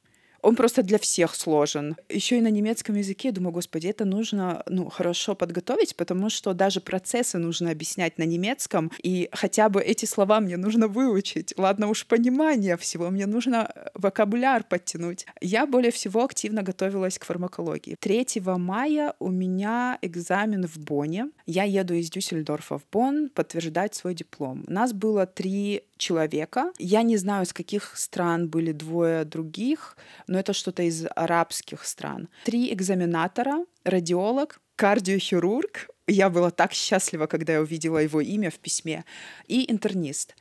Он 0.42 0.56
просто 0.56 0.84
для 0.84 0.98
всех 0.98 1.36
сложен. 1.36 1.96
Еще 2.10 2.38
и 2.38 2.42
на 2.42 2.50
немецком 2.50 2.96
языке, 2.96 3.30
я 3.30 3.34
думаю, 3.34 3.54
господи, 3.54 3.88
это 3.88 4.06
нужно 4.06 4.64
ну, 4.68 4.90
хорошо 4.90 5.36
подготовить, 5.36 5.96
потому 5.96 6.30
что 6.30 6.54
даже 6.54 6.82
процессы 6.82 7.38
нужно 7.38 7.72
объяснять 7.72 8.18
на 8.18 8.24
немецком, 8.24 8.92
и 9.04 9.30
хотя 9.32 9.70
бы 9.70 9.82
эти 9.82 10.06
слова 10.06 10.40
мне 10.40 10.58
нужно 10.58 10.88
выучить. 10.88 11.54
Ладно 11.58 11.88
уж 11.88 12.06
понимание 12.06 12.78
всего, 12.78 13.10
мне 13.10 13.26
нужно 13.26 13.72
э, 13.74 13.90
вокабуляр 13.94 14.64
подтянуть. 14.64 15.26
Я 15.42 15.66
более 15.66 15.92
всего 15.92 16.24
активно 16.24 16.64
готовилась 16.64 17.18
к 17.18 17.26
фармакологии. 17.26 17.96
3 18.00 18.28
мая 18.58 19.14
у 19.20 19.30
меня 19.30 19.98
экзамен 20.02 20.68
в 20.68 20.78
Бонне. 20.80 21.30
Я 21.46 21.64
еду 21.64 21.94
из 21.94 22.10
Дюссельдорфа 22.10 22.78
в 22.78 22.86
Бонн 22.92 23.30
подтверждать 23.30 23.96
свой 23.96 24.14
диплом. 24.14 24.64
У 24.68 24.72
нас 24.72 24.94
было 24.94 25.26
три 25.26 25.84
человека. 25.98 26.72
Я 26.80 27.04
не 27.04 27.18
знаю, 27.18 27.46
с 27.46 27.54
каких 27.54 27.98
стран 27.98 28.48
были 28.48 28.72
двое 28.72 29.26
других, 29.26 29.98
но 30.30 30.40
это 30.40 30.54
что-то 30.54 30.84
из 30.84 31.06
арабских 31.16 31.86
стран. 31.86 32.30
Три 32.46 32.72
экзаменатора, 32.72 33.66
радиолог, 33.84 34.62
кардиохирург. 34.76 35.90
Я 36.08 36.30
была 36.30 36.52
так 36.52 36.74
счастлива, 36.74 37.26
когда 37.26 37.54
я 37.54 37.62
увидела 37.62 37.98
его 37.98 38.22
имя 38.22 38.50
в 38.50 38.60
письме. 38.60 39.04
И 39.48 39.70
интернист. 39.72 40.36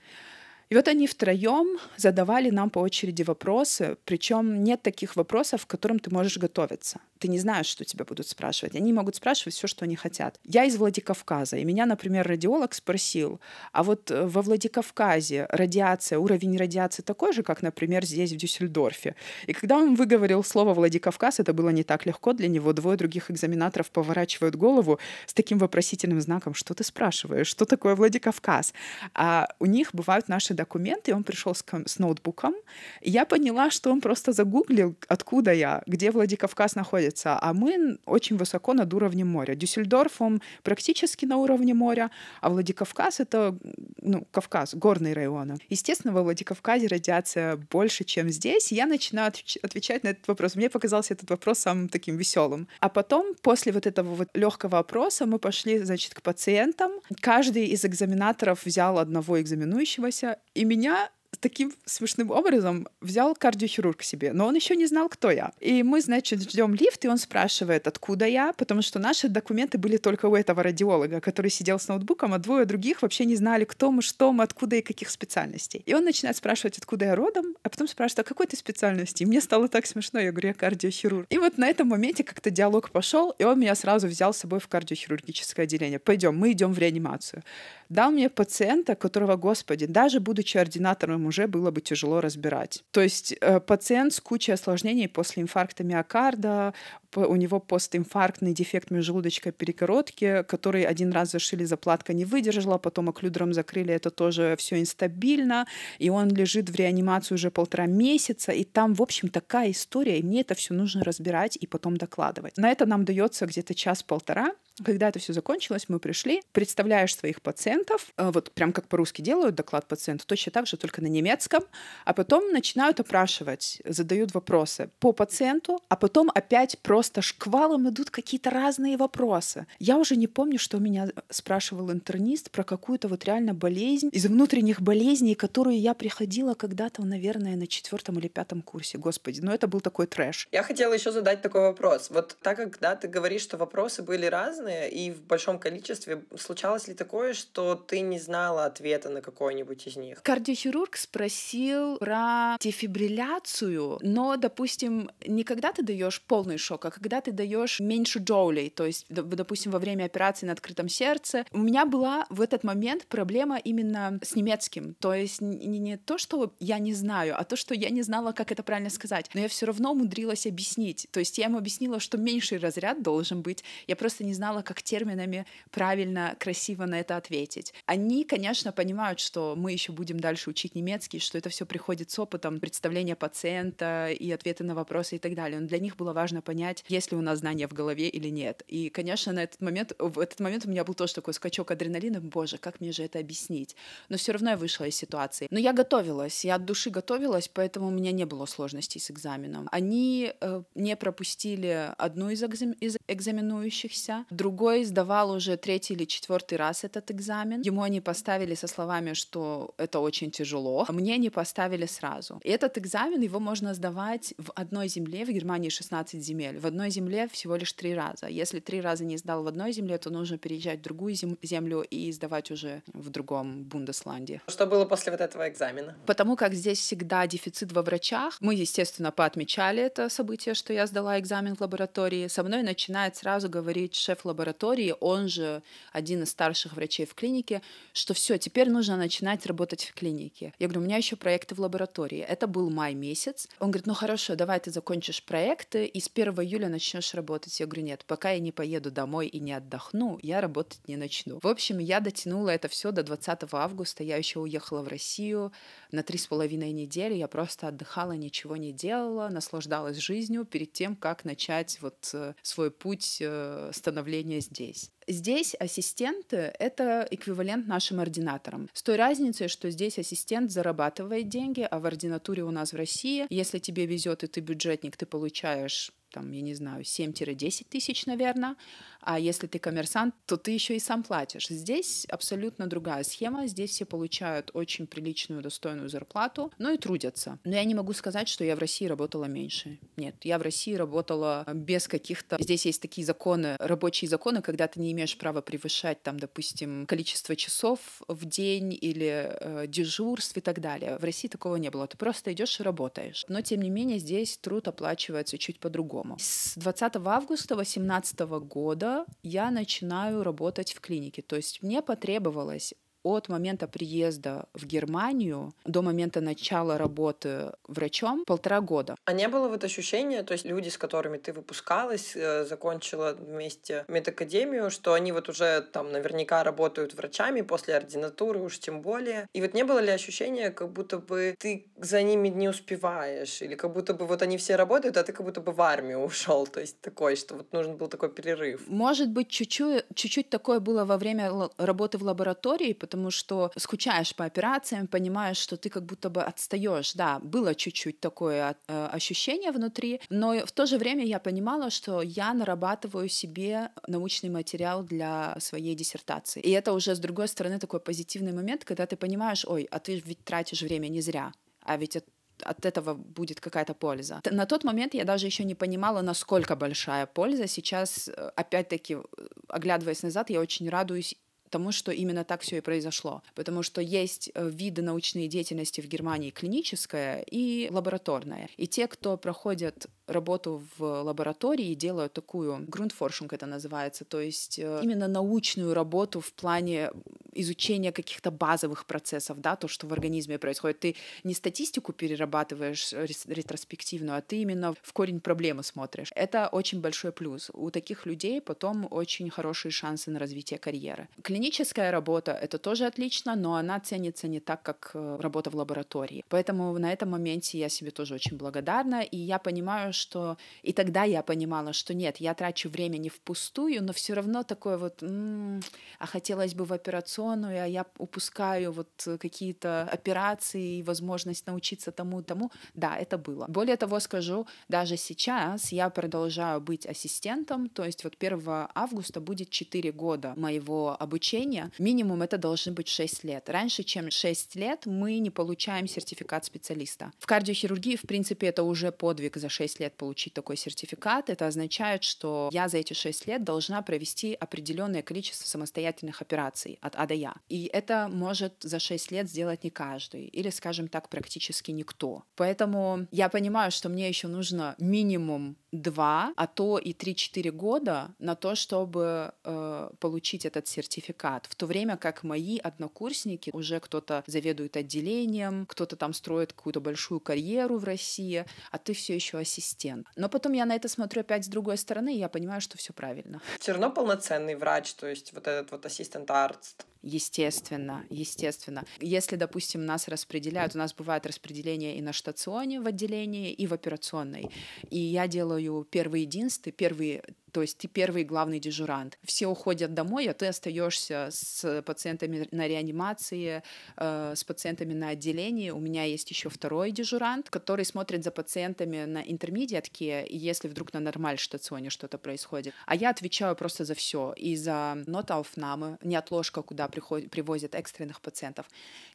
И 0.69 0.75
вот 0.75 0.89
они 0.89 1.07
втроем 1.07 1.79
задавали 1.97 2.51
нам 2.51 2.69
по 2.69 2.81
очереди 2.81 3.23
вопросы, 3.23 3.97
причем 4.05 4.63
нет 4.63 4.83
таких 4.83 5.17
вопросов, 5.17 5.65
к 5.65 5.71
которым 5.71 5.99
ты 5.99 6.11
можешь 6.11 6.37
готовиться. 6.37 7.01
Ты 7.19 7.29
не 7.29 7.39
знаешь, 7.39 7.67
что 7.67 7.85
тебя 7.85 8.05
будут 8.05 8.29
спрашивать. 8.29 8.77
Они 8.77 8.93
могут 8.93 9.17
спрашивать 9.17 9.55
все, 9.55 9.67
что 9.67 9.85
они 9.85 9.97
хотят. 9.97 10.39
Я 10.45 10.65
из 10.65 10.77
Владикавказа, 10.77 11.57
и 11.57 11.65
меня, 11.65 11.87
например, 11.87 12.27
радиолог 12.27 12.75
спросил, 12.75 13.41
а 13.73 13.83
вот 13.83 14.11
э, 14.11 14.27
во 14.27 14.43
Владикавказе 14.43 15.47
радиация, 15.51 16.19
уровень 16.19 16.57
радиации 16.57 17.03
такой 17.03 17.33
же, 17.33 17.43
как, 17.43 17.63
например, 17.63 18.05
здесь, 18.05 18.33
в 18.33 18.37
Дюссельдорфе. 18.37 19.15
И 19.47 19.53
когда 19.53 19.77
он 19.77 19.95
выговорил 19.95 20.45
слово 20.45 20.75
Владикавказ, 20.75 21.41
это 21.41 21.53
было 21.53 21.71
не 21.71 21.83
так 21.83 22.07
легко 22.07 22.33
для 22.33 22.49
него. 22.49 22.73
Двое 22.73 22.97
других 22.97 23.31
экзаменаторов 23.31 23.91
поворачивают 23.91 24.57
голову 24.57 24.99
с 25.27 25.35
таким 25.35 25.59
вопросительным 25.59 26.21
знаком, 26.21 26.55
что 26.55 26.75
ты 26.75 26.85
спрашиваешь, 26.85 27.49
что 27.49 27.65
такое 27.65 27.95
Владикавказ? 27.95 28.73
А 29.15 29.49
у 29.59 29.67
них 29.67 29.91
бывают 29.93 30.29
наши 30.29 30.55
документы, 30.55 31.11
и 31.11 31.15
он 31.15 31.25
пришел 31.25 31.55
с, 31.55 31.65
с 31.87 31.99
ноутбуком. 31.99 32.55
И 33.01 33.11
я 33.11 33.25
поняла, 33.25 33.71
что 33.71 33.91
он 33.91 34.01
просто 34.01 34.33
загуглил, 34.33 34.95
откуда 35.09 35.53
я, 35.53 35.83
где 35.87 36.11
Владикавказ 36.11 36.75
находится. 36.75 37.08
А 37.41 37.53
мы 37.53 37.99
очень 38.07 38.37
высоко 38.37 38.75
над 38.75 38.93
уровнем 38.95 39.29
моря. 39.29 39.55
Дюссельдорф, 39.55 40.21
он 40.21 40.43
практически 40.63 41.25
на 41.25 41.37
уровне 41.37 41.75
моря, 41.75 42.11
а 42.41 42.51
Владикавказ— 42.51 43.21
это 43.21 43.57
ну, 44.01 44.27
Кавказ, 44.31 44.75
горные 44.75 45.15
районы. 45.15 45.59
Естественно, 45.69 46.13
во 46.13 46.23
Владикавказе 46.23 46.87
радиация 46.87 47.57
больше, 47.57 48.05
чем 48.05 48.31
здесь. 48.31 48.73
Я 48.73 48.87
начинаю 48.87 49.33
отвечать 49.63 50.05
на 50.05 50.09
этот 50.09 50.29
вопрос. 50.29 50.57
Мне 50.57 50.71
показался 50.71 51.15
этот 51.15 51.31
вопрос 51.31 51.59
самым 51.59 51.89
таким 51.89 52.17
веселым. 52.17 52.69
А 52.81 52.89
потом, 52.89 53.35
после 53.43 53.73
вот 53.73 53.87
этого 53.87 54.15
вот 54.15 54.29
легкого 54.35 54.79
опроса, 54.79 55.27
мы 55.27 55.39
пошли, 55.39 55.79
значит, 55.79 56.15
к 56.15 56.23
пациентам. 56.23 56.93
Каждый 57.21 57.67
из 57.67 57.85
экзаменаторов 57.85 58.65
взял 58.65 58.99
одного 58.99 59.41
экзаменующегося 59.41 60.39
и 60.55 60.65
меня 60.65 61.11
таким 61.41 61.73
смешным 61.85 62.31
образом 62.31 62.89
взял 63.01 63.35
кардиохирург 63.35 64.03
себе, 64.03 64.33
но 64.33 64.47
он 64.47 64.55
еще 64.55 64.77
не 64.77 64.87
знал, 64.87 65.09
кто 65.09 65.31
я. 65.31 65.53
И 65.61 65.83
мы, 65.83 66.01
значит, 66.01 66.43
ждем 66.43 66.75
лифт, 66.75 67.05
и 67.05 67.09
он 67.09 67.19
спрашивает, 67.19 67.87
откуда 67.87 68.27
я, 68.27 68.53
потому 68.53 68.83
что 68.83 68.99
наши 68.99 69.29
документы 69.29 69.79
были 69.79 69.97
только 69.97 70.27
у 70.27 70.35
этого 70.35 70.63
радиолога, 70.63 71.21
который 71.21 71.51
сидел 71.51 71.79
с 71.79 71.89
ноутбуком, 71.89 72.35
а 72.35 72.39
двое 72.39 72.65
других 72.65 73.03
вообще 73.03 73.25
не 73.25 73.37
знали, 73.37 73.65
кто 73.65 73.93
мы, 73.93 74.03
что 74.03 74.33
мы, 74.33 74.45
откуда 74.45 74.77
и 74.77 74.83
каких 74.83 75.11
специальностей. 75.11 75.83
И 75.87 75.95
он 75.95 76.05
начинает 76.05 76.37
спрашивать, 76.37 76.79
откуда 76.79 77.07
я 77.07 77.15
родом, 77.15 77.57
а 77.63 77.69
потом 77.69 77.89
спрашивает, 77.89 78.21
а 78.21 78.29
какой 78.29 78.47
ты 78.47 78.57
специальности? 78.57 79.23
И 79.23 79.27
мне 79.27 79.41
стало 79.41 79.69
так 79.69 79.87
смешно, 79.87 80.21
я 80.21 80.31
говорю, 80.31 80.49
я 80.49 80.55
кардиохирург. 80.55 81.27
И 81.31 81.39
вот 81.39 81.59
на 81.59 81.69
этом 81.69 81.89
моменте 81.89 82.25
как-то 82.25 82.51
диалог 82.51 82.91
пошел, 82.91 83.31
и 83.39 83.45
он 83.45 83.61
меня 83.61 83.75
сразу 83.75 84.09
взял 84.09 84.33
с 84.33 84.39
собой 84.39 84.61
в 84.61 84.69
кардиохирургическое 84.69 85.65
отделение. 85.65 85.99
Пойдем, 85.99 86.37
мы 86.37 86.53
идем 86.53 86.73
в 86.73 86.79
реанимацию. 86.79 87.43
Дал 87.89 88.11
мне 88.11 88.29
пациента, 88.29 88.95
которого, 88.95 89.37
господи, 89.37 89.87
даже 89.87 90.21
будучи 90.21 90.59
ординатором, 90.59 91.18
уже 91.27 91.47
было 91.47 91.71
бы 91.71 91.81
тяжело 91.81 92.21
разбирать. 92.21 92.85
То 92.91 93.01
есть 93.01 93.35
э, 93.41 93.61
пациент 93.61 94.13
с 94.13 94.21
кучей 94.21 94.53
осложнений 94.53 95.09
после 95.09 95.43
инфаркта 95.43 95.85
миокарда, 95.85 96.75
у 97.15 97.37
него 97.37 97.59
постинфарктный 97.59 98.53
дефект 98.53 98.91
межжелудочной 98.91 99.53
перегородки, 99.53 100.45
который 100.49 100.85
один 100.85 101.13
раз 101.13 101.31
зашили, 101.31 101.65
заплатка 101.65 102.13
не 102.13 102.25
выдержала, 102.25 102.79
потом 102.79 103.09
оклюдером 103.09 103.53
закрыли, 103.53 103.95
это 103.95 104.11
тоже 104.11 104.57
все 104.59 104.81
инстабильно, 104.81 105.67
и 105.99 106.11
он 106.11 106.29
лежит 106.29 106.69
в 106.69 106.75
реанимации 106.75 107.35
уже 107.35 107.51
полтора 107.51 107.87
месяца, 107.87 108.53
и 108.53 108.65
там, 108.65 108.95
в 108.95 109.03
общем, 109.03 109.29
такая 109.29 109.71
история, 109.71 110.19
и 110.19 110.23
мне 110.23 110.43
это 110.43 110.55
все 110.55 110.75
нужно 110.75 111.05
разбирать 111.05 111.57
и 111.57 111.67
потом 111.67 111.97
докладывать. 111.97 112.57
На 112.57 112.71
это 112.71 112.87
нам 112.87 113.05
дается 113.05 113.47
где-то 113.47 113.75
час-полтора, 113.75 114.53
когда 114.85 115.09
это 115.09 115.19
все 115.19 115.33
закончилось, 115.33 115.87
мы 115.89 115.99
пришли, 115.99 116.43
представляешь 116.53 117.17
своих 117.17 117.43
пациентов, 117.43 118.13
э, 118.17 118.31
вот 118.31 118.53
прям 118.53 118.73
как 118.73 118.89
по-русски 118.89 119.23
делают 119.23 119.55
доклад 119.55 119.89
пациенту, 119.89 120.27
точно 120.27 120.53
так 120.53 120.67
же, 120.67 120.77
только 120.77 121.03
на 121.03 121.08
немецком, 121.09 121.63
а 122.05 122.13
потом 122.13 122.53
начинают 122.53 123.01
опрашивать, 123.01 123.81
задают 123.85 124.35
вопросы 124.35 124.91
по 125.01 125.13
пациенту, 125.13 125.81
а 125.89 125.97
потом 125.97 126.31
опять 126.35 126.79
просто 126.79 127.23
шквалом 127.23 127.89
идут 127.89 128.11
какие-то 128.11 128.51
разные 128.51 128.97
вопросы. 128.97 129.67
Я 129.79 129.97
уже 129.99 130.17
не 130.17 130.27
помню, 130.27 130.59
что 130.59 130.79
меня 130.79 131.09
спрашивал 131.31 131.91
интернист 131.93 132.51
про 132.51 132.65
какую-то 132.65 133.09
вот 133.09 133.25
реально 133.25 133.55
болезнь 133.55 134.11
из 134.13 134.27
внутренних 134.27 134.81
болезней, 134.81 135.35
которую 135.35 135.79
я 135.79 135.95
приходила 135.95 136.55
когда-то, 136.55 137.05
наверное, 137.05 137.57
на 137.57 137.67
четвертом 137.67 138.19
или 138.19 138.29
пятом 138.29 138.63
курсе. 138.63 138.99
Господи, 138.99 139.41
ну 139.41 139.53
это 139.53 139.67
был 139.67 139.81
такой 139.81 140.07
трэш. 140.07 140.49
Я 140.53 140.63
хотела 140.63 140.93
еще 140.93 141.13
задать 141.13 141.43
такой 141.43 141.63
вопрос. 141.63 142.11
Вот 142.11 142.37
так 142.43 142.57
как 142.57 142.79
да, 142.81 142.97
ты 142.97 143.09
говоришь, 143.09 143.43
что 143.43 143.57
вопросы 143.57 144.03
были 144.03 144.27
разные, 144.27 144.49
разные 144.49 144.91
и 144.91 145.11
в 145.11 145.23
большом 145.23 145.59
количестве. 145.59 146.23
Случалось 146.37 146.89
ли 146.89 146.95
такое, 146.95 147.35
что 147.35 147.75
ты 147.75 148.01
не 148.01 148.19
знала 148.19 148.65
ответа 148.65 149.09
на 149.09 149.21
какой-нибудь 149.21 149.87
из 149.87 149.97
них? 149.97 150.23
Кардиохирург 150.23 150.97
спросил 150.99 151.97
про 151.99 152.57
дефибрилляцию, 152.61 153.99
но, 154.03 154.37
допустим, 154.37 155.11
не 155.27 155.45
когда 155.45 155.73
ты 155.73 155.83
даешь 155.83 156.21
полный 156.23 156.59
шок, 156.59 156.85
а 156.85 156.91
когда 156.91 157.21
ты 157.21 157.33
даешь 157.33 157.81
меньше 157.81 158.19
джоулей, 158.19 158.71
то 158.71 158.85
есть, 158.85 159.07
допустим, 159.09 159.73
во 159.73 159.79
время 159.79 160.05
операции 160.05 160.47
на 160.47 160.53
открытом 160.53 160.89
сердце. 160.89 161.45
У 161.53 161.59
меня 161.59 161.87
была 161.87 162.27
в 162.31 162.41
этот 162.41 162.65
момент 162.65 163.07
проблема 163.07 163.59
именно 163.59 164.19
с 164.23 164.35
немецким, 164.35 164.95
то 164.95 165.15
есть 165.15 165.41
не, 165.41 165.79
не 165.79 165.97
то, 165.97 166.19
что 166.19 166.55
я 166.61 166.79
не 166.79 166.95
знаю, 166.95 167.39
а 167.39 167.45
то, 167.45 167.57
что 167.57 167.75
я 167.75 167.91
не 167.91 168.03
знала, 168.03 168.33
как 168.33 168.53
это 168.53 168.63
правильно 168.63 168.91
сказать, 168.91 169.31
но 169.35 169.41
я 169.41 169.49
все 169.49 169.67
равно 169.67 169.93
умудрилась 169.93 170.47
объяснить. 170.47 171.09
То 171.11 171.21
есть 171.21 171.39
я 171.39 171.47
ему 171.47 171.59
объяснила, 171.59 172.01
что 172.01 172.19
меньший 172.19 172.59
разряд 172.59 173.03
должен 173.03 173.43
быть. 173.43 173.65
Я 173.87 173.97
просто 173.97 174.25
не 174.25 174.35
знала, 174.35 174.63
как 174.63 174.83
терминами 174.83 175.47
правильно, 175.71 176.35
красиво 176.39 176.87
на 176.87 177.01
это 177.01 177.17
ответить. 177.17 177.73
Они, 177.87 178.25
конечно, 178.25 178.73
понимают, 178.73 179.21
что 179.21 179.55
мы 179.57 179.73
еще 179.73 179.93
будем 179.93 180.21
дальше 180.21 180.51
учить 180.51 180.75
немецкий, 180.75 180.88
что 181.19 181.39
это 181.39 181.49
все 181.49 181.67
приходит 181.67 182.11
с 182.11 182.19
опытом 182.19 182.61
представления 182.61 183.17
пациента 183.17 184.09
и 184.11 184.31
ответы 184.31 184.65
на 184.65 184.75
вопросы 184.75 185.17
и 185.17 185.19
так 185.19 185.35
далее. 185.35 185.61
Но 185.61 185.67
для 185.67 185.79
них 185.79 185.97
было 185.97 186.13
важно 186.13 186.41
понять, 186.41 186.85
есть 186.89 187.13
ли 187.13 187.19
у 187.19 187.21
нас 187.21 187.41
знания 187.41 187.69
в 187.69 187.73
голове 187.73 188.09
или 188.09 188.29
нет. 188.29 188.63
И, 188.69 188.89
конечно, 188.89 189.33
на 189.33 189.43
этот 189.43 189.61
момент, 189.61 189.93
в 189.99 190.19
этот 190.19 190.41
момент 190.41 190.65
у 190.67 190.71
меня 190.71 190.85
был 190.85 190.95
тоже 190.95 191.15
такой 191.15 191.35
скачок 191.35 191.71
адреналина. 191.71 192.21
Боже, 192.21 192.59
как 192.59 192.81
мне 192.81 192.93
же 192.93 193.03
это 193.03 193.19
объяснить? 193.19 193.77
Но 194.09 194.17
все 194.17 194.33
равно 194.33 194.51
я 194.51 194.57
вышла 194.57 194.85
из 194.85 194.97
ситуации. 194.97 195.47
Но 195.51 195.59
я 195.59 195.73
готовилась, 195.73 196.45
я 196.45 196.55
от 196.57 196.65
души 196.65 196.91
готовилась, 196.91 197.49
поэтому 197.49 197.89
у 197.89 197.91
меня 197.91 198.13
не 198.13 198.25
было 198.25 198.47
сложностей 198.47 199.01
с 199.01 199.11
экзаменом. 199.11 199.69
Они 199.73 200.33
э, 200.41 200.63
не 200.75 200.97
пропустили 200.97 201.93
одну 201.99 202.31
из, 202.31 202.43
экзам... 202.43 202.73
из 202.73 202.97
экзаменующихся, 203.09 204.25
Другой 204.31 204.85
сдавал 204.85 205.33
уже 205.33 205.57
третий 205.57 205.95
или 205.95 206.05
четвертый 206.05 206.59
раз 206.59 206.85
этот 206.85 207.11
экзамен. 207.11 207.61
Ему 207.63 207.83
они 207.83 208.01
поставили 208.01 208.55
со 208.55 208.67
словами, 208.67 209.15
что 209.15 209.75
это 209.79 209.99
очень 210.01 210.31
тяжело. 210.31 210.78
А 210.87 210.93
мне 210.93 211.15
они 211.15 211.31
поставили 211.31 211.87
сразу. 211.87 212.41
И 212.45 212.51
этот 212.51 212.79
экзамен, 212.79 213.21
его 213.21 213.41
можно 213.41 213.75
сдавать 213.75 214.35
в 214.39 214.51
одной 214.55 214.89
земле. 214.89 215.25
В 215.25 215.31
Германии 215.31 215.69
16 215.69 216.23
земель. 216.23 216.59
В 216.59 216.67
одной 216.67 216.91
земле 216.91 217.29
всего 217.29 217.57
лишь 217.57 217.73
три 217.73 217.95
раза. 217.95 218.27
Если 218.27 218.61
три 218.61 218.81
раза 218.81 219.05
не 219.05 219.17
сдал 219.17 219.43
в 219.43 219.47
одной 219.47 219.73
земле, 219.73 219.99
то 219.99 220.11
нужно 220.11 220.39
переезжать 220.39 220.81
в 220.81 220.83
другую 220.83 221.15
землю 221.43 221.83
и 221.83 222.13
сдавать 222.13 222.51
уже 222.51 222.83
в 222.93 223.11
другом 223.11 223.65
Бундесланде. 223.65 224.41
Что 224.47 224.67
было 224.67 224.85
после 224.85 225.13
вот 225.13 225.21
этого 225.21 225.49
экзамена? 225.49 225.97
Потому 226.07 226.37
как 226.37 226.55
здесь 226.55 226.79
всегда 226.79 227.27
дефицит 227.27 227.73
во 227.73 227.83
врачах. 227.83 228.39
Мы, 228.41 228.55
естественно, 228.55 229.11
поотмечали 229.11 229.83
это 229.83 230.09
событие, 230.09 230.55
что 230.55 230.73
я 230.73 230.87
сдала 230.87 231.19
экзамен 231.19 231.57
в 231.57 231.61
лаборатории. 231.61 232.29
Со 232.29 232.43
мной 232.43 232.63
начинает 232.63 233.17
сразу 233.17 233.49
говорить 233.49 233.95
шеф 233.95 234.25
лаборатории, 234.25 234.95
он 235.01 235.29
же 235.29 235.63
один 235.93 236.23
из 236.23 236.31
старших 236.31 236.75
врачей 236.75 237.07
в 237.07 237.15
клинике, 237.15 237.63
что 237.93 238.15
все, 238.15 238.39
теперь 238.39 238.71
нужно 238.71 238.97
начинать 238.97 239.47
работать 239.47 239.85
в 239.85 239.95
клинике. 239.95 240.53
Я 240.59 240.68
говорю, 240.69 240.83
у 240.83 240.85
меня 240.85 240.97
еще 240.97 241.17
проекты 241.17 241.55
в 241.55 241.61
лаборатории. 241.61 242.21
Это 242.21 242.47
был 242.47 242.71
май 242.71 242.95
месяц. 242.95 243.49
Он 243.59 243.71
говорит, 243.71 243.87
ну 243.87 243.95
хорошо, 243.95 244.35
давай 244.37 244.61
ты 244.61 244.71
закончишь 244.71 245.23
проекты 245.23 245.87
и 245.87 246.01
с 246.01 246.11
1 246.13 246.35
июля 246.35 246.69
начнешь 246.69 247.15
работать. 247.15 247.59
Я 247.61 247.67
говорю, 247.67 247.83
нет, 247.83 248.05
пока 248.07 248.31
я 248.31 248.39
не 248.39 248.53
поеду 248.53 248.91
домой 248.91 249.27
и 249.27 249.41
не 249.41 249.53
отдохну, 249.53 250.19
я 250.23 250.41
работать 250.41 250.87
не 250.87 250.97
начну. 250.97 251.41
В 251.43 251.49
общем, 251.49 251.79
я 251.79 252.01
дотянула 252.01 252.51
это 252.51 252.69
все 252.69 252.93
до 252.93 253.03
20 253.03 253.41
августа. 253.53 254.05
Я 254.05 254.17
еще 254.17 254.41
уехала 254.41 254.83
в 254.83 254.89
Россию 254.89 255.53
на 255.91 256.03
три 256.03 256.19
с 256.19 256.27
половиной 256.27 256.73
недели. 256.73 257.15
Я 257.15 257.29
просто 257.29 257.69
отдыхала, 257.69 258.13
ничего 258.13 258.57
не 258.57 258.73
делала, 258.73 259.29
наслаждалась 259.29 259.97
жизнью 259.97 260.45
перед 260.45 260.73
тем, 260.73 260.97
как 260.97 261.25
начать 261.25 261.79
вот 261.81 262.11
э, 262.13 262.35
свой 262.43 262.71
путь 262.71 263.19
э, 263.21 263.71
становления 263.73 264.41
здесь. 264.41 264.91
Здесь 265.09 265.55
ассистенты— 265.59 266.53
это 266.59 267.09
эквивалент 267.11 267.67
нашим 267.67 267.99
ординаторам. 267.99 268.69
С 268.75 268.83
той 268.83 268.97
разницей, 268.97 269.49
что 269.49 269.71
здесь 269.71 269.99
ассистент 269.99 270.51
зарабатывает 270.51 271.31
деньги, 271.31 271.67
а 271.69 271.79
в 271.79 271.87
ординатуре 271.87 272.45
у 272.45 272.51
нас 272.51 272.75
в 272.75 272.77
России, 272.77 273.27
если 273.31 273.59
тебе 273.59 273.87
везет 273.87 274.23
и 274.23 274.27
ты 274.27 274.41
бюджетник, 274.41 274.99
ты 274.99 275.07
получаешь 275.07 275.93
там, 276.11 276.31
я 276.33 276.41
не 276.41 276.55
знаю, 276.55 276.83
7-10 276.83 277.67
тысяч, 277.69 278.07
наверное, 278.07 278.57
а 279.01 279.19
если 279.19 279.47
ты 279.47 279.59
коммерсант, 279.59 280.15
то 280.27 280.37
ты 280.37 280.51
еще 280.51 280.77
и 280.77 280.81
сам 280.81 281.03
платишь. 281.03 281.49
Здесь 281.49 282.05
абсолютно 282.11 282.67
другая 282.67 283.05
схема. 283.05 283.47
Здесь 283.47 283.71
все 283.71 283.85
получают 283.85 284.51
очень 284.55 284.87
приличную, 284.87 285.43
достойную 285.43 285.89
зарплату, 285.89 286.53
но 286.59 286.73
и 286.73 286.79
трудятся. 286.79 287.39
Но 287.45 287.55
я 287.55 287.65
не 287.65 287.75
могу 287.75 287.93
сказать, 287.93 288.29
что 288.29 288.45
я 288.45 288.57
в 288.57 288.59
России 288.59 288.87
работала 288.87 289.25
меньше. 289.25 289.79
Нет, 289.97 290.17
я 290.25 290.39
в 290.39 290.43
России 290.43 290.75
работала 290.75 291.47
без 291.55 291.89
каких-то... 291.89 292.37
Здесь 292.41 292.67
есть 292.67 292.83
такие 292.83 293.07
законы, 293.07 293.57
рабочие 293.61 294.09
законы, 294.09 294.43
когда 294.43 294.67
ты 294.67 294.81
не 294.81 294.93
имеешь 294.93 295.17
права 295.17 295.41
превышать, 295.41 296.03
там, 296.03 296.19
допустим, 296.19 296.87
количество 296.87 297.37
часов 297.37 298.03
в 298.09 298.25
день 298.25 298.77
или 298.79 299.31
э, 299.41 299.67
дежурств 299.69 300.37
и 300.37 300.41
так 300.41 300.61
далее. 300.61 300.99
В 300.99 301.05
России 301.05 301.29
такого 301.29 301.57
не 301.57 301.71
было. 301.71 301.87
Ты 301.87 301.97
просто 301.97 302.33
идешь 302.33 302.61
и 302.61 302.63
работаешь. 302.63 303.25
Но, 303.29 303.41
тем 303.43 303.63
не 303.63 303.71
менее, 303.71 303.99
здесь 303.99 304.37
труд 304.39 304.69
оплачивается 304.69 305.39
чуть 305.39 305.61
по-другому. 305.61 305.98
С 306.19 306.57
20 306.57 306.97
августа 306.97 307.55
2018 307.55 308.21
года 308.21 308.59
года 308.69 309.07
я 309.23 309.51
начинаю 309.51 310.23
работать 310.23 310.73
в 310.73 310.81
клинике. 310.81 311.23
То 311.23 311.37
есть 311.37 311.63
мне 311.63 311.83
потребовалось 311.83 312.75
от 313.03 313.29
момента 313.29 313.69
приезда 313.69 314.47
в 314.55 314.67
Германию 314.67 315.53
до 315.65 315.83
момента 315.83 316.21
начала 316.21 316.79
работы 316.79 317.53
врачом 317.67 318.25
полтора 318.27 318.61
года. 318.61 318.97
А 319.05 319.13
не 319.13 319.29
было 319.29 319.49
вот 319.49 319.65
ощущения, 319.65 320.23
то 320.23 320.33
есть 320.33 320.45
люди, 320.45 320.69
с 320.69 320.79
которыми 320.79 321.19
ты 321.19 321.33
выпускалась, 321.33 322.13
э, 322.15 322.45
закончила 322.45 323.15
вместе 323.19 323.85
медакадемию, 323.89 324.71
что 324.71 324.95
они 324.95 325.13
вот 325.13 325.29
уже 325.29 325.63
там 325.73 325.93
наверняка 325.93 326.43
работают 326.45 326.95
врачами 326.95 327.43
после 327.43 327.77
ординатуры 327.77 328.41
уж 328.41 328.59
тем 328.59 328.83
более. 328.83 329.27
И 329.33 329.41
вот 329.41 329.55
не 329.55 329.65
было 329.65 329.79
ли 329.79 329.91
ощущения, 329.91 330.51
как 330.51 330.73
будто 330.73 330.99
бы 330.99 331.35
ты 331.39 331.71
за 331.77 332.03
ними 332.03 332.29
не 332.29 332.49
успеваешь, 332.49 333.43
или 333.43 333.55
как 333.55 333.73
будто 333.73 333.95
бы 333.95 334.07
вот 334.07 334.23
они 334.23 334.37
все 334.37 334.57
работают, 334.57 334.97
а 334.97 335.05
ты 335.05 335.13
как 335.13 335.25
будто 335.25 335.41
бы 335.41 335.53
в 335.53 335.61
армию 335.61 336.01
ушел, 336.01 336.47
то 336.47 336.61
есть 336.61 336.81
такой, 336.81 337.17
что 337.17 337.35
вот 337.37 337.53
нужен 337.53 337.77
был 337.77 337.89
такой 337.89 338.11
перерыв. 338.11 338.63
Может 338.67 339.11
быть, 339.11 339.29
чуть-чуть, 339.29 339.85
чуть-чуть 339.95 340.31
такое 340.31 340.61
было 340.61 340.85
во 340.85 340.97
время 340.97 341.31
работы 341.59 341.99
в 341.99 342.03
лаборатории, 342.03 342.73
потому 342.89 343.11
что 343.11 343.51
скучаешь 343.57 344.15
по 344.15 344.25
операциям, 344.25 344.87
понимаешь, 344.87 345.37
что 345.37 345.57
ты 345.57 345.69
как 345.69 345.85
будто 345.85 346.09
бы 346.09 346.23
отстаешь. 346.23 346.95
Да, 346.95 347.19
было 347.19 347.55
чуть-чуть 347.55 348.01
такое 348.01 348.57
э, 348.67 348.89
ощущение 348.93 349.53
внутри, 349.53 350.01
но 350.11 350.47
в 350.47 350.53
то 350.53 350.67
же 350.67 350.79
время 350.79 351.05
я 351.05 351.19
понимала, 351.19 351.71
что 351.71 352.01
я 352.03 352.33
нарабатываю 352.33 353.09
себе 353.09 353.71
научный 353.87 354.31
материал 354.31 354.83
для 354.83 355.37
своей 355.39 355.75
диссертации. 355.75 356.41
И 356.41 356.51
это 356.51 356.73
уже, 356.73 356.95
с 356.95 356.99
другой 356.99 357.29
стороны, 357.29 357.59
такой 357.59 357.81
позитивный 357.81 358.33
момент, 358.33 358.65
когда 358.65 358.87
ты 358.87 358.97
понимаешь, 358.97 359.45
ой, 359.45 359.69
а 359.71 359.79
ты 359.79 360.03
ведь 360.07 360.25
тратишь 360.25 360.63
время 360.63 360.89
не 360.89 361.03
зря, 361.03 361.33
а 361.63 361.77
ведь 361.77 361.97
от 362.43 362.67
этого 362.67 362.95
будет 362.95 363.41
какая-то 363.41 363.75
польза. 363.75 364.21
На 364.31 364.47
тот 364.47 364.65
момент 364.65 364.95
я 364.95 365.05
даже 365.05 365.27
еще 365.27 365.45
не 365.45 365.55
понимала, 365.55 366.03
насколько 366.03 366.57
большая 366.57 367.07
польза. 367.07 367.47
Сейчас, 367.47 368.09
э, 368.09 368.31
опять-таки, 368.37 368.95
э, 368.95 369.03
оглядываясь 369.49 370.03
назад, 370.03 370.31
я 370.31 370.41
очень 370.41 370.69
радуюсь 370.69 371.17
тому, 371.49 371.73
что 371.73 371.93
именно 371.93 372.25
так 372.25 372.43
все 372.43 372.59
и 372.59 372.61
произошло. 372.61 373.23
Потому 373.35 373.63
что 373.63 373.81
есть 373.81 374.31
э, 374.35 374.49
виды 374.49 374.83
научной 374.83 375.29
деятельности 375.29 375.81
в 375.81 375.87
Германии 375.87 376.31
клиническая 376.31 377.23
и 377.23 377.69
лабораторная. 377.71 378.49
И 378.57 378.67
те, 378.67 378.87
кто 378.87 379.17
проходят 379.17 379.87
работу 380.09 380.63
в 380.77 381.03
лаборатории, 381.03 381.75
делают 381.75 382.13
такую 382.13 382.65
грунтфоршинг 382.67 383.33
это 383.33 383.47
называется, 383.47 384.05
то 384.05 384.21
есть 384.21 384.59
именно 384.59 385.09
научную 385.09 385.75
работу 385.75 386.21
в 386.21 386.33
плане 386.33 386.91
изучения 387.35 387.93
каких-то 387.93 388.31
базовых 388.31 388.85
процессов, 388.85 389.41
да, 389.41 389.57
то, 389.57 389.69
что 389.69 389.87
в 389.87 389.93
организме 389.93 390.39
происходит. 390.39 390.81
Ты 390.81 390.97
не 391.25 391.35
статистику 391.35 391.93
перерабатываешь 391.93 392.93
ретроспективную, 393.27 394.19
а 394.19 394.21
ты 394.21 394.43
именно 394.43 394.75
в 394.83 394.93
корень 394.93 395.21
проблемы 395.21 395.63
смотришь. 395.63 396.11
Это 396.15 396.49
очень 396.49 396.81
большой 396.81 397.13
плюс. 397.13 397.51
У 397.53 397.71
таких 397.71 398.07
людей 398.07 398.41
потом 398.41 398.89
очень 398.91 399.31
хорошие 399.31 399.73
шансы 399.73 400.11
на 400.11 400.19
развитие 400.19 400.59
карьеры. 400.59 401.09
Клиническая 401.23 401.91
работа— 401.91 402.33
это 402.43 402.59
тоже 402.59 402.87
отлично, 402.87 403.37
но 403.37 403.55
она 403.55 403.81
ценится 403.81 404.29
не 404.29 404.41
так, 404.41 404.63
как 404.63 404.91
э, 404.95 405.19
работа 405.21 405.51
в 405.51 405.57
лаборатории. 405.57 406.25
Поэтому 406.29 406.79
на 406.79 406.93
этом 406.93 407.11
моменте 407.11 407.59
я 407.59 407.69
себе 407.69 407.91
тоже 407.91 408.15
очень 408.15 408.37
благодарна, 408.37 409.03
и 409.03 409.17
я 409.17 409.39
понимаю, 409.39 409.93
что... 409.99 410.37
И 410.63 410.73
тогда 410.73 411.05
я 411.05 411.23
понимала, 411.23 411.73
что 411.73 411.95
нет, 411.95 412.19
я 412.19 412.35
трачу 412.35 412.71
время 412.71 412.99
не 412.99 413.09
впустую, 413.11 413.83
но 413.85 413.93
все 413.93 414.15
равно 414.15 414.43
такое 414.43 414.79
вот, 414.79 415.03
м-м, 415.03 415.61
а 415.99 416.07
хотелось 416.07 416.55
бы 416.55 416.65
в 416.65 416.73
операционную 416.73 417.63
а 417.65 417.67
я 417.67 417.85
упускаю 417.99 418.73
вот 418.73 418.89
какие-то 419.21 419.83
операции 419.83 420.79
и 420.79 420.83
возможность 420.83 421.47
научиться 421.47 421.91
тому-тому. 421.91 422.51
Да, 422.75 422.97
это 422.97 423.19
было. 423.19 423.47
Более 423.49 423.77
того, 423.77 424.01
скажу, 424.01 424.47
даже 424.69 424.97
сейчас 424.97 425.73
я 425.73 425.91
продолжаю 425.91 426.61
быть 426.61 426.87
ассистентом, 426.87 427.69
то 427.69 427.85
есть 427.85 428.05
вот 428.05 428.15
1 428.19 428.69
августа 428.75 429.21
будет 429.21 429.51
4 429.51 429.93
года 429.93 430.35
моего 430.37 430.97
обучения. 430.99 431.71
Минимум 431.79 432.23
это 432.23 432.39
должны 432.39 432.73
быть 432.73 432.89
6 432.89 433.25
лет. 433.25 433.49
Раньше, 433.49 433.83
чем 433.83 434.11
6 434.11 434.57
лет, 434.57 434.87
мы 434.87 435.19
не 435.19 435.31
получаем 435.31 435.89
сертификат 435.89 436.45
специалиста. 436.45 437.13
В 437.19 437.27
кардиохирургии, 437.27 437.97
в 437.97 438.03
принципе, 438.03 438.49
это 438.49 438.63
уже 438.63 438.93
подвиг 438.93 439.37
за 439.37 439.49
6 439.49 439.81
лет 439.81 439.88
получить 439.97 440.35
такой 440.35 440.57
сертификат. 440.57 441.31
Это 441.31 441.47
означает, 441.47 442.03
что 442.05 442.49
я 442.53 442.69
за 442.69 442.79
эти 442.79 442.93
6 442.93 443.27
лет 443.27 443.45
должна 443.45 443.83
провести 443.83 444.35
определенное 444.35 445.03
количество 445.03 445.47
самостоятельных 445.47 446.23
операций 446.23 446.79
от 446.81 446.95
А 446.97 447.07
до 447.07 447.15
Я. 447.15 447.35
И 447.49 447.71
это 447.73 448.09
может 448.13 448.55
за 448.61 448.79
6 448.79 449.11
лет 449.13 449.29
сделать 449.29 449.65
не 449.65 449.71
каждый, 449.71 450.27
или, 450.27 450.51
скажем 450.51 450.89
так, 450.89 451.09
практически 451.09 451.71
никто. 451.71 452.25
Поэтому 452.37 453.07
я 453.11 453.29
понимаю, 453.29 453.71
что 453.71 453.89
мне 453.89 454.09
еще 454.09 454.29
нужно 454.29 454.75
минимум 454.79 455.57
два, 455.73 456.33
а 456.37 456.47
то 456.47 456.79
и 456.79 456.93
3-4 456.93 457.51
года 457.51 458.15
на 458.19 458.35
то, 458.35 458.55
чтобы 458.55 459.33
э, 459.45 459.91
получить 460.01 460.47
этот 460.47 460.67
сертификат. 460.67 461.47
В 461.47 461.55
то 461.55 461.67
время 461.67 461.97
как 461.97 462.23
мои 462.23 462.59
однокурсники, 462.59 463.51
уже 463.53 463.81
кто-то 463.81 464.25
заведует 464.27 464.77
отделением, 464.77 465.67
кто-то 465.67 465.97
там 465.97 466.13
строит 466.13 466.53
какую-то 466.53 466.81
большую 466.81 467.21
карьеру 467.21 467.79
в 467.79 467.85
России, 467.85 468.45
а 468.71 468.79
ты 468.79 468.95
все 468.95 469.15
еще 469.15 469.39
ассистент. 469.39 470.07
Но 470.17 470.29
потом 470.29 470.53
я 470.53 470.65
на 470.65 470.75
это 470.75 470.89
смотрю 470.89 471.21
опять 471.21 471.45
с 471.45 471.49
другой 471.49 471.77
стороны, 471.77 472.15
и 472.15 472.19
я 472.19 472.29
понимаю, 472.29 472.61
что 472.61 472.79
все 472.79 472.93
правильно. 472.93 473.41
Все 473.59 473.73
равно 473.73 473.91
полноценный 473.91 474.55
врач, 474.55 474.95
то 474.95 475.07
есть 475.07 475.33
вот 475.33 475.47
этот 475.47 475.71
вот 475.71 475.85
ассистент-арт. 475.85 476.87
Естественно, 477.03 478.05
естественно. 478.11 478.85
Если, 479.01 479.37
допустим, 479.37 479.87
нас 479.87 480.09
распределяют, 480.09 480.75
у 480.75 480.79
нас 480.79 480.93
бывает 480.93 481.27
распределение 481.27 481.97
и 481.97 482.03
на 482.03 482.13
штационе 482.13 482.81
в 482.81 482.87
отделении, 482.87 483.53
и 483.53 483.67
в 483.67 483.73
операционной. 483.73 484.51
И 484.91 484.99
я 484.99 485.29
делаю 485.29 485.87
первый 485.89 486.23
единственный, 486.23 486.73
первый 486.73 487.23
то 487.53 487.63
есть 487.63 487.79
ты 487.79 487.89
первый 487.89 488.25
главный 488.25 488.61
дежурант. 488.61 489.19
Все 489.25 489.47
уходят 489.47 489.95
домой, 489.95 490.27
а 490.29 490.35
ты 490.35 490.47
остаешься 490.47 491.29
с 491.31 491.83
пациентами 491.83 492.49
на 492.51 492.69
реанимации, 492.69 493.63
э, 493.97 494.35
с 494.37 494.45
пациентами 494.45 494.95
на 494.95 495.11
отделении. 495.11 495.71
У 495.71 495.79
меня 495.79 496.05
есть 496.05 496.31
еще 496.31 496.49
второй 496.49 496.91
дежурант, 496.91 497.51
который 497.51 497.85
смотрит 497.85 498.25
за 498.25 498.31
пациентами 498.31 499.05
на 499.05 499.23
интермедиатке, 499.23 500.27
если 500.29 500.69
вдруг 500.69 500.93
на 500.93 501.01
нормаль 501.01 501.39
штационе 501.39 501.91
что-то 501.91 502.19
происходит. 502.19 502.75
А 502.87 502.95
я 502.95 503.11
отвечаю 503.11 503.57
просто 503.57 503.85
за 503.85 503.95
все. 503.95 504.35
И 504.37 504.57
за 504.57 505.03
нотауфнамы, 505.07 505.99
неотложка, 506.03 506.63
куда 506.63 506.89
приходят, 506.89 507.31
привозят 507.31 507.75
экстренных 507.75 508.21
пациентов. 508.21 508.67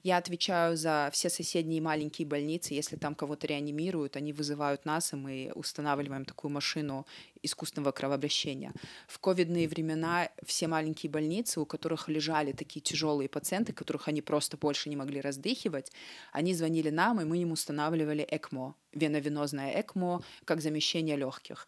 Я 0.04 0.18
отвечаю 0.18 0.76
за 0.78 1.10
все 1.14 1.30
соседние 1.30 1.82
маленькие 1.82 2.28
больницы. 2.28 2.74
Если 2.74 2.96
там 2.96 3.16
кого-то 3.16 3.48
реанимируют, 3.48 4.16
они 4.16 4.34
вызывают 4.34 4.86
нас, 4.86 5.14
и 5.14 5.16
мы 5.16 5.52
устанавливаем 5.56 6.26
такую 6.26 6.52
машину 6.52 7.06
искусственного 7.44 7.91
кровообращения. 7.91 8.74
В 9.08 9.20
ковидные 9.20 9.68
времена 9.68 10.30
все 10.46 10.68
маленькие 10.68 11.12
больницы, 11.12 11.60
у 11.60 11.66
которых 11.66 12.10
лежали 12.10 12.52
такие 12.54 12.82
тяжелые 12.82 13.30
пациенты, 13.30 13.74
которых 13.74 14.08
они 14.08 14.22
просто 14.22 14.58
больше 14.58 14.89
не 14.89 14.96
могли 14.96 15.22
раздыхивать, 15.22 15.91
они 16.32 16.54
звонили 16.56 16.89
нам, 16.89 17.22
и 17.22 17.26
мы 17.26 17.38
им 17.38 17.52
устанавливали 17.52 18.28
ЭКМО, 18.30 18.76
веновенозное 18.94 19.80
ЭКМО, 19.82 20.22
как 20.46 20.62
замещение 20.62 21.18
легких 21.18 21.68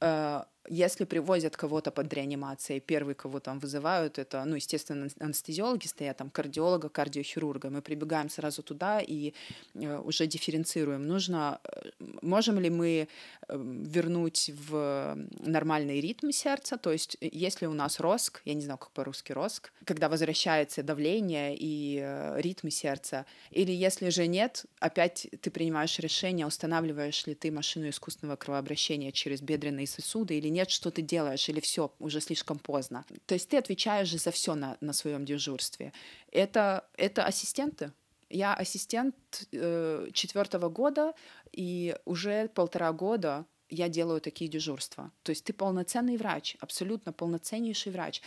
э, 0.00 0.42
если 0.70 1.04
привозят 1.04 1.56
кого-то 1.56 1.90
под 1.90 2.12
реанимацией, 2.12 2.80
первый, 2.80 3.14
кого 3.14 3.40
там 3.40 3.58
вызывают, 3.58 4.18
это, 4.18 4.44
ну, 4.44 4.56
естественно, 4.56 5.08
анестезиологи 5.20 5.86
стоят, 5.86 6.18
там, 6.18 6.30
кардиолога, 6.30 6.88
кардиохирурга. 6.88 7.70
Мы 7.70 7.82
прибегаем 7.82 8.28
сразу 8.28 8.62
туда 8.62 9.00
и 9.00 9.32
э, 9.74 9.98
уже 9.98 10.26
дифференцируем. 10.26 11.06
Нужно, 11.06 11.60
э, 11.64 11.90
можем 12.22 12.58
ли 12.58 12.70
мы 12.70 13.08
вернуть 13.48 14.50
в 14.68 15.16
нормальный 15.40 16.00
ритм 16.00 16.30
сердца, 16.30 16.76
то 16.76 16.92
есть 16.92 17.16
если 17.20 17.66
у 17.66 17.72
нас 17.72 18.00
роск, 18.00 18.42
я 18.44 18.54
не 18.54 18.60
знаю, 18.60 18.78
как 18.78 18.90
по-русски 18.90 19.32
роск, 19.32 19.72
когда 19.84 20.08
возвращается 20.08 20.82
давление 20.82 21.56
и 21.58 22.34
ритм 22.36 22.68
сердца, 22.68 23.24
или 23.50 23.72
если 23.72 24.10
же 24.10 24.26
нет, 24.26 24.66
опять 24.80 25.28
ты 25.40 25.50
принимаешь 25.50 25.98
решение, 25.98 26.46
устанавливаешь 26.48 27.26
ли 27.26 27.34
ты 27.34 27.50
машину 27.50 27.88
искусственного 27.88 28.36
кровообращения 28.36 29.12
через 29.12 29.40
бедренные 29.40 29.86
сосуды 29.86 30.36
или 30.36 30.48
нет, 30.48 30.70
что 30.70 30.90
ты 30.90 31.02
делаешь, 31.02 31.48
или 31.48 31.60
все, 31.60 31.92
уже 31.98 32.20
слишком 32.20 32.58
поздно. 32.58 33.04
То 33.26 33.34
есть 33.34 33.48
ты 33.48 33.56
отвечаешь 33.56 34.08
же 34.08 34.18
за 34.18 34.30
все 34.30 34.54
на, 34.54 34.76
на 34.80 34.92
своем 34.92 35.24
дежурстве. 35.24 35.92
Это, 36.32 36.84
это 36.96 37.24
ассистенты. 37.24 37.92
Я 38.30 38.54
ассистент 38.54 39.14
э, 39.52 40.08
четвертого 40.12 40.68
года, 40.68 41.14
и 41.52 41.96
уже 42.04 42.48
полтора 42.48 42.92
года 42.92 43.46
я 43.70 43.88
делаю 43.88 44.20
такие 44.20 44.50
дежурства. 44.50 45.10
То 45.22 45.30
есть 45.30 45.44
ты 45.44 45.52
полноценный 45.52 46.16
врач, 46.16 46.56
абсолютно 46.60 47.12
полноценнейший 47.12 47.92
врач. 47.92 48.22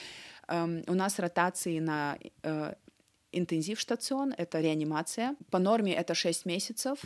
Эм, 0.47 0.83
у 0.87 0.93
нас 0.93 1.19
ротации 1.19 1.79
на 1.79 2.17
э, 2.43 2.73
интенсив 3.31 3.79
штацион, 3.79 4.33
это 4.37 4.59
реанимация. 4.61 5.35
По 5.49 5.59
норме 5.59 5.93
это 5.93 6.13
6 6.13 6.45
месяцев 6.45 6.99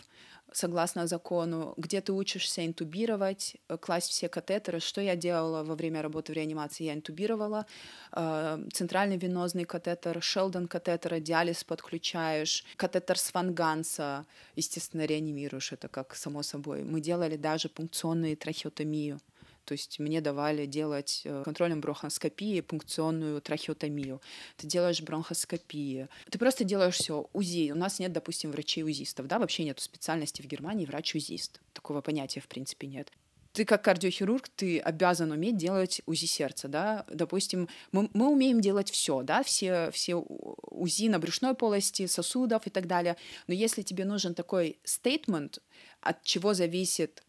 согласно 0.51 1.07
закону, 1.07 1.73
где 1.77 2.01
ты 2.01 2.13
учишься 2.13 2.65
интубировать, 2.65 3.57
э, 3.67 3.77
класть 3.77 4.09
все 4.09 4.29
катетеры. 4.29 4.79
Что 4.79 5.01
я 5.01 5.15
делала 5.15 5.63
во 5.63 5.75
время 5.75 6.01
работы 6.01 6.33
в 6.33 6.35
реанимации? 6.35 6.85
Я 6.85 6.93
интубировала 6.93 7.65
э, 8.11 8.67
центральный 8.73 9.17
венозный 9.17 9.65
катетер, 9.65 10.21
Шелдон 10.21 10.67
катетер, 10.67 11.19
диализ 11.19 11.63
подключаешь, 11.63 12.63
катетер 12.77 13.17
с 13.17 13.33
Ванганса, 13.33 14.25
естественно, 14.55 15.05
реанимируешь, 15.05 15.71
это 15.71 15.87
как 15.87 16.15
само 16.15 16.43
собой. 16.43 16.83
Мы 16.83 17.01
делали 17.01 17.37
даже 17.37 17.69
пункционную 17.69 18.37
трахеотомию. 18.37 19.19
То 19.66 19.74
есть 19.74 19.99
мне 19.99 20.22
давали 20.22 20.66
делать 20.66 21.22
э, 21.26 21.41
контролем 21.43 21.82
бронхоскопии 21.82 22.61
пункционную 22.61 23.41
трахеотомию. 23.41 24.22
Ты 24.57 24.68
делаешь 24.68 25.01
бронхоскопии. 25.01 26.07
Ты 26.30 26.39
просто 26.39 26.63
делаешь 26.63 26.95
все. 26.95 27.28
УЗИ. 27.34 27.72
У 27.72 27.76
нас 27.76 27.99
нет, 27.99 28.13
допустим, 28.13 28.51
врачей-узистов. 28.51 29.28
Да? 29.28 29.39
Вообще 29.39 29.63
нет 29.63 29.80
специальности 29.80 30.41
в 30.41 30.45
Германии 30.45 30.86
врач-узист. 30.86 31.59
Такого 31.74 32.01
понятия, 32.01 32.39
в 32.39 32.47
принципе, 32.47 32.88
нет 32.88 33.11
ты 33.55 33.63
как 33.63 33.84
кардиохирург, 33.84 34.49
ты 34.49 34.80
обязан 34.80 35.32
уметь 35.32 35.55
делать 35.55 36.01
УЗИ 36.05 36.26
сердца, 36.26 36.68
да, 36.68 37.05
допустим, 37.09 37.70
мы, 37.93 38.09
мы 38.13 38.28
умеем 38.28 38.59
делать 38.59 38.91
все, 38.91 39.24
да, 39.24 39.43
все, 39.43 39.89
все 39.91 40.16
УЗИ 40.16 41.07
на 41.07 41.20
брюшной 41.20 41.55
полости, 41.55 42.05
сосудов 42.05 42.68
и 42.68 42.70
так 42.70 42.86
далее, 42.86 43.16
но 43.47 43.53
если 43.53 43.82
тебе 43.82 44.03
нужен 44.03 44.36
такой 44.36 44.78
стейтмент, 44.84 45.59
от 46.01 46.22
чего 46.24 46.53
зависит 46.53 47.24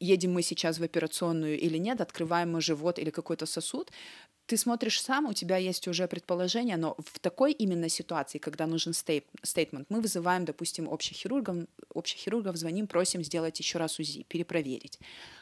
едем 0.00 0.32
мы 0.32 0.42
сейчас 0.42 0.78
в 0.78 0.82
операционную 0.82 1.58
или 1.58 1.78
нет, 1.78 2.00
открываем 2.00 2.52
мы 2.52 2.60
живот 2.60 2.98
или 2.98 3.10
какой-то 3.10 3.46
сосуд, 3.46 3.90
ты 4.46 4.56
смотришь 4.56 5.00
сам, 5.00 5.26
у 5.26 5.32
тебя 5.32 5.56
есть 5.56 5.88
уже 5.88 6.06
предположение, 6.06 6.76
но 6.76 6.96
в 6.98 7.18
такой 7.18 7.52
именно 7.52 7.88
ситуации, 7.88 8.38
когда 8.38 8.66
нужен 8.66 8.92
стейтмент, 8.92 9.86
мы 9.88 10.00
вызываем, 10.00 10.44
допустим, 10.44 10.88
общих 10.88 11.16
хирургов, 11.16 11.56
общих 11.94 12.18
хирургов 12.18 12.56
звоним, 12.56 12.86
просим 12.86 13.24
сделать 13.24 13.58
еще 13.58 13.78
раз 13.78 13.98
УЗИ, 13.98 14.24
перепроверить. 14.28 14.98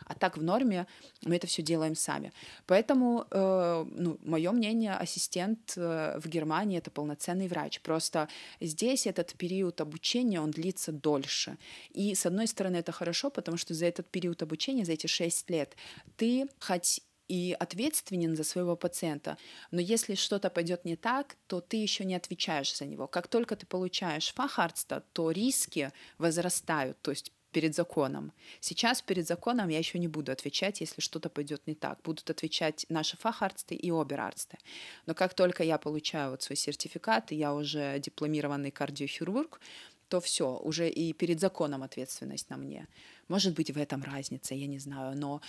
А 0.06 0.14
так 0.14 0.36
в 0.36 0.42
норме 0.42 0.86
мы 1.22 1.36
это 1.36 1.46
все 1.46 1.62
делаем 1.62 1.94
сами. 1.94 2.32
Поэтому, 2.66 3.26
э, 3.30 3.84
ну, 3.90 4.18
мое 4.22 4.52
мнение, 4.52 4.94
ассистент 4.94 5.74
э, 5.76 6.18
в 6.18 6.28
Германии 6.28 6.78
это 6.78 6.90
полноценный 6.90 7.48
врач. 7.48 7.80
Просто 7.80 8.28
здесь 8.60 9.06
этот 9.06 9.34
период 9.34 9.80
обучения, 9.80 10.40
он 10.40 10.50
длится 10.50 10.92
дольше. 10.92 11.56
И 11.90 12.14
с 12.14 12.26
одной 12.26 12.46
стороны 12.46 12.76
это 12.76 12.92
хорошо, 12.92 13.30
потому 13.30 13.56
что 13.56 13.74
за 13.74 13.86
этот 13.86 14.08
период 14.08 14.42
обучения, 14.42 14.84
за 14.84 14.92
эти 14.92 15.06
шесть 15.06 15.50
лет, 15.50 15.76
ты 16.16 16.46
хоть 16.60 17.00
и 17.28 17.56
ответственен 17.58 18.36
за 18.36 18.44
своего 18.44 18.76
пациента. 18.76 19.36
Но 19.70 19.80
если 19.80 20.14
что-то 20.14 20.50
пойдет 20.50 20.84
не 20.84 20.96
так, 20.96 21.36
то 21.46 21.60
ты 21.60 21.76
еще 21.76 22.04
не 22.04 22.14
отвечаешь 22.14 22.76
за 22.76 22.84
него. 22.84 23.06
Как 23.06 23.28
только 23.28 23.56
ты 23.56 23.66
получаешь 23.66 24.32
фахарста, 24.34 25.02
то 25.12 25.30
риски 25.30 25.92
возрастают, 26.18 27.00
то 27.02 27.10
есть 27.10 27.32
перед 27.52 27.74
законом. 27.74 28.32
Сейчас 28.60 29.02
перед 29.02 29.26
законом 29.26 29.68
я 29.68 29.78
еще 29.78 29.98
не 29.98 30.08
буду 30.08 30.32
отвечать, 30.32 30.80
если 30.80 31.00
что-то 31.00 31.28
пойдет 31.28 31.66
не 31.66 31.74
так. 31.74 32.00
Будут 32.02 32.30
отвечать 32.30 32.86
наши 32.88 33.16
фахарсты 33.16 33.74
и 33.74 33.90
оберарсты. 33.90 34.58
Но 35.06 35.14
как 35.14 35.34
только 35.34 35.62
я 35.62 35.78
получаю 35.78 36.30
вот 36.30 36.42
свой 36.42 36.56
сертификат, 36.56 37.32
и 37.32 37.36
я 37.36 37.54
уже 37.54 37.98
дипломированный 37.98 38.70
кардиохирург, 38.70 39.60
то 40.08 40.20
все, 40.20 40.58
уже 40.58 40.88
и 40.90 41.12
перед 41.12 41.40
законом 41.40 41.82
ответственность 41.82 42.50
на 42.50 42.56
мне. 42.56 42.86
Может 43.28 43.54
быть, 43.54 43.70
в 43.70 43.78
этом 43.78 44.02
разница, 44.02 44.54
я 44.54 44.66
не 44.66 44.78
знаю, 44.78 45.16
но 45.16 45.40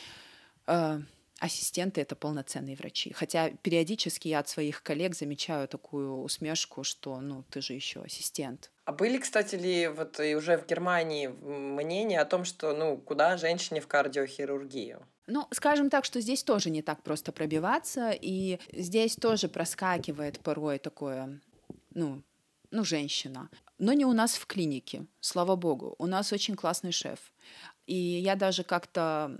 э, 0.67 1.01
ассистенты 1.39 2.01
это 2.01 2.15
полноценные 2.15 2.75
врачи. 2.75 3.11
Хотя 3.13 3.49
периодически 3.49 4.27
я 4.27 4.39
от 4.39 4.49
своих 4.49 4.83
коллег 4.83 5.15
замечаю 5.15 5.67
такую 5.67 6.21
усмешку, 6.21 6.83
что 6.83 7.19
ну 7.19 7.43
ты 7.49 7.61
же 7.61 7.73
еще 7.73 8.01
ассистент. 8.01 8.71
А 8.85 8.91
были, 8.91 9.17
кстати, 9.17 9.55
ли 9.55 9.87
вот 9.87 10.19
и 10.19 10.35
уже 10.35 10.57
в 10.57 10.65
Германии 10.65 11.27
мнения 11.27 12.19
о 12.19 12.25
том, 12.25 12.45
что 12.45 12.73
ну 12.73 12.97
куда 12.97 13.37
женщине 13.37 13.81
в 13.81 13.87
кардиохирургию? 13.87 15.05
Ну, 15.27 15.47
скажем 15.51 15.89
так, 15.89 16.03
что 16.03 16.19
здесь 16.19 16.43
тоже 16.43 16.69
не 16.69 16.81
так 16.81 17.01
просто 17.01 17.31
пробиваться, 17.31 18.11
и 18.11 18.59
здесь 18.73 19.15
тоже 19.15 19.47
проскакивает 19.47 20.41
порой 20.41 20.79
такое, 20.79 21.39
ну, 21.93 22.23
ну, 22.71 22.83
женщина. 22.83 23.49
Но 23.77 23.93
не 23.93 24.03
у 24.03 24.13
нас 24.13 24.33
в 24.33 24.47
клинике, 24.47 25.05
слава 25.19 25.55
богу. 25.55 25.95
У 25.97 26.07
нас 26.07 26.33
очень 26.33 26.55
классный 26.55 26.91
шеф. 26.91 27.32
И 27.85 27.95
я 27.95 28.35
даже 28.35 28.63
как-то 28.63 29.37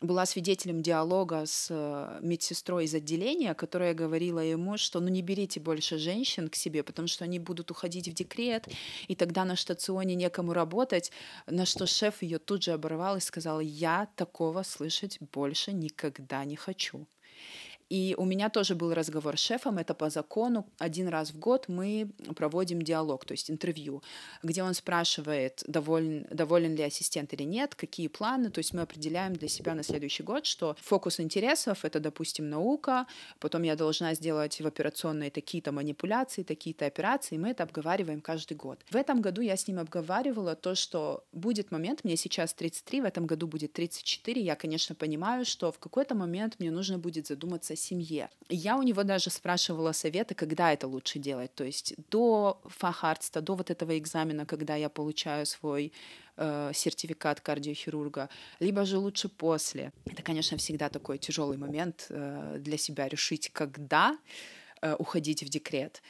была 0.00 0.26
свидетелем 0.26 0.82
диалога 0.82 1.44
с 1.44 1.68
э, 1.70 2.18
медсестрой 2.22 2.86
из 2.86 2.94
отделения, 2.94 3.54
которая 3.54 3.92
говорила 3.92 4.40
ему, 4.40 4.78
что 4.78 5.00
ну 5.00 5.08
не 5.08 5.22
берите 5.22 5.60
больше 5.60 5.98
женщин 5.98 6.48
к 6.48 6.56
себе, 6.56 6.82
потому 6.82 7.08
что 7.08 7.24
они 7.24 7.38
будут 7.38 7.70
уходить 7.70 8.08
в 8.08 8.14
декрет, 8.14 8.68
и 9.06 9.14
тогда 9.14 9.44
на 9.44 9.54
штационе 9.54 10.14
некому 10.14 10.54
работать. 10.54 11.12
На 11.46 11.66
что 11.66 11.86
шеф 11.86 12.22
ее 12.22 12.38
тут 12.38 12.62
же 12.62 12.72
оборвал 12.72 13.16
и 13.16 13.20
сказал, 13.20 13.60
я 13.60 14.08
такого 14.16 14.62
слышать 14.62 15.18
больше 15.20 15.72
никогда 15.72 16.44
не 16.44 16.56
хочу. 16.56 17.06
И 17.92 18.14
у 18.16 18.24
меня 18.24 18.48
тоже 18.48 18.74
был 18.74 18.94
разговор 18.94 19.36
с 19.36 19.40
шефом, 19.40 19.76
это 19.76 19.92
по 19.92 20.08
закону. 20.08 20.66
Один 20.78 21.08
раз 21.08 21.30
в 21.30 21.38
год 21.38 21.68
мы 21.68 22.08
проводим 22.34 22.80
диалог, 22.80 23.26
то 23.26 23.32
есть 23.32 23.50
интервью, 23.50 24.02
где 24.42 24.62
он 24.62 24.72
спрашивает, 24.72 25.62
доволен, 25.66 26.26
доволен 26.30 26.74
ли 26.74 26.84
ассистент 26.84 27.34
или 27.34 27.42
нет, 27.42 27.74
какие 27.74 28.08
планы. 28.08 28.50
То 28.50 28.60
есть 28.60 28.72
мы 28.72 28.80
определяем 28.80 29.34
для 29.34 29.48
себя 29.48 29.74
на 29.74 29.82
следующий 29.82 30.22
год, 30.22 30.46
что 30.46 30.74
фокус 30.80 31.20
интересов— 31.20 31.80
это, 31.84 32.00
допустим, 32.00 32.48
наука, 32.48 33.06
потом 33.40 33.62
я 33.62 33.76
должна 33.76 34.14
сделать 34.14 34.58
в 34.58 34.66
операционной 34.66 35.28
такие-то 35.28 35.70
манипуляции, 35.70 36.44
такие-то 36.44 36.86
операции, 36.86 37.34
и 37.34 37.38
мы 37.38 37.50
это 37.50 37.62
обговариваем 37.62 38.22
каждый 38.22 38.56
год. 38.56 38.78
В 38.90 38.96
этом 38.96 39.20
году 39.20 39.42
я 39.42 39.54
с 39.54 39.68
ним 39.68 39.78
обговаривала 39.78 40.54
то, 40.54 40.74
что 40.74 41.24
будет 41.32 41.70
момент, 41.70 42.04
мне 42.04 42.16
сейчас 42.16 42.54
33, 42.54 43.02
в 43.02 43.04
этом 43.04 43.26
году 43.26 43.46
будет 43.46 43.74
34, 43.74 44.40
я, 44.40 44.56
конечно, 44.56 44.94
понимаю, 44.94 45.44
что 45.44 45.70
в 45.70 45.78
какой-то 45.78 46.14
момент 46.14 46.54
мне 46.58 46.70
нужно 46.70 46.98
будет 46.98 47.26
задуматься 47.26 47.76
семье. 47.82 48.28
Я 48.48 48.76
у 48.76 48.82
него 48.82 49.02
даже 49.02 49.30
спрашивала 49.30 49.92
советы, 49.92 50.34
когда 50.34 50.72
это 50.72 50.86
лучше 50.86 51.18
делать. 51.18 51.54
То 51.54 51.64
есть 51.64 51.94
до 52.10 52.60
фахарста, 52.64 53.40
до 53.40 53.54
вот 53.54 53.70
этого 53.70 53.98
экзамена, 53.98 54.46
когда 54.46 54.76
я 54.76 54.88
получаю 54.88 55.46
свой 55.46 55.92
э, 56.36 56.72
сертификат 56.74 57.40
кардиохирурга, 57.40 58.28
либо 58.60 58.84
же 58.84 58.98
лучше 58.98 59.28
после. 59.28 59.92
Это, 60.06 60.22
конечно, 60.22 60.56
всегда 60.56 60.88
такой 60.88 61.18
тяжелый 61.18 61.58
момент 61.58 62.06
э, 62.08 62.56
для 62.58 62.78
себя 62.78 63.08
решить, 63.08 63.50
когда 63.52 64.16
э, 64.80 64.94
уходить 64.98 65.42
в 65.42 65.48
декрет. 65.48 66.02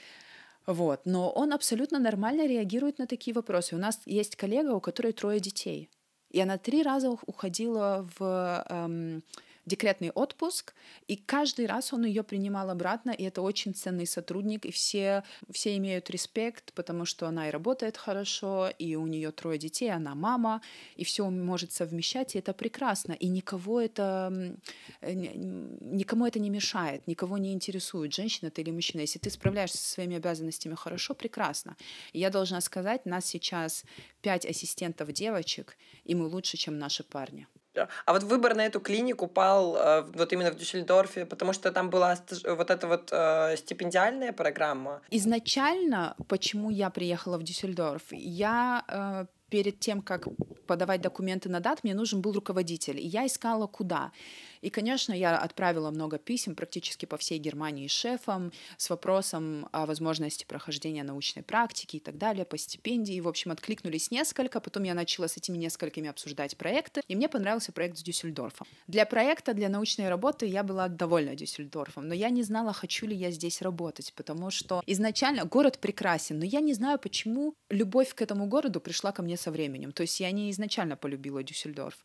Вот. 0.66 1.00
Но 1.06 1.30
он 1.30 1.52
абсолютно 1.52 1.98
нормально 1.98 2.46
реагирует 2.46 2.98
на 2.98 3.06
такие 3.06 3.34
вопросы. 3.34 3.74
У 3.74 3.78
нас 3.78 4.00
есть 4.06 4.36
коллега, 4.36 4.74
у 4.74 4.80
которой 4.80 5.12
трое 5.12 5.40
детей. 5.40 5.88
И 6.30 6.40
она 6.40 6.56
три 6.56 6.82
раза 6.82 7.10
уходила 7.10 8.08
в 8.18 8.64
эм, 8.68 9.22
декретный 9.66 10.10
отпуск, 10.10 10.74
и 11.06 11.16
каждый 11.16 11.66
раз 11.66 11.92
он 11.92 12.04
ее 12.04 12.22
принимал 12.22 12.70
обратно, 12.70 13.10
и 13.10 13.22
это 13.24 13.42
очень 13.42 13.74
ценный 13.74 14.06
сотрудник, 14.06 14.66
и 14.66 14.72
все, 14.72 15.22
все 15.50 15.76
имеют 15.76 16.10
респект, 16.10 16.72
потому 16.72 17.04
что 17.04 17.26
она 17.28 17.48
и 17.48 17.50
работает 17.50 17.96
хорошо, 17.96 18.68
и 18.78 18.96
у 18.96 19.06
нее 19.06 19.30
трое 19.30 19.58
детей, 19.58 19.90
она 19.90 20.14
мама, 20.14 20.62
и 20.96 21.04
все 21.04 21.28
может 21.30 21.72
совмещать, 21.72 22.34
и 22.34 22.38
это 22.38 22.52
прекрасно, 22.52 23.12
и 23.12 23.28
никого 23.28 23.80
это, 23.80 24.56
никому 25.00 26.26
это 26.26 26.38
не 26.38 26.50
мешает, 26.50 27.06
никого 27.06 27.38
не 27.38 27.52
интересует, 27.52 28.14
женщина 28.14 28.50
ты 28.50 28.62
или 28.62 28.70
мужчина. 28.70 29.02
Если 29.02 29.18
ты 29.18 29.30
справляешься 29.30 29.78
со 29.78 29.88
своими 29.88 30.16
обязанностями 30.16 30.74
хорошо, 30.74 31.14
прекрасно. 31.14 31.76
И 32.12 32.18
я 32.18 32.30
должна 32.30 32.60
сказать, 32.60 33.06
нас 33.06 33.26
сейчас 33.26 33.84
пять 34.20 34.44
ассистентов 34.44 35.12
девочек, 35.12 35.76
и 36.04 36.14
мы 36.14 36.26
лучше, 36.26 36.56
чем 36.56 36.78
наши 36.78 37.04
парни. 37.04 37.46
А 37.74 38.12
вот 38.12 38.22
выбор 38.22 38.54
на 38.54 38.66
эту 38.66 38.80
клинику 38.80 39.26
пал 39.26 39.76
э, 39.76 40.02
вот 40.14 40.32
именно 40.32 40.50
в 40.50 40.56
Дюссельдорфе, 40.56 41.26
потому 41.26 41.52
что 41.52 41.72
там 41.72 41.90
была 41.90 42.16
вот 42.46 42.70
эта 42.70 42.86
вот 42.86 43.08
э, 43.12 43.56
стипендиальная 43.56 44.32
программа. 44.32 45.00
Изначально, 45.10 46.14
почему 46.28 46.70
я 46.70 46.90
приехала 46.90 47.38
в 47.38 47.42
Дюссельдорф, 47.42 48.02
я 48.12 48.84
э, 48.88 49.26
перед 49.52 49.80
тем, 49.80 50.00
как 50.00 50.28
подавать 50.66 51.02
документы 51.02 51.48
на 51.48 51.60
дат, 51.60 51.84
мне 51.84 51.94
нужен 51.94 52.20
был 52.22 52.32
руководитель, 52.32 52.98
и 52.98 53.06
я 53.06 53.26
искала 53.26 53.66
куда. 53.66 54.10
И, 54.62 54.70
конечно, 54.70 55.12
я 55.12 55.36
отправила 55.36 55.90
много 55.90 56.18
писем 56.18 56.54
практически 56.54 57.04
по 57.04 57.16
всей 57.16 57.38
Германии 57.38 57.88
шефам 57.88 58.52
с 58.76 58.88
вопросом 58.88 59.68
о 59.72 59.86
возможности 59.86 60.44
прохождения 60.44 61.02
научной 61.02 61.42
практики 61.42 61.96
и 61.96 62.00
так 62.00 62.16
далее, 62.16 62.44
по 62.44 62.56
стипендии. 62.56 63.20
В 63.20 63.28
общем, 63.28 63.50
откликнулись 63.50 64.10
несколько, 64.12 64.60
потом 64.60 64.84
я 64.84 64.94
начала 64.94 65.26
с 65.26 65.36
этими 65.36 65.58
несколькими 65.58 66.08
обсуждать 66.08 66.56
проекты, 66.56 67.02
и 67.08 67.16
мне 67.16 67.28
понравился 67.28 67.72
проект 67.72 67.98
с 67.98 68.02
Дюссельдорфом. 68.02 68.66
Для 68.86 69.04
проекта, 69.04 69.52
для 69.52 69.68
научной 69.68 70.08
работы 70.08 70.46
я 70.46 70.62
была 70.62 70.88
довольна 70.88 71.34
Дюссельдорфом, 71.34 72.06
но 72.06 72.14
я 72.14 72.30
не 72.30 72.44
знала, 72.44 72.72
хочу 72.72 73.06
ли 73.06 73.16
я 73.16 73.32
здесь 73.32 73.62
работать, 73.62 74.12
потому 74.14 74.50
что 74.50 74.82
изначально 74.86 75.44
город 75.44 75.78
прекрасен, 75.80 76.38
но 76.38 76.44
я 76.44 76.60
не 76.60 76.74
знаю, 76.74 77.00
почему 77.00 77.54
любовь 77.68 78.14
к 78.14 78.22
этому 78.22 78.46
городу 78.46 78.80
пришла 78.80 79.10
ко 79.10 79.22
мне 79.22 79.36
со 79.36 79.50
временем. 79.50 79.90
То 79.90 80.02
есть 80.02 80.20
я 80.20 80.30
не 80.30 80.52
изначально 80.52 80.96
полюбила 80.96 81.42
Дюссельдорф. 81.42 81.98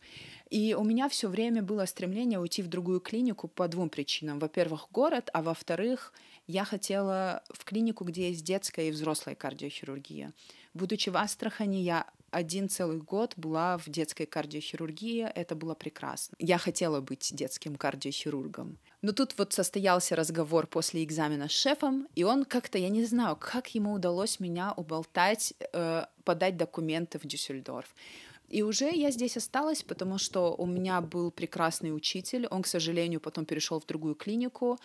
И 0.50 0.74
у 0.74 0.84
меня 0.84 1.10
все 1.10 1.28
время 1.28 1.62
было 1.62 1.86
стремление 1.86 2.40
уйти 2.40 2.62
в 2.62 2.68
другую 2.68 3.00
клинику 3.00 3.48
по 3.48 3.68
двум 3.68 3.90
причинам. 3.90 4.40
Во-первых, 4.40 4.88
город, 4.92 5.30
а 5.34 5.42
во-вторых, 5.42 6.14
я 6.48 6.64
хотела 6.64 7.44
в 7.50 7.66
клинику, 7.66 8.06
где 8.06 8.30
есть 8.30 8.46
детская 8.46 8.88
и 8.88 8.92
взрослая 8.92 9.36
кардиохирургия. 9.36 10.34
Будучи 10.74 11.10
в 11.10 11.18
Астрахани, 11.18 11.78
я 11.78 12.08
один 12.32 12.70
целый 12.70 13.00
год 13.00 13.34
была 13.36 13.78
в 13.78 13.90
детской 13.90 14.26
кардиохирургии, 14.26 15.24
это 15.24 15.56
было 15.56 15.76
прекрасно. 15.76 16.36
Я 16.40 16.58
хотела 16.58 17.02
быть 17.02 17.32
детским 17.34 17.76
кардиохирургом. 17.76 18.78
Но 19.02 19.12
тут 19.12 19.38
вот 19.38 19.54
состоялся 19.54 20.16
разговор 20.16 20.68
после 20.68 21.04
экзамена 21.04 21.48
с 21.48 21.52
шефом, 21.52 22.08
и 22.16 22.24
он 22.24 22.46
как-то, 22.46 22.78
я 22.78 22.90
не 22.90 23.06
знаю, 23.06 23.36
как 23.36 23.74
ему 23.76 23.94
удалось 23.94 24.40
меня 24.40 24.74
уболтать, 24.76 25.54
э, 25.74 26.06
подать 26.24 26.58
документы 26.58 27.20
в 27.20 27.26
Дюссельдорф. 27.26 27.94
И 28.48 28.64
уже 28.64 28.90
я 28.94 29.12
здесь 29.12 29.38
осталась, 29.38 29.84
потому 29.84 30.18
что 30.18 30.56
у 30.56 30.66
меня 30.66 31.02
был 31.02 31.32
прекрасный 31.32 31.96
учитель. 31.96 32.48
Он, 32.48 32.62
к 32.62 32.68
сожалению, 32.68 33.20
потом 33.20 33.46
перешел 33.46 33.80
в 33.80 33.86
другую 33.86 34.16
клинику. 34.16 34.78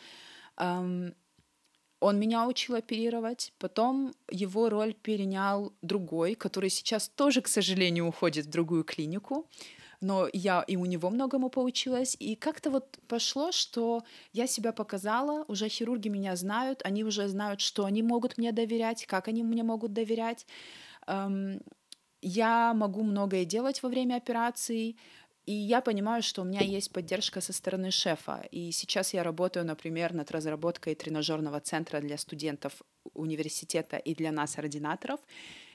Он 0.56 2.18
меня 2.18 2.48
учил 2.48 2.74
оперировать, 2.74 3.52
потом 3.58 4.12
его 4.28 4.68
роль 4.68 4.92
перенял 4.92 5.72
другой, 5.82 6.34
который 6.34 6.70
сейчас 6.70 7.08
тоже, 7.08 7.40
к 7.40 7.48
сожалению, 7.48 8.08
уходит 8.08 8.46
в 8.46 8.50
другую 8.50 8.82
клинику. 8.82 9.46
Но 10.00 10.28
я 10.32 10.64
и 10.66 10.74
у 10.76 10.84
него 10.84 11.10
многому 11.10 11.48
поучилась. 11.48 12.16
И 12.18 12.34
как-то 12.34 12.70
вот 12.70 12.98
пошло, 13.06 13.52
что 13.52 14.02
я 14.32 14.48
себя 14.48 14.72
показала, 14.72 15.44
уже 15.46 15.68
хирурги 15.68 16.08
меня 16.08 16.34
знают, 16.34 16.82
они 16.82 17.04
уже 17.04 17.28
знают, 17.28 17.60
что 17.60 17.84
они 17.84 18.02
могут 18.02 18.36
мне 18.36 18.50
доверять, 18.50 19.06
как 19.06 19.28
они 19.28 19.44
мне 19.44 19.62
могут 19.62 19.92
доверять 19.92 20.44
я 22.22 22.74
могу 22.74 23.02
многое 23.02 23.44
делать 23.44 23.82
во 23.82 23.88
время 23.88 24.16
операций, 24.16 24.96
И 25.46 25.52
я 25.52 25.80
понимаю, 25.80 26.22
что 26.22 26.42
у 26.42 26.44
меня 26.44 26.60
есть 26.60 26.92
поддержка 26.92 27.40
со 27.40 27.52
стороны 27.52 27.90
шефа. 27.90 28.46
И 28.52 28.72
сейчас 28.72 29.14
я 29.14 29.24
работаю, 29.24 29.66
например, 29.66 30.14
над 30.14 30.30
разработкой 30.30 30.94
тренажерного 30.94 31.60
центра 31.60 32.00
для 32.00 32.16
студентов 32.16 32.82
университета 33.14 33.96
и 33.96 34.14
для 34.14 34.32
нас, 34.32 34.58
ординаторов. 34.58 35.20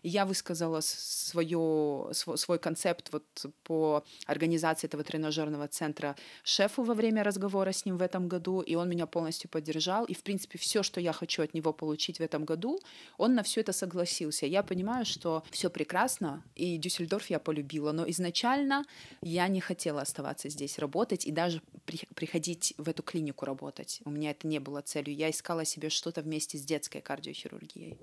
Я 0.08 0.26
высказала 0.26 0.80
свое, 0.82 2.10
свой, 2.14 2.38
свой 2.38 2.60
концепт 2.60 3.10
вот 3.12 3.26
по 3.64 4.06
организации 4.26 4.88
этого 4.88 5.04
тренажерного 5.04 5.68
центра 5.68 6.16
шефу 6.44 6.84
во 6.84 6.94
время 6.94 7.24
разговора 7.24 7.74
с 7.74 7.84
ним 7.84 7.98
в 7.98 8.02
этом 8.02 8.30
году, 8.30 8.62
и 8.62 8.76
он 8.76 8.88
меня 8.88 9.06
полностью 9.06 9.50
поддержал. 9.50 10.06
И, 10.06 10.14
в 10.14 10.24
принципе, 10.24 10.58
все, 10.58 10.82
что 10.82 11.02
я 11.02 11.12
хочу 11.12 11.44
от 11.44 11.54
него 11.54 11.74
получить 11.74 12.20
в 12.20 12.22
этом 12.22 12.46
году, 12.46 12.80
он 13.18 13.36
на 13.36 13.44
все 13.44 13.60
это 13.60 13.74
согласился. 13.74 14.46
Я 14.46 14.64
понимаю, 14.64 15.06
что 15.06 15.44
все 15.52 15.70
прекрасно, 15.70 16.42
и 16.56 16.78
Дюссельдорф 16.78 17.30
я 17.30 17.40
полюбила, 17.40 17.92
но 17.92 18.10
изначально 18.10 18.86
я 19.22 19.50
не 19.50 19.60
хотела 19.60 20.02
оставаться 20.02 20.48
здесь 20.48 20.80
работать 20.80 21.26
и 21.26 21.32
даже 21.34 21.62
при, 21.84 22.00
приходить 22.16 22.74
в 22.78 22.88
эту 22.88 23.04
клинику 23.04 23.44
работать. 23.44 24.00
У 24.06 24.10
меня 24.10 24.32
это 24.32 24.48
не 24.48 24.60
было 24.60 24.80
целью. 24.80 25.14
Я 25.14 25.30
искала 25.30 25.66
себе 25.66 25.90
что-то 25.90 26.22
вместе 26.22 26.58
с 26.58 26.62
детской 26.62 27.02
кардиохирургией. 27.02 27.98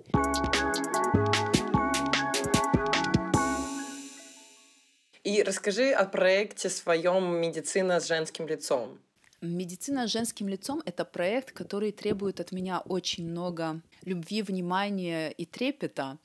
И 5.24 5.42
расскажи 5.42 5.90
о 5.90 6.04
проекте 6.04 6.68
своем 6.68 7.40
«Медицина 7.40 7.98
с 7.98 8.08
женским 8.08 8.46
лицом». 8.46 8.98
Медицина 9.40 10.06
с 10.06 10.10
женским 10.10 10.48
лицом— 10.48 10.82
это 10.84 11.06
проект, 11.06 11.52
который 11.52 11.92
требует 11.92 12.40
от 12.40 12.52
меня 12.52 12.80
очень 12.80 13.26
много 13.30 13.80
любви, 14.02 14.42
внимания 14.42 15.30
и 15.30 15.46
трепета. 15.46 16.18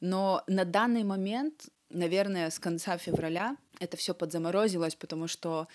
Но 0.00 0.42
на 0.48 0.64
данный 0.64 1.04
момент, 1.04 1.68
наверное, 1.90 2.50
с 2.50 2.58
конца 2.58 2.98
февраля 2.98 3.56
это 3.78 3.96
все 3.96 4.14
подзаморозилось, 4.14 4.96
потому 4.96 5.28
что 5.28 5.68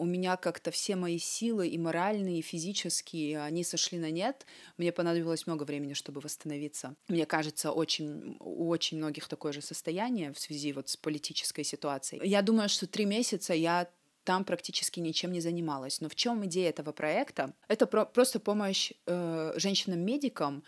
у 0.00 0.06
меня 0.06 0.38
как-то 0.38 0.70
все 0.70 0.96
мои 0.96 1.18
силы 1.18 1.68
и 1.68 1.76
моральные, 1.76 2.38
и 2.38 2.42
физические, 2.42 3.42
они 3.42 3.64
сошли 3.64 3.98
на 3.98 4.10
нет. 4.10 4.46
Мне 4.78 4.92
понадобилось 4.92 5.46
много 5.46 5.64
времени, 5.64 5.92
чтобы 5.92 6.22
восстановиться. 6.22 6.94
Мне 7.08 7.26
кажется, 7.26 7.70
очень, 7.70 8.36
у 8.40 8.68
очень 8.68 8.96
многих 8.96 9.28
такое 9.28 9.52
же 9.52 9.60
состояние 9.60 10.32
в 10.32 10.38
связи 10.38 10.72
вот 10.72 10.88
с 10.88 10.96
политической 10.96 11.64
ситуацией. 11.64 12.26
Я 12.26 12.40
думаю, 12.40 12.70
что 12.70 12.86
три 12.86 13.04
месяца 13.04 13.52
я 13.52 13.90
там 14.24 14.44
практически 14.44 15.00
ничем 15.00 15.32
не 15.32 15.40
занималась. 15.40 16.00
Но 16.00 16.08
в 16.08 16.14
чем 16.14 16.46
идея 16.46 16.70
этого 16.70 16.92
проекта? 16.92 17.54
Это 17.68 17.86
про- 17.86 18.06
просто 18.06 18.40
помощь 18.40 18.92
э, 19.06 19.52
женщинам-медикам 19.56 20.62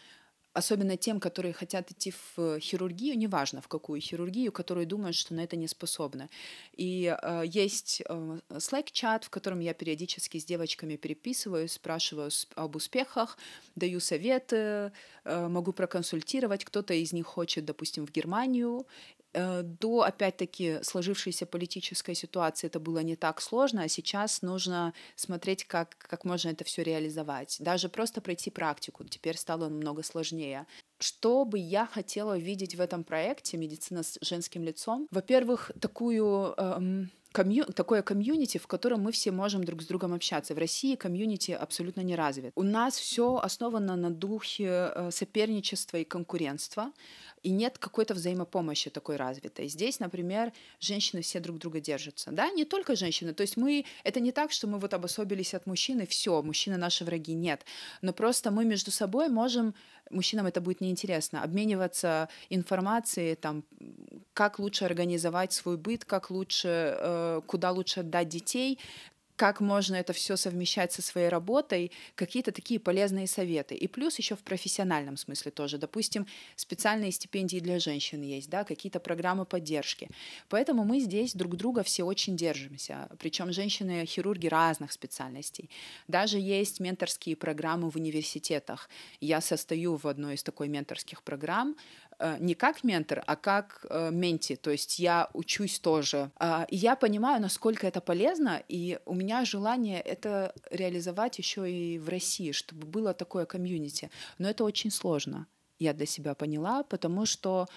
особенно 0.55 0.97
тем, 0.97 1.21
которые 1.21 1.53
хотят 1.53 1.91
идти 1.91 2.13
в 2.37 2.61
хирургию, 2.61 3.17
неважно 3.17 3.61
в 3.61 3.69
какую 3.69 4.01
хирургию, 4.01 4.53
которые 4.53 4.87
думают, 4.87 5.17
что 5.17 5.35
на 5.35 5.41
это 5.41 5.57
не 5.57 5.69
способны. 5.69 6.29
И 6.77 7.17
э, 7.23 7.43
есть 7.47 8.03
э, 8.07 8.39
Slack-чат, 8.51 9.25
в 9.25 9.31
котором 9.31 9.61
я 9.61 9.75
периодически 9.75 10.39
с 10.39 10.45
девочками 10.45 10.97
переписываюсь, 10.97 11.73
спрашиваю 11.73 12.31
об 12.55 12.77
успехах, 12.77 13.39
даю 13.77 14.01
советы, 14.01 14.93
э, 15.25 15.49
могу 15.49 15.73
проконсультировать. 15.73 16.65
Кто-то 16.65 16.95
из 16.95 17.13
них 17.13 17.27
хочет, 17.27 17.65
допустим, 17.65 18.07
в 18.07 18.13
Германию, 18.13 18.87
до, 19.35 20.03
опять-таки, 20.03 20.79
сложившейся 20.83 21.47
политической 21.47 22.15
ситуации 22.15 22.67
это 22.67 22.81
было 22.81 23.01
не 23.01 23.17
так 23.17 23.41
сложно, 23.41 23.83
а 23.83 23.89
сейчас 23.89 24.43
нужно 24.43 24.93
смотреть, 25.17 25.65
как, 25.65 25.97
как 25.99 26.25
можно 26.25 26.51
это 26.51 26.65
все 26.65 26.83
реализовать. 26.83 27.57
Даже 27.61 27.89
просто 27.89 28.21
пройти 28.21 28.51
практику 28.51 29.05
теперь 29.05 29.37
стало 29.37 29.69
намного 29.69 30.03
сложнее. 30.03 30.67
Что 30.99 31.45
бы 31.45 31.59
я 31.59 31.87
хотела 31.87 32.39
видеть 32.39 32.77
в 32.77 32.81
этом 32.81 33.05
проекте 33.05 33.57
«Медицина 33.57 34.03
с 34.03 34.19
женским 34.21 34.63
лицом»? 34.63 35.09
Во-первых, 35.11 35.73
такую... 35.81 36.55
Эм, 36.57 37.11
комью... 37.33 37.65
такое 37.65 38.03
комьюнити, 38.03 38.59
в 38.59 38.67
котором 38.67 39.01
мы 39.01 39.13
все 39.13 39.33
можем 39.33 39.65
друг 39.65 39.83
с 39.83 39.87
другом 39.87 40.13
общаться. 40.15 40.55
В 40.55 40.59
России 40.59 40.95
комьюнити 40.95 41.53
абсолютно 41.53 42.03
не 42.03 42.15
развит. 42.15 42.53
У 42.55 42.63
нас 42.63 42.97
все 42.97 43.37
основано 43.37 43.97
на 43.97 44.11
духе 44.11 44.93
э, 44.95 45.11
соперничества 45.11 45.97
и 45.97 46.05
конкурентства 46.05 46.93
и 47.43 47.51
нет 47.51 47.79
какой-то 47.79 48.15
взаимопомощи 48.15 48.91
такой 48.91 49.17
развитой. 49.17 49.69
Здесь, 49.69 50.01
например, 50.01 50.53
женщины 50.81 51.23
все 51.23 51.41
друг 51.41 51.59
друга 51.59 51.81
держатся. 51.81 52.31
Да, 52.31 52.51
не 52.51 52.65
только 52.65 52.97
женщины. 52.97 53.35
То 53.35 53.43
есть 53.43 53.57
мы... 53.57 53.85
Это 54.05 54.21
не 54.21 54.33
так, 54.33 54.53
что 54.53 54.67
мы 54.67 54.79
вот 54.79 54.95
обособились 54.95 55.55
от 55.55 55.67
мужчины, 55.67 56.07
все, 56.07 56.43
мужчины 56.43 56.77
наши 56.77 57.05
враги. 57.05 57.35
Нет. 57.35 57.65
Но 58.01 58.13
просто 58.13 58.51
мы 58.51 58.65
между 58.65 58.91
собой 58.91 59.29
можем... 59.29 59.75
Мужчинам 60.11 60.47
это 60.47 60.61
будет 60.61 60.81
неинтересно. 60.81 61.43
Обмениваться 61.43 62.29
информацией, 62.51 63.35
там, 63.35 63.65
как 64.35 64.59
лучше 64.59 64.85
организовать 64.85 65.53
свой 65.53 65.77
быт, 65.77 66.05
как 66.05 66.31
лучше, 66.31 66.97
э, 66.99 67.41
куда 67.47 67.71
лучше 67.71 68.01
отдать 68.01 68.29
детей, 68.29 68.79
как 69.43 69.61
можно 69.61 69.97
это 69.97 70.13
все 70.13 70.37
совмещать 70.37 70.93
со 70.93 71.03
своей 71.03 71.29
работой, 71.29 71.91
какие-то 72.15 72.53
такие 72.53 72.79
полезные 72.79 73.27
советы. 73.27 73.75
И 73.75 73.89
плюс 73.89 74.17
еще 74.19 74.37
в 74.37 74.45
профессиональном 74.45 75.17
смысле 75.17 75.51
тоже. 75.51 75.79
Допустим, 75.79 76.29
специальные 76.55 77.11
стипендии 77.11 77.59
для 77.59 77.81
женщин 77.81 78.23
есть, 78.23 78.49
да, 78.49 78.63
какие-то 78.63 79.01
программы 79.01 79.45
поддержки. 79.45 80.09
Поэтому 80.49 80.85
мы 80.85 81.01
здесь 81.01 81.35
друг 81.35 81.57
друга 81.57 81.83
все 81.83 82.05
очень 82.05 82.37
держимся. 82.37 83.09
Причем 83.19 83.53
женщины-хирурги 83.53 84.47
разных 84.47 84.93
специальностей. 84.93 85.71
Даже 86.07 86.39
есть 86.39 86.79
менторские 86.79 87.35
программы 87.35 87.91
в 87.91 87.97
университетах. 87.97 88.89
Я 89.21 89.41
состою 89.41 89.97
в 89.97 90.07
одной 90.07 90.35
из 90.35 90.45
такой 90.45 90.69
менторских 90.69 91.25
программ, 91.25 91.75
не 92.39 92.55
как 92.55 92.85
ментор, 92.85 93.23
а 93.27 93.37
как 93.37 93.85
э, 93.89 94.11
менти, 94.11 94.57
то 94.57 94.71
есть 94.71 94.99
я 94.99 95.29
учусь 95.33 95.79
тоже. 95.79 96.31
А, 96.37 96.67
и 96.71 96.77
я 96.77 96.97
понимаю, 96.97 97.41
насколько 97.41 97.87
это 97.87 98.01
полезно, 98.01 98.63
и 98.69 98.99
у 99.07 99.15
меня 99.15 99.45
желание 99.45 100.01
это 100.01 100.55
реализовать 100.71 101.39
еще 101.39 101.71
и 101.71 101.99
в 101.99 102.09
России, 102.09 102.53
чтобы 102.53 102.87
было 102.87 103.15
такое 103.15 103.45
комьюнити. 103.45 104.11
Но 104.39 104.49
это 104.49 104.65
очень 104.65 104.91
сложно, 104.91 105.47
я 105.79 105.93
для 105.93 106.07
себя 106.07 106.35
поняла, 106.35 106.83
потому 106.83 107.27
что 107.27 107.69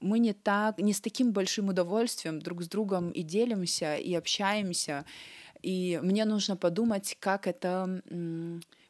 мы 0.00 0.18
не 0.18 0.32
так, 0.32 0.78
не 0.78 0.92
с 0.92 1.00
таким 1.00 1.32
большим 1.32 1.68
удовольствием 1.68 2.40
друг 2.40 2.62
с 2.62 2.68
другом 2.68 3.10
и 3.10 3.22
делимся, 3.22 3.96
и 3.96 4.14
общаемся. 4.14 5.04
И 5.62 5.98
мне 6.02 6.24
нужно 6.24 6.56
подумать, 6.56 7.16
как 7.18 7.46
это 7.46 8.02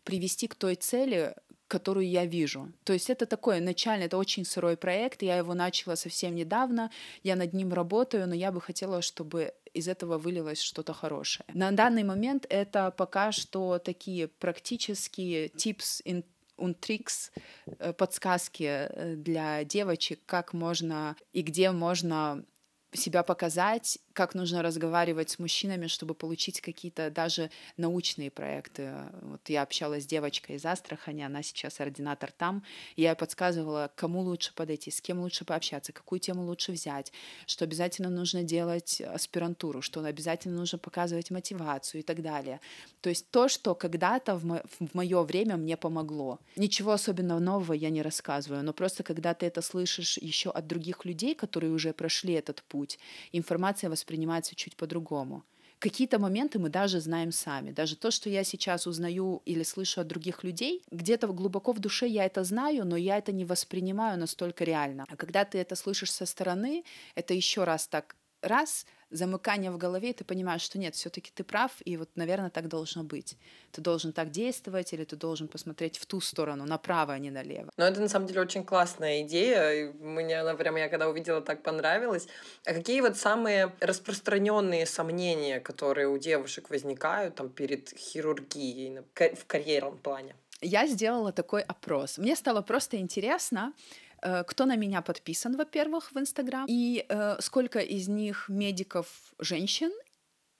привести 0.04 0.48
к 0.48 0.54
той 0.54 0.74
цели, 0.74 1.34
которую 1.68 2.08
я 2.08 2.24
вижу. 2.24 2.72
То 2.84 2.92
есть 2.92 3.10
это 3.10 3.26
такой 3.26 3.60
начальный, 3.60 4.06
это 4.06 4.16
очень 4.16 4.44
сырой 4.44 4.76
проект, 4.76 5.22
я 5.22 5.36
его 5.36 5.54
начала 5.54 5.96
совсем 5.96 6.34
недавно, 6.34 6.90
я 7.22 7.36
над 7.36 7.52
ним 7.52 7.72
работаю, 7.72 8.26
но 8.26 8.34
я 8.34 8.50
бы 8.50 8.60
хотела, 8.60 9.02
чтобы 9.02 9.52
из 9.74 9.86
этого 9.86 10.18
вылилось 10.18 10.60
что-то 10.60 10.94
хорошее. 10.94 11.44
На 11.52 11.70
данный 11.70 12.04
момент 12.04 12.46
это 12.48 12.90
пока 12.90 13.32
что 13.32 13.78
такие 13.78 14.28
практические 14.28 15.48
tips 15.48 16.02
in 16.04 16.24
tricks, 16.58 17.30
э, 17.78 17.92
подсказки 17.92 18.64
э, 18.64 19.14
для 19.16 19.64
девочек, 19.64 20.20
как 20.26 20.52
можно 20.52 21.16
и 21.32 21.42
где 21.42 21.70
можно 21.70 22.44
себя 22.92 23.22
показать, 23.22 23.98
как 24.12 24.34
нужно 24.34 24.62
разговаривать 24.62 25.30
с 25.30 25.38
мужчинами, 25.38 25.86
чтобы 25.86 26.14
получить 26.14 26.60
какие-то 26.60 27.10
даже 27.10 27.50
научные 27.76 28.30
проекты. 28.30 28.92
Вот 29.22 29.48
я 29.48 29.62
общалась 29.62 30.04
с 30.04 30.06
девочкой 30.06 30.56
из 30.56 30.64
Астрахани, 30.64 31.22
она 31.22 31.42
сейчас 31.42 31.80
ординатор 31.80 32.32
там, 32.32 32.64
я 32.96 33.14
подсказывала, 33.14 33.90
кому 33.94 34.20
лучше 34.20 34.52
подойти, 34.54 34.90
с 34.90 35.00
кем 35.00 35.20
лучше 35.20 35.44
пообщаться, 35.44 35.92
какую 35.92 36.18
тему 36.18 36.44
лучше 36.44 36.72
взять, 36.72 37.12
что 37.46 37.64
обязательно 37.64 38.08
нужно 38.10 38.42
делать 38.42 39.00
аспирантуру, 39.00 39.82
что 39.82 40.02
обязательно 40.02 40.56
нужно 40.56 40.78
показывать 40.78 41.30
мотивацию 41.30 42.00
и 42.00 42.02
так 42.02 42.22
далее. 42.22 42.60
То 43.00 43.10
есть 43.10 43.30
то, 43.30 43.48
что 43.48 43.74
когда-то 43.74 44.36
в, 44.36 44.44
мо- 44.44 44.62
мое 44.94 45.22
время 45.22 45.56
мне 45.56 45.76
помогло. 45.76 46.38
Ничего 46.56 46.92
особенного 46.92 47.38
нового 47.38 47.72
я 47.74 47.90
не 47.90 48.02
рассказываю, 48.02 48.64
но 48.64 48.72
просто 48.72 49.02
когда 49.02 49.34
ты 49.34 49.46
это 49.46 49.62
слышишь 49.62 50.18
еще 50.18 50.50
от 50.50 50.66
других 50.66 51.04
людей, 51.04 51.34
которые 51.34 51.72
уже 51.72 51.92
прошли 51.92 52.34
этот 52.34 52.62
путь, 52.62 52.77
путь, 52.78 52.98
информация 53.32 53.90
воспринимается 53.90 54.54
чуть 54.54 54.76
по-другому. 54.76 55.42
Какие-то 55.78 56.18
моменты 56.18 56.58
мы 56.58 56.68
даже 56.70 57.00
знаем 57.00 57.32
сами. 57.32 57.72
Даже 57.72 57.96
то, 57.96 58.10
что 58.10 58.30
я 58.30 58.44
сейчас 58.44 58.86
узнаю 58.86 59.42
или 59.46 59.64
слышу 59.64 60.00
от 60.00 60.06
других 60.06 60.44
людей, 60.44 60.82
где-то 60.90 61.28
глубоко 61.28 61.72
в 61.72 61.78
душе 61.78 62.06
я 62.06 62.24
это 62.24 62.44
знаю, 62.44 62.84
но 62.84 62.96
я 62.96 63.18
это 63.18 63.32
не 63.32 63.44
воспринимаю 63.44 64.18
настолько 64.18 64.64
реально. 64.64 65.04
А 65.08 65.16
когда 65.16 65.44
ты 65.44 65.58
это 65.58 65.76
слышишь 65.76 66.12
со 66.12 66.26
стороны, 66.26 66.84
это 67.14 67.34
еще 67.34 67.64
раз 67.64 67.86
так 67.86 68.16
раз 68.42 68.86
замыкание 69.10 69.70
в 69.70 69.78
голове, 69.78 70.10
и 70.10 70.12
ты 70.12 70.24
понимаешь, 70.24 70.62
что 70.62 70.78
нет, 70.78 70.94
все-таки 70.94 71.30
ты 71.34 71.44
прав, 71.44 71.72
и 71.84 71.96
вот, 71.96 72.10
наверное, 72.14 72.50
так 72.50 72.68
должно 72.68 73.04
быть. 73.04 73.36
Ты 73.72 73.80
должен 73.80 74.12
так 74.12 74.30
действовать, 74.30 74.92
или 74.92 75.04
ты 75.04 75.16
должен 75.16 75.48
посмотреть 75.48 75.98
в 75.98 76.06
ту 76.06 76.20
сторону, 76.20 76.64
направо, 76.64 77.14
а 77.14 77.18
не 77.18 77.30
налево. 77.30 77.70
Но 77.76 77.84
это 77.84 78.00
на 78.00 78.08
самом 78.08 78.26
деле 78.26 78.40
очень 78.40 78.64
классная 78.64 79.22
идея. 79.22 79.92
Мне 80.00 80.40
она 80.40 80.54
прям, 80.54 80.76
я 80.76 80.88
когда 80.88 81.08
увидела, 81.08 81.40
так 81.40 81.62
понравилось. 81.62 82.28
А 82.64 82.74
какие 82.74 83.00
вот 83.00 83.16
самые 83.16 83.72
распространенные 83.80 84.86
сомнения, 84.86 85.60
которые 85.60 86.08
у 86.08 86.18
девушек 86.18 86.70
возникают 86.70 87.34
там 87.34 87.48
перед 87.48 87.90
хирургией 87.96 89.00
в 89.14 89.46
карьерном 89.46 89.98
плане? 89.98 90.34
Я 90.60 90.86
сделала 90.88 91.32
такой 91.32 91.62
опрос. 91.62 92.18
Мне 92.18 92.34
стало 92.34 92.62
просто 92.62 92.96
интересно, 92.96 93.72
кто 94.20 94.64
на 94.64 94.76
меня 94.76 95.02
подписан, 95.02 95.56
во-первых, 95.56 96.12
в 96.12 96.18
Инстаграм, 96.18 96.66
и 96.68 97.04
э, 97.08 97.36
сколько 97.40 97.78
из 97.78 98.08
них 98.08 98.48
медиков 98.48 99.06
женщин, 99.38 99.90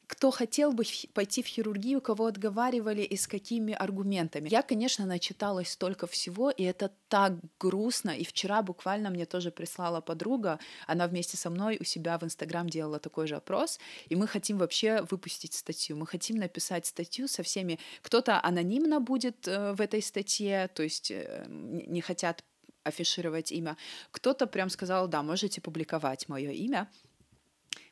кто 0.09 0.31
хотел 0.31 0.73
бы 0.73 0.85
пойти 1.13 1.43
в 1.43 1.47
хирургию, 1.47 2.01
кого 2.01 2.27
отговаривали 2.27 3.03
и 3.03 3.17
с 3.17 3.29
какими 3.29 3.75
аргументами. 3.75 4.49
Я, 4.49 4.63
конечно, 4.63 5.05
начиталась 5.05 5.69
столько 5.69 6.07
всего, 6.07 6.51
и 6.51 6.63
это 6.63 6.91
так 7.09 7.33
грустно. 7.61 8.11
И 8.11 8.25
вчера 8.25 8.63
буквально 8.63 9.11
мне 9.11 9.27
тоже 9.27 9.51
прислала 9.51 10.01
подруга, 10.01 10.59
она 10.87 11.07
вместе 11.07 11.37
со 11.37 11.51
мной 11.51 11.77
у 11.79 11.85
себя 11.85 12.17
в 12.19 12.25
Инстаграм 12.25 12.69
делала 12.69 12.99
такой 12.99 13.27
же 13.27 13.37
опрос, 13.37 13.79
и 14.09 14.17
мы 14.17 14.27
хотим 14.27 14.57
вообще 14.57 15.03
выпустить 15.11 15.53
статью. 15.53 15.97
Мы 15.99 16.07
хотим 16.07 16.37
написать 16.37 16.87
статью 16.87 17.29
со 17.29 17.43
всеми. 17.43 17.79
Кто-то 18.01 18.43
анонимно 18.43 19.01
будет 19.01 19.47
э, 19.47 19.75
в 19.75 19.81
этой 19.83 20.01
статье, 20.01 20.71
то 20.75 20.83
есть 20.83 21.11
э, 21.11 21.45
не 21.49 22.01
хотят 22.01 22.43
афишировать 22.85 23.53
имя. 23.53 23.77
Кто-то 24.11 24.47
прям 24.47 24.71
сказал, 24.71 25.09
да, 25.09 25.23
можете 25.23 25.61
публиковать 25.61 26.29
мое 26.29 26.51
имя 26.51 26.89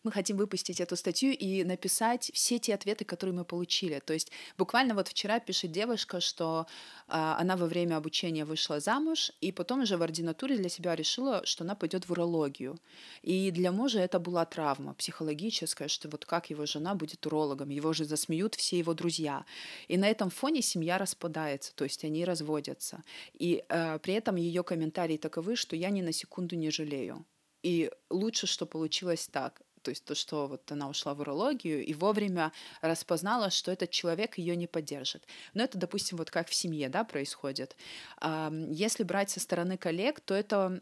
мы 0.07 0.13
хотим 0.13 0.37
выпустить 0.37 0.81
эту 0.81 0.95
статью 0.97 1.33
и 1.33 1.65
написать 1.65 2.31
все 2.33 2.59
те 2.59 2.75
ответы, 2.75 3.05
которые 3.05 3.35
мы 3.35 3.45
получили. 3.45 3.99
То 3.99 4.13
есть 4.13 4.31
буквально 4.57 4.95
вот 4.95 5.09
вчера 5.09 5.41
пишет 5.41 5.73
девушка, 5.73 6.21
что 6.21 6.67
э, 7.09 7.13
она 7.13 7.57
во 7.57 7.67
время 7.67 7.97
обучения 7.97 8.45
вышла 8.45 8.79
замуж, 8.79 9.33
и 9.41 9.51
потом 9.51 9.83
уже 9.83 9.97
в 9.97 10.03
ординатуре 10.03 10.57
для 10.57 10.69
себя 10.69 10.95
решила, 10.95 11.45
что 11.45 11.65
она 11.65 11.75
пойдет 11.75 12.09
в 12.09 12.13
урологию. 12.13 12.79
И 13.23 13.51
для 13.51 13.73
мужа 13.73 13.99
это 13.99 14.21
была 14.21 14.45
травма 14.45 14.95
психологическая, 14.95 15.89
что 15.89 16.09
вот 16.09 16.25
как 16.25 16.51
его 16.51 16.67
жена 16.67 16.95
будет 16.95 17.27
урологом, 17.27 17.71
его 17.71 17.93
же 17.93 18.05
засмеют 18.05 18.55
все 18.55 18.79
его 18.79 18.95
друзья. 18.95 19.45
И 19.89 19.97
на 19.97 20.09
этом 20.09 20.31
фоне 20.31 20.63
семья 20.63 20.99
распадается, 20.99 21.75
то 21.75 21.85
есть 21.85 22.05
они 22.05 22.25
разводятся. 22.25 23.03
И 23.35 23.65
э, 23.69 23.99
при 23.99 24.15
этом 24.15 24.37
ее 24.37 24.63
комментарии 24.63 25.17
таковы, 25.17 25.57
что 25.57 25.75
я 25.75 25.91
ни 25.91 26.03
на 26.03 26.13
секунду 26.13 26.55
не 26.55 26.71
жалею. 26.71 27.27
И 27.65 27.91
лучше, 28.11 28.47
что 28.47 28.67
получилось 28.67 29.27
так 29.27 29.66
то 29.87 29.91
есть 29.91 30.05
то, 30.05 30.17
что 30.17 30.49
вот 30.49 30.73
она 30.73 30.89
ушла 30.89 31.15
в 31.15 31.21
урологию 31.21 31.85
и 31.85 31.95
вовремя 31.95 32.51
распознала, 32.81 33.51
что 33.51 33.71
этот 33.71 33.93
человек 33.93 34.37
ее 34.37 34.57
не 34.57 34.67
поддержит. 34.67 35.25
Но 35.55 35.63
это, 35.63 35.79
допустим, 35.79 36.19
вот 36.19 36.29
как 36.29 36.49
в 36.49 36.55
семье, 36.57 36.89
да, 36.89 37.05
происходит. 37.05 37.77
Если 38.21 39.05
брать 39.05 39.31
со 39.31 39.39
стороны 39.39 39.79
коллег, 39.79 40.19
то 40.19 40.35
это 40.35 40.81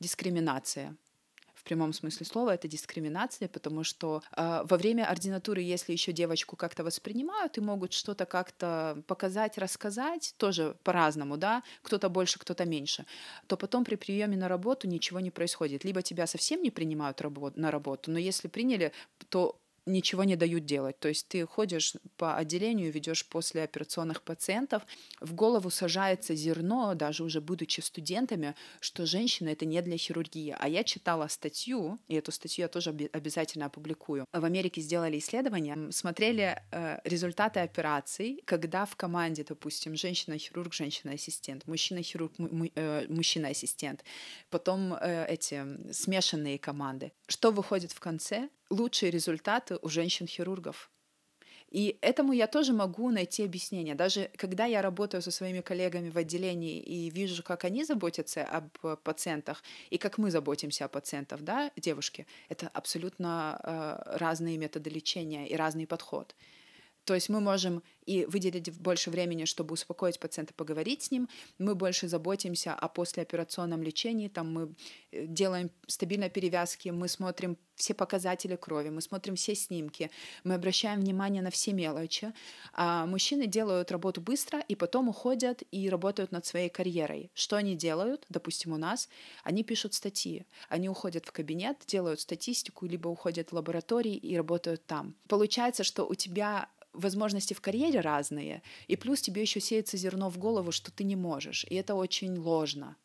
дискриминация 0.00 0.96
прямом 1.66 1.92
смысле 1.92 2.26
слова 2.26 2.54
это 2.54 2.68
дискриминация, 2.68 3.48
потому 3.48 3.84
что 3.84 4.22
э, 4.36 4.62
во 4.64 4.76
время 4.76 5.04
ординатуры, 5.10 5.60
если 5.60 5.92
еще 5.92 6.12
девочку 6.12 6.56
как-то 6.56 6.84
воспринимают 6.84 7.58
и 7.58 7.60
могут 7.60 7.92
что-то 7.92 8.24
как-то 8.24 9.02
показать, 9.06 9.58
рассказать, 9.58 10.34
тоже 10.38 10.76
по-разному, 10.84 11.36
да, 11.36 11.62
кто-то 11.82 12.08
больше, 12.08 12.38
кто-то 12.38 12.64
меньше, 12.64 13.04
то 13.46 13.56
потом 13.56 13.84
при 13.84 13.96
приеме 13.96 14.36
на 14.36 14.48
работу 14.48 14.88
ничего 14.88 15.20
не 15.20 15.30
происходит. 15.30 15.84
Либо 15.84 16.02
тебя 16.02 16.26
совсем 16.26 16.62
не 16.62 16.70
принимают 16.70 17.20
на 17.56 17.70
работу, 17.70 18.10
но 18.10 18.18
если 18.18 18.48
приняли, 18.48 18.92
то 19.28 19.58
ничего 19.86 20.24
не 20.24 20.36
дают 20.36 20.64
делать. 20.64 20.98
То 20.98 21.08
есть 21.08 21.28
ты 21.28 21.46
ходишь 21.46 21.94
по 22.16 22.36
отделению, 22.36 22.92
ведешь 22.92 23.26
после 23.26 23.62
операционных 23.62 24.22
пациентов, 24.22 24.82
в 25.20 25.32
голову 25.32 25.70
сажается 25.70 26.34
зерно, 26.34 26.94
даже 26.94 27.24
уже 27.24 27.40
будучи 27.40 27.80
студентами, 27.80 28.54
что 28.80 29.06
женщина 29.06 29.50
это 29.50 29.64
не 29.64 29.80
для 29.82 29.96
хирургии. 29.96 30.54
А 30.58 30.68
я 30.68 30.84
читала 30.84 31.28
статью, 31.28 31.98
и 32.08 32.14
эту 32.14 32.32
статью 32.32 32.62
я 32.62 32.68
тоже 32.68 32.90
обязательно 33.12 33.66
опубликую. 33.66 34.26
В 34.32 34.44
Америке 34.44 34.80
сделали 34.80 35.18
исследование, 35.18 35.92
смотрели 35.92 36.60
э, 36.72 36.98
результаты 37.04 37.60
операций, 37.60 38.42
когда 38.44 38.84
в 38.84 38.96
команде, 38.96 39.44
допустим, 39.44 39.94
женщина-хирург, 39.94 40.72
женщина-ассистент, 40.72 41.66
мужчина-хирург, 41.66 42.32
э, 42.74 43.06
мужчина-ассистент, 43.08 44.04
потом 44.50 44.94
э, 44.94 45.26
эти 45.28 45.64
смешанные 45.92 46.58
команды. 46.58 47.12
Что 47.28 47.52
выходит 47.52 47.92
в 47.92 48.00
конце? 48.00 48.48
Лучшие 48.70 49.10
результаты 49.10 49.78
у 49.82 49.88
женщин-хирургов. 49.88 50.90
И 51.68 51.98
этому 52.00 52.32
я 52.32 52.46
тоже 52.46 52.72
могу 52.72 53.10
найти 53.10 53.44
объяснение. 53.44 53.94
Даже 53.94 54.30
когда 54.36 54.66
я 54.66 54.82
работаю 54.82 55.20
со 55.20 55.32
своими 55.32 55.60
коллегами 55.60 56.10
в 56.10 56.16
отделении 56.16 56.80
и 56.80 57.10
вижу, 57.10 57.42
как 57.42 57.64
они 57.64 57.84
заботятся 57.84 58.44
об 58.44 58.70
пациентах 59.02 59.62
и 59.90 59.98
как 59.98 60.16
мы 60.16 60.30
заботимся 60.30 60.84
о 60.84 60.88
пациентах, 60.88 61.40
да, 61.40 61.72
девушки, 61.76 62.26
это 62.48 62.68
абсолютно 62.68 63.60
э, 63.62 64.16
разные 64.18 64.58
методы 64.58 64.90
лечения 64.90 65.48
и 65.48 65.56
разный 65.56 65.86
подход. 65.86 66.36
То 67.04 67.14
есть 67.14 67.28
мы 67.28 67.40
можем 67.40 67.82
и 68.06 68.24
выделить 68.24 68.72
больше 68.80 69.10
времени, 69.10 69.44
чтобы 69.44 69.74
успокоить 69.74 70.18
пациента, 70.18 70.54
поговорить 70.54 71.02
с 71.02 71.10
ним. 71.10 71.28
Мы 71.58 71.74
больше 71.74 72.08
заботимся 72.08 72.74
о 72.74 72.88
послеоперационном 72.88 73.82
лечении, 73.82 74.28
там 74.28 74.52
мы 74.52 74.74
э, 75.12 75.26
делаем 75.26 75.70
стабильные 75.86 76.30
перевязки, 76.30 76.88
мы 76.88 77.08
смотрим 77.08 77.58
все 77.74 77.94
показатели 77.94 78.56
крови, 78.56 78.88
мы 78.88 79.00
смотрим 79.00 79.36
все 79.36 79.54
снимки, 79.54 80.10
мы 80.44 80.54
обращаем 80.54 81.00
внимание 81.00 81.42
на 81.42 81.50
все 81.50 81.72
мелочи. 81.72 82.32
А 82.72 83.06
мужчины 83.06 83.46
делают 83.46 83.92
работу 83.92 84.20
быстро 84.20 84.60
и 84.60 84.74
потом 84.74 85.08
уходят 85.08 85.62
и 85.70 85.90
работают 85.90 86.32
над 86.32 86.46
своей 86.46 86.70
карьерой. 86.70 87.30
Что 87.34 87.56
они 87.56 87.76
делают? 87.76 88.24
Допустим, 88.28 88.72
у 88.72 88.78
нас 88.78 89.08
они 89.44 89.62
пишут 89.62 89.94
статьи, 89.94 90.46
они 90.68 90.88
уходят 90.88 91.26
в 91.26 91.32
кабинет, 91.32 91.76
делают 91.86 92.20
статистику, 92.20 92.86
либо 92.86 93.08
уходят 93.08 93.50
в 93.50 93.54
лаборатории 93.54 94.16
и 94.16 94.36
работают 94.36 94.86
там. 94.86 95.14
Получается, 95.28 95.84
что 95.84 96.04
у 96.04 96.14
тебя 96.14 96.68
возможности 96.98 97.54
в 97.54 97.60
карьере 97.60 98.00
разные, 98.00 98.62
и 98.88 98.96
плюс 98.96 99.20
тебе 99.20 99.42
еще 99.42 99.60
сеется 99.60 99.96
зерно 99.96 100.30
в 100.30 100.38
голову, 100.38 100.72
что 100.72 100.90
ты 100.90 101.04
не 101.04 101.16
можешь, 101.16 101.64
и 101.68 101.74
это 101.74 101.94
очень 101.94 102.36
ложно. 102.36 102.96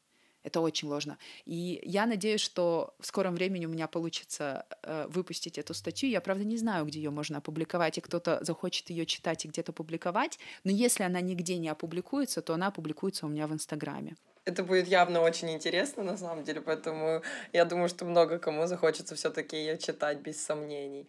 Это 0.43 0.59
очень 0.59 0.87
ложно. 0.87 1.17
И 1.45 1.79
я 1.83 2.05
надеюсь, 2.05 2.41
что 2.41 2.95
в 2.99 3.05
скором 3.05 3.35
времени 3.35 3.67
у 3.67 3.69
меня 3.69 3.87
получится 3.87 4.65
э, 4.81 5.05
выпустить 5.07 5.59
эту 5.59 5.73
статью. 5.73 6.09
Я, 6.09 6.19
правда, 6.19 6.43
не 6.43 6.57
знаю, 6.57 6.85
где 6.85 6.99
ее 6.99 7.11
можно 7.11 7.37
опубликовать, 7.37 7.97
и 7.97 8.01
кто-то 8.01 8.39
захочет 8.41 8.89
ее 8.89 9.05
читать 9.05 9.45
и 9.45 9.47
где-то 9.47 9.71
публиковать. 9.71 10.39
Но 10.63 10.71
если 10.71 11.03
она 11.03 11.21
нигде 11.21 11.57
не 11.57 11.69
опубликуется, 11.69 12.41
то 12.41 12.53
она 12.55 12.67
опубликуется 12.67 13.27
у 13.27 13.29
меня 13.29 13.45
в 13.45 13.53
Инстаграме. 13.53 14.15
Это 14.43 14.63
будет 14.63 14.87
явно 14.87 15.21
очень 15.21 15.51
интересно, 15.51 16.03
на 16.03 16.17
самом 16.17 16.43
деле, 16.43 16.61
поэтому 16.61 17.21
я 17.53 17.63
думаю, 17.65 17.89
что 17.89 18.05
много 18.05 18.39
кому 18.39 18.65
захочется 18.65 19.13
все-таки 19.13 19.55
ее 19.55 19.77
читать 19.77 20.21
без 20.21 20.43
сомнений. 20.43 21.07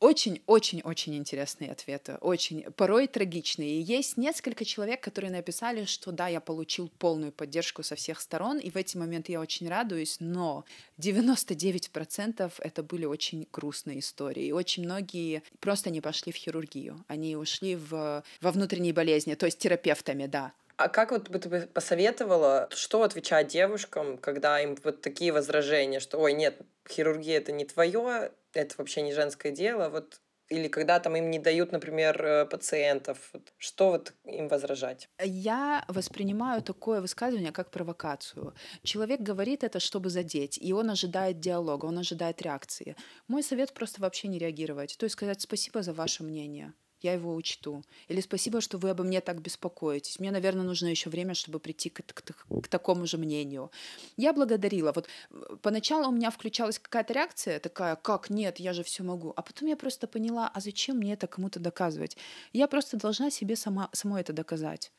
Очень-очень-очень 0.00 1.14
интересные 1.14 1.72
ответы, 1.72 2.14
очень 2.22 2.62
порой 2.72 3.06
трагичные. 3.06 3.82
есть 3.82 4.16
несколько 4.16 4.64
человек, 4.64 5.02
которые 5.02 5.30
написали, 5.30 5.84
что 5.84 6.10
да, 6.10 6.26
я 6.26 6.40
получил 6.40 6.90
полную 6.98 7.32
поддержку 7.32 7.82
со 7.82 7.96
всех 7.96 8.18
сторон, 8.20 8.58
и 8.58 8.70
в 8.70 8.76
эти 8.76 8.96
моменты 8.96 9.32
я 9.32 9.40
очень 9.40 9.68
радуюсь, 9.68 10.16
но 10.18 10.64
99% 10.98 12.50
это 12.58 12.82
были 12.82 13.04
очень 13.04 13.46
грустные 13.52 13.98
истории. 13.98 14.46
И 14.46 14.52
очень 14.52 14.84
многие 14.84 15.42
просто 15.60 15.90
не 15.90 16.00
пошли 16.00 16.32
в 16.32 16.36
хирургию, 16.36 17.04
они 17.06 17.36
ушли 17.36 17.76
в, 17.76 18.24
во 18.40 18.52
внутренние 18.52 18.94
болезни, 18.94 19.34
то 19.34 19.44
есть 19.44 19.58
терапевтами, 19.58 20.24
да. 20.24 20.54
А 20.80 20.88
как 20.88 21.10
вот 21.10 21.28
бы 21.28 21.38
ты 21.38 21.66
посоветовала, 21.66 22.66
что 22.70 23.02
отвечать 23.02 23.48
девушкам, 23.48 24.16
когда 24.16 24.58
им 24.60 24.78
вот 24.82 25.02
такие 25.02 25.30
возражения, 25.30 26.00
что, 26.00 26.16
ой, 26.16 26.32
нет, 26.32 26.58
хирургия 26.88 27.36
это 27.36 27.52
не 27.52 27.66
твое, 27.66 28.32
это 28.54 28.74
вообще 28.78 29.02
не 29.02 29.12
женское 29.12 29.52
дело, 29.52 29.90
вот 29.90 30.22
или 30.48 30.68
когда 30.68 30.98
там 30.98 31.16
им 31.16 31.30
не 31.30 31.38
дают, 31.38 31.70
например, 31.72 32.24
э, 32.24 32.46
пациентов, 32.46 33.30
что 33.58 33.90
вот 33.90 34.14
им 34.24 34.48
возражать? 34.48 35.10
Я 35.22 35.84
воспринимаю 35.86 36.62
такое 36.62 37.02
высказывание 37.02 37.52
как 37.52 37.70
провокацию. 37.70 38.54
Человек 38.82 39.20
говорит 39.20 39.62
это, 39.62 39.80
чтобы 39.80 40.08
задеть, 40.08 40.56
и 40.56 40.72
он 40.72 40.88
ожидает 40.88 41.40
диалога, 41.40 41.84
он 41.84 41.98
ожидает 41.98 42.40
реакции. 42.40 42.96
Мой 43.28 43.42
совет 43.42 43.74
просто 43.74 44.00
вообще 44.00 44.28
не 44.28 44.38
реагировать, 44.38 44.96
то 44.96 45.04
есть 45.04 45.12
сказать 45.12 45.42
спасибо 45.42 45.82
за 45.82 45.92
ваше 45.92 46.22
мнение 46.22 46.72
я 47.02 47.14
его 47.14 47.34
учту. 47.34 47.82
Или 48.08 48.20
спасибо, 48.20 48.60
что 48.60 48.78
вы 48.78 48.90
обо 48.90 49.04
мне 49.04 49.20
так 49.20 49.40
беспокоитесь. 49.40 50.20
Мне, 50.20 50.30
наверное, 50.30 50.64
нужно 50.64 50.88
еще 50.88 51.10
время, 51.10 51.34
чтобы 51.34 51.58
прийти 51.58 51.90
к, 51.90 52.02
к, 52.06 52.22
к, 52.22 52.68
такому 52.68 53.06
же 53.06 53.18
мнению. 53.18 53.70
Я 54.16 54.32
благодарила. 54.32 54.92
Вот 54.92 55.08
э, 55.30 55.56
поначалу 55.62 56.08
у 56.08 56.12
меня 56.12 56.30
включалась 56.30 56.78
какая-то 56.78 57.12
реакция 57.12 57.60
такая, 57.60 57.96
как 57.96 58.30
нет, 58.30 58.60
я 58.60 58.72
же 58.72 58.82
все 58.82 59.02
могу. 59.02 59.32
А 59.36 59.42
потом 59.42 59.68
я 59.68 59.76
просто 59.76 60.06
поняла, 60.06 60.50
а 60.52 60.60
зачем 60.60 60.96
мне 60.96 61.12
это 61.12 61.26
кому-то 61.26 61.60
доказывать? 61.60 62.16
Я 62.52 62.66
просто 62.66 62.96
должна 62.96 63.30
себе 63.30 63.56
сама, 63.56 63.88
самой 63.92 64.20
это 64.20 64.32
доказать. 64.32 64.92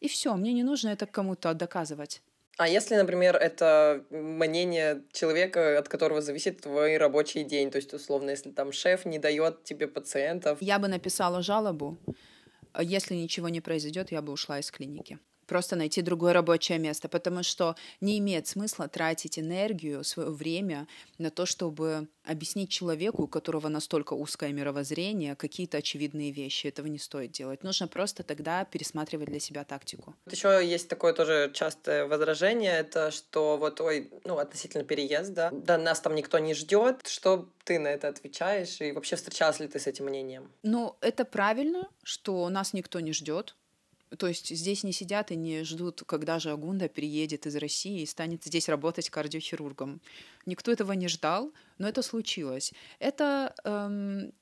И 0.00 0.08
все, 0.08 0.34
мне 0.34 0.52
не 0.52 0.64
нужно 0.64 0.88
это 0.88 1.06
кому-то 1.06 1.54
доказывать. 1.54 2.22
А 2.58 2.68
если, 2.68 2.96
например, 2.96 3.36
это 3.36 4.04
мнение 4.10 5.02
человека, 5.12 5.78
от 5.78 5.88
которого 5.88 6.20
зависит 6.20 6.60
твой 6.60 6.98
рабочий 6.98 7.44
день, 7.44 7.70
то 7.70 7.76
есть, 7.76 7.94
условно, 7.94 8.30
если 8.30 8.50
там 8.50 8.72
шеф 8.72 9.04
не 9.06 9.18
дает 9.18 9.64
тебе 9.64 9.88
пациентов... 9.88 10.58
Я 10.60 10.78
бы 10.78 10.88
написала 10.88 11.42
жалобу. 11.42 11.98
Если 12.78 13.14
ничего 13.14 13.48
не 13.48 13.60
произойдет, 13.60 14.12
я 14.12 14.22
бы 14.22 14.32
ушла 14.32 14.58
из 14.58 14.70
клиники 14.70 15.18
просто 15.52 15.76
найти 15.76 16.00
другое 16.00 16.32
рабочее 16.32 16.78
место, 16.78 17.10
потому 17.10 17.42
что 17.42 17.76
не 18.00 18.18
имеет 18.20 18.46
смысла 18.46 18.88
тратить 18.88 19.38
энергию, 19.38 20.02
свое 20.02 20.30
время 20.30 20.86
на 21.18 21.30
то, 21.30 21.44
чтобы 21.44 22.08
объяснить 22.24 22.70
человеку, 22.70 23.24
у 23.24 23.26
которого 23.26 23.68
настолько 23.68 24.14
узкое 24.14 24.52
мировоззрение, 24.52 25.36
какие-то 25.36 25.76
очевидные 25.76 26.30
вещи. 26.30 26.68
Этого 26.68 26.86
не 26.86 26.98
стоит 26.98 27.32
делать. 27.32 27.64
Нужно 27.64 27.86
просто 27.86 28.22
тогда 28.22 28.64
пересматривать 28.64 29.28
для 29.28 29.40
себя 29.40 29.64
тактику. 29.64 30.14
Еще 30.30 30.62
есть 30.64 30.88
такое 30.88 31.12
тоже 31.12 31.50
частое 31.52 32.06
возражение, 32.06 32.78
это 32.78 33.10
что 33.10 33.58
вот, 33.58 33.78
ой, 33.82 34.10
ну, 34.24 34.38
относительно 34.38 34.84
переезда, 34.84 35.50
да, 35.52 35.76
нас 35.76 36.00
там 36.00 36.14
никто 36.14 36.38
не 36.38 36.54
ждет. 36.54 37.06
Что 37.06 37.46
ты 37.64 37.78
на 37.78 37.88
это 37.88 38.08
отвечаешь? 38.08 38.80
И 38.80 38.92
вообще 38.92 39.16
встречалась 39.16 39.60
ли 39.60 39.68
ты 39.68 39.78
с 39.78 39.86
этим 39.86 40.06
мнением? 40.06 40.50
Ну, 40.62 40.96
это 41.02 41.26
правильно, 41.26 41.90
что 42.04 42.48
нас 42.48 42.72
никто 42.72 43.00
не 43.00 43.12
ждет. 43.12 43.54
То 44.18 44.26
есть 44.28 44.48
здесь 44.48 44.84
не 44.84 44.92
сидят 44.92 45.30
и 45.30 45.36
не 45.36 45.64
ждут, 45.64 46.02
когда 46.06 46.38
же 46.38 46.50
Агунда 46.50 46.88
переедет 46.88 47.46
из 47.46 47.56
России 47.56 48.02
и 48.02 48.06
станет 48.06 48.44
здесь 48.44 48.68
работать 48.68 49.10
кардиохирургом. 49.10 50.00
Никто 50.46 50.72
этого 50.72 50.92
не 50.92 51.08
ждал, 51.08 51.52
но 51.78 51.88
это 51.88 52.02
случилось. 52.02 52.72
Это 52.98 53.54
эм, 53.64 54.32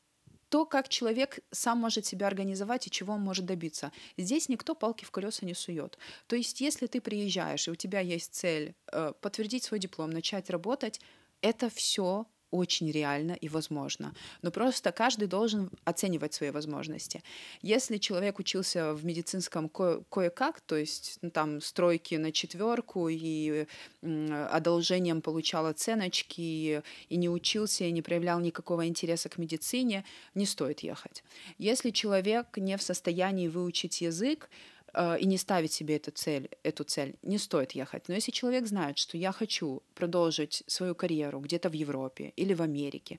то, 0.50 0.66
как 0.66 0.88
человек 0.88 1.38
сам 1.52 1.78
может 1.78 2.04
себя 2.06 2.26
организовать 2.26 2.86
и 2.86 2.90
чего 2.90 3.14
он 3.14 3.20
может 3.20 3.46
добиться. 3.46 3.92
Здесь 4.16 4.48
никто 4.48 4.74
палки 4.74 5.04
в 5.04 5.10
колеса 5.10 5.46
не 5.46 5.54
сует. 5.54 5.96
То 6.26 6.36
есть, 6.36 6.60
если 6.60 6.86
ты 6.86 7.00
приезжаешь 7.00 7.68
и 7.68 7.70
у 7.70 7.76
тебя 7.76 8.00
есть 8.00 8.34
цель 8.34 8.74
э, 8.92 9.12
подтвердить 9.20 9.64
свой 9.64 9.78
диплом, 9.78 10.10
начать 10.10 10.50
работать, 10.50 11.00
это 11.40 11.70
все 11.70 12.26
очень 12.50 12.90
реально 12.90 13.32
и 13.32 13.48
возможно. 13.48 14.14
Но 14.42 14.50
просто 14.50 14.92
каждый 14.92 15.28
должен 15.28 15.70
оценивать 15.84 16.34
свои 16.34 16.50
возможности. 16.50 17.22
Если 17.62 17.98
человек 17.98 18.38
учился 18.38 18.94
в 18.94 19.04
медицинском 19.04 19.68
ко- 19.68 20.02
кое-как, 20.10 20.60
то 20.60 20.76
есть 20.76 21.18
ну, 21.22 21.30
там 21.30 21.60
стройки 21.60 22.14
на 22.16 22.32
четверку 22.32 23.08
и 23.08 23.66
э, 24.02 24.46
одолжением 24.50 25.22
получал 25.22 25.66
оценочки 25.66 26.82
и 27.08 27.16
не 27.16 27.28
учился 27.28 27.84
и 27.84 27.92
не 27.92 28.02
проявлял 28.02 28.40
никакого 28.40 28.86
интереса 28.86 29.28
к 29.28 29.38
медицине, 29.38 30.04
не 30.34 30.46
стоит 30.46 30.80
ехать. 30.80 31.22
Если 31.58 31.90
человек 31.90 32.56
не 32.56 32.76
в 32.76 32.82
состоянии 32.82 33.48
выучить 33.48 34.00
язык, 34.00 34.48
и 35.20 35.26
не 35.26 35.38
ставить 35.38 35.72
себе 35.72 35.96
эту 35.96 36.10
цель, 36.10 36.48
эту 36.62 36.84
цель, 36.84 37.14
не 37.22 37.38
стоит 37.38 37.72
ехать. 37.72 38.08
Но 38.08 38.14
если 38.14 38.32
человек 38.32 38.66
знает, 38.66 38.98
что 38.98 39.16
я 39.16 39.32
хочу 39.32 39.82
продолжить 39.94 40.62
свою 40.66 40.94
карьеру 40.94 41.40
где-то 41.40 41.68
в 41.68 41.72
Европе 41.72 42.32
или 42.36 42.54
в 42.54 42.62
Америке, 42.62 43.18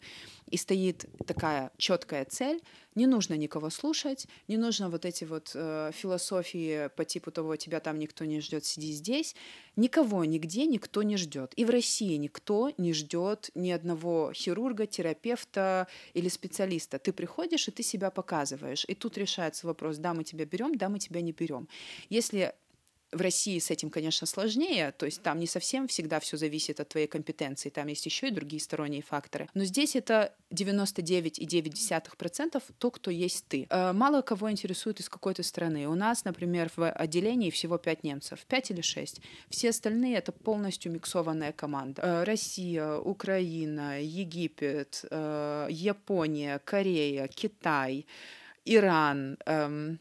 и 0.50 0.58
стоит 0.58 1.06
такая 1.26 1.72
четкая 1.78 2.26
цель, 2.26 2.62
не 2.96 3.08
нужно 3.08 3.36
никого 3.36 3.70
слушать, 3.70 4.28
не 4.48 4.58
нужно 4.58 4.90
вот 4.90 5.06
эти 5.06 5.24
вот 5.24 5.52
э, 5.54 5.92
философии 5.94 6.90
по 6.96 7.06
типу 7.06 7.32
того, 7.32 7.56
тебя 7.56 7.80
там 7.80 7.98
никто 8.00 8.26
не 8.26 8.42
ждет, 8.42 8.66
сиди 8.66 8.92
здесь. 8.92 9.36
Никого 9.78 10.26
нигде 10.26 10.66
никто 10.66 11.02
не 11.04 11.16
ждет. 11.16 11.54
И 11.56 11.64
в 11.64 11.70
России 11.70 12.18
никто 12.18 12.72
не 12.78 12.94
ждет 12.94 13.50
ни 13.56 13.72
одного 13.72 14.34
хирурга, 14.34 14.86
терапевта 14.88 15.88
или 16.14 16.28
специалиста. 16.28 17.00
Ты 17.00 17.14
приходишь 17.14 17.68
и 17.68 17.72
ты 17.72 17.84
себя 17.84 18.12
показываешь. 18.12 18.86
И 18.88 18.96
тут 18.96 19.18
решается 19.18 19.68
вопрос, 19.68 19.98
да, 19.98 20.14
мы 20.14 20.26
тебя 20.26 20.46
берем, 20.46 20.76
да, 20.76 20.90
мы 20.90 21.00
тебя 21.00 21.22
не 21.22 21.32
берем. 21.32 21.61
Если 22.10 22.54
в 23.12 23.22
России 23.22 23.60
с 23.60 23.70
этим, 23.70 23.90
конечно, 23.90 24.26
сложнее, 24.26 24.94
то 24.98 25.06
есть 25.06 25.22
там 25.22 25.40
не 25.40 25.48
совсем 25.48 25.88
всегда 25.88 26.20
все 26.20 26.36
зависит 26.38 26.80
от 26.80 26.90
твоей 26.90 27.06
компетенции, 27.08 27.70
там 27.70 27.88
есть 27.88 28.06
еще 28.06 28.28
и 28.30 28.32
другие 28.32 28.62
сторонние 28.62 29.02
факторы. 29.02 29.50
Но 29.54 29.66
здесь 29.66 29.96
это 29.96 30.34
99,9% 30.52 32.64
то, 32.78 32.92
кто 32.92 33.12
есть 33.12 33.46
ты. 33.48 33.68
Э, 33.70 33.92
мало 33.92 34.22
кого 34.22 34.50
интересует 34.52 35.02
из 35.02 35.10
какой 35.10 35.34
то 35.34 35.44
страны. 35.44 35.88
У 35.88 35.96
нас, 35.96 36.26
например, 36.26 36.72
в 36.76 36.90
отделении 36.90 37.50
всего 37.50 37.78
5 37.78 38.04
немцев, 38.04 38.46
5 38.48 38.72
или 38.72 38.82
6. 38.82 39.22
Все 39.50 39.70
остальные— 39.70 40.18
это 40.20 40.32
полностью 40.32 40.92
миксованная 40.92 41.52
команда. 41.52 42.02
Э, 42.02 42.24
Россия, 42.24 42.96
Украина, 42.96 44.02
Египет, 44.02 45.06
э, 45.12 45.68
Япония, 45.70 46.60
Корея, 46.60 47.28
Китай, 47.28 48.06
Иран, 48.64 49.38
эм, 49.46 50.00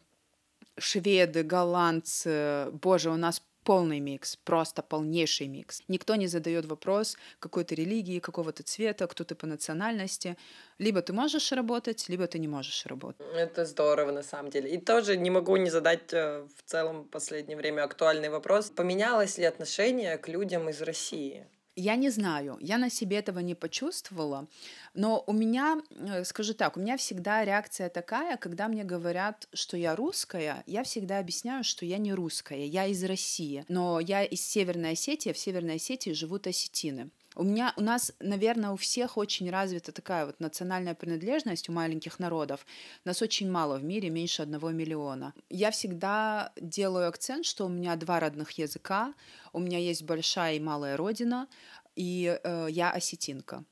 шведы, 0.81 1.43
голландцы, 1.43 2.71
боже, 2.73 3.11
у 3.11 3.17
нас 3.17 3.43
полный 3.65 4.01
микс, 4.01 4.37
просто 4.37 4.83
полнейший 4.83 5.49
микс. 5.49 5.83
Никто 5.89 6.17
не 6.17 6.27
задает 6.27 6.65
вопрос 6.65 7.17
какой-то 7.39 7.75
религии, 7.75 8.19
какого-то 8.19 8.63
цвета, 8.63 9.07
кто 9.07 9.25
ты 9.25 9.35
по 9.35 9.47
национальности. 9.47 10.37
Либо 10.79 11.03
ты 11.03 11.13
можешь 11.13 11.53
работать, 11.53 12.09
либо 12.09 12.27
ты 12.27 12.39
не 12.39 12.49
можешь 12.49 12.87
работать. 12.87 13.27
Это 13.35 13.65
здорово, 13.67 14.13
на 14.13 14.23
самом 14.23 14.51
деле. 14.51 14.71
И 14.71 14.79
тоже 14.79 15.17
не 15.17 15.31
могу 15.31 15.57
не 15.57 15.71
задать 15.71 16.13
э, 16.13 16.47
в 16.57 16.71
целом 16.71 17.03
в 17.03 17.09
последнее 17.09 17.57
время 17.57 17.85
актуальный 17.85 18.31
вопрос. 18.31 18.71
Поменялось 18.71 19.39
ли 19.39 19.45
отношение 19.45 20.17
к 20.19 20.29
людям 20.29 20.69
из 20.69 20.83
России? 20.83 21.47
Я 21.77 21.97
не 21.97 22.11
знаю, 22.11 22.59
я 22.61 22.79
на 22.79 22.91
себе 22.91 23.19
этого 23.19 23.39
не 23.39 23.55
почувствовала, 23.55 24.49
но 24.93 25.23
у 25.27 25.33
меня, 25.33 25.81
э, 25.91 26.25
скажу 26.25 26.53
так, 26.53 26.77
у 26.77 26.81
меня 26.81 26.97
всегда 26.97 27.45
реакция 27.45 27.89
такая, 27.89 28.37
когда 28.37 28.69
мне 28.69 28.83
говорят, 28.83 29.49
что 29.53 29.77
я 29.77 29.95
русская, 29.95 30.65
я 30.67 30.83
всегда 30.83 31.19
объясняю, 31.19 31.63
что 31.63 31.87
я 31.87 31.99
не 31.99 32.13
русская, 32.13 32.67
я 32.67 32.87
из 32.87 33.05
России, 33.05 33.65
но 33.69 34.01
я 34.01 34.25
из 34.25 34.45
Северной 34.45 34.93
Осетии, 34.93 35.31
а 35.31 35.35
в 35.35 35.39
Северной 35.39 35.77
Осетии 35.77 36.11
живут 36.13 36.47
осетины. 36.49 37.11
У 37.37 37.45
меня, 37.45 37.73
у 37.77 37.81
нас, 37.81 38.13
наверное, 38.19 38.71
у 38.71 38.77
всех 38.77 39.17
очень 39.17 39.51
развита 39.51 39.93
такая 39.93 40.27
вот 40.27 40.41
национальная 40.41 40.95
принадлежность 40.95 41.69
у 41.69 41.73
маленьких 41.73 42.19
народов. 42.19 42.67
Нас 43.05 43.23
очень 43.23 43.49
мало 43.51 43.79
в 43.79 43.85
мире, 43.85 44.11
меньше 44.11 44.43
одного 44.43 44.71
миллиона. 44.71 45.33
Я 45.49 45.71
всегда 45.71 46.53
делаю 46.61 47.09
акцент, 47.09 47.47
что 47.47 47.67
у 47.67 47.69
меня 47.69 47.95
два 47.97 48.19
родных 48.19 48.51
языка, 48.53 49.15
у 49.53 49.61
меня 49.61 49.79
есть 49.79 50.03
большая 50.03 50.57
и 50.57 50.61
малая 50.61 50.97
родина, 50.97 51.47
и 51.95 52.39
э, 52.43 52.67
я 52.71 52.91
осетинка. 52.91 53.65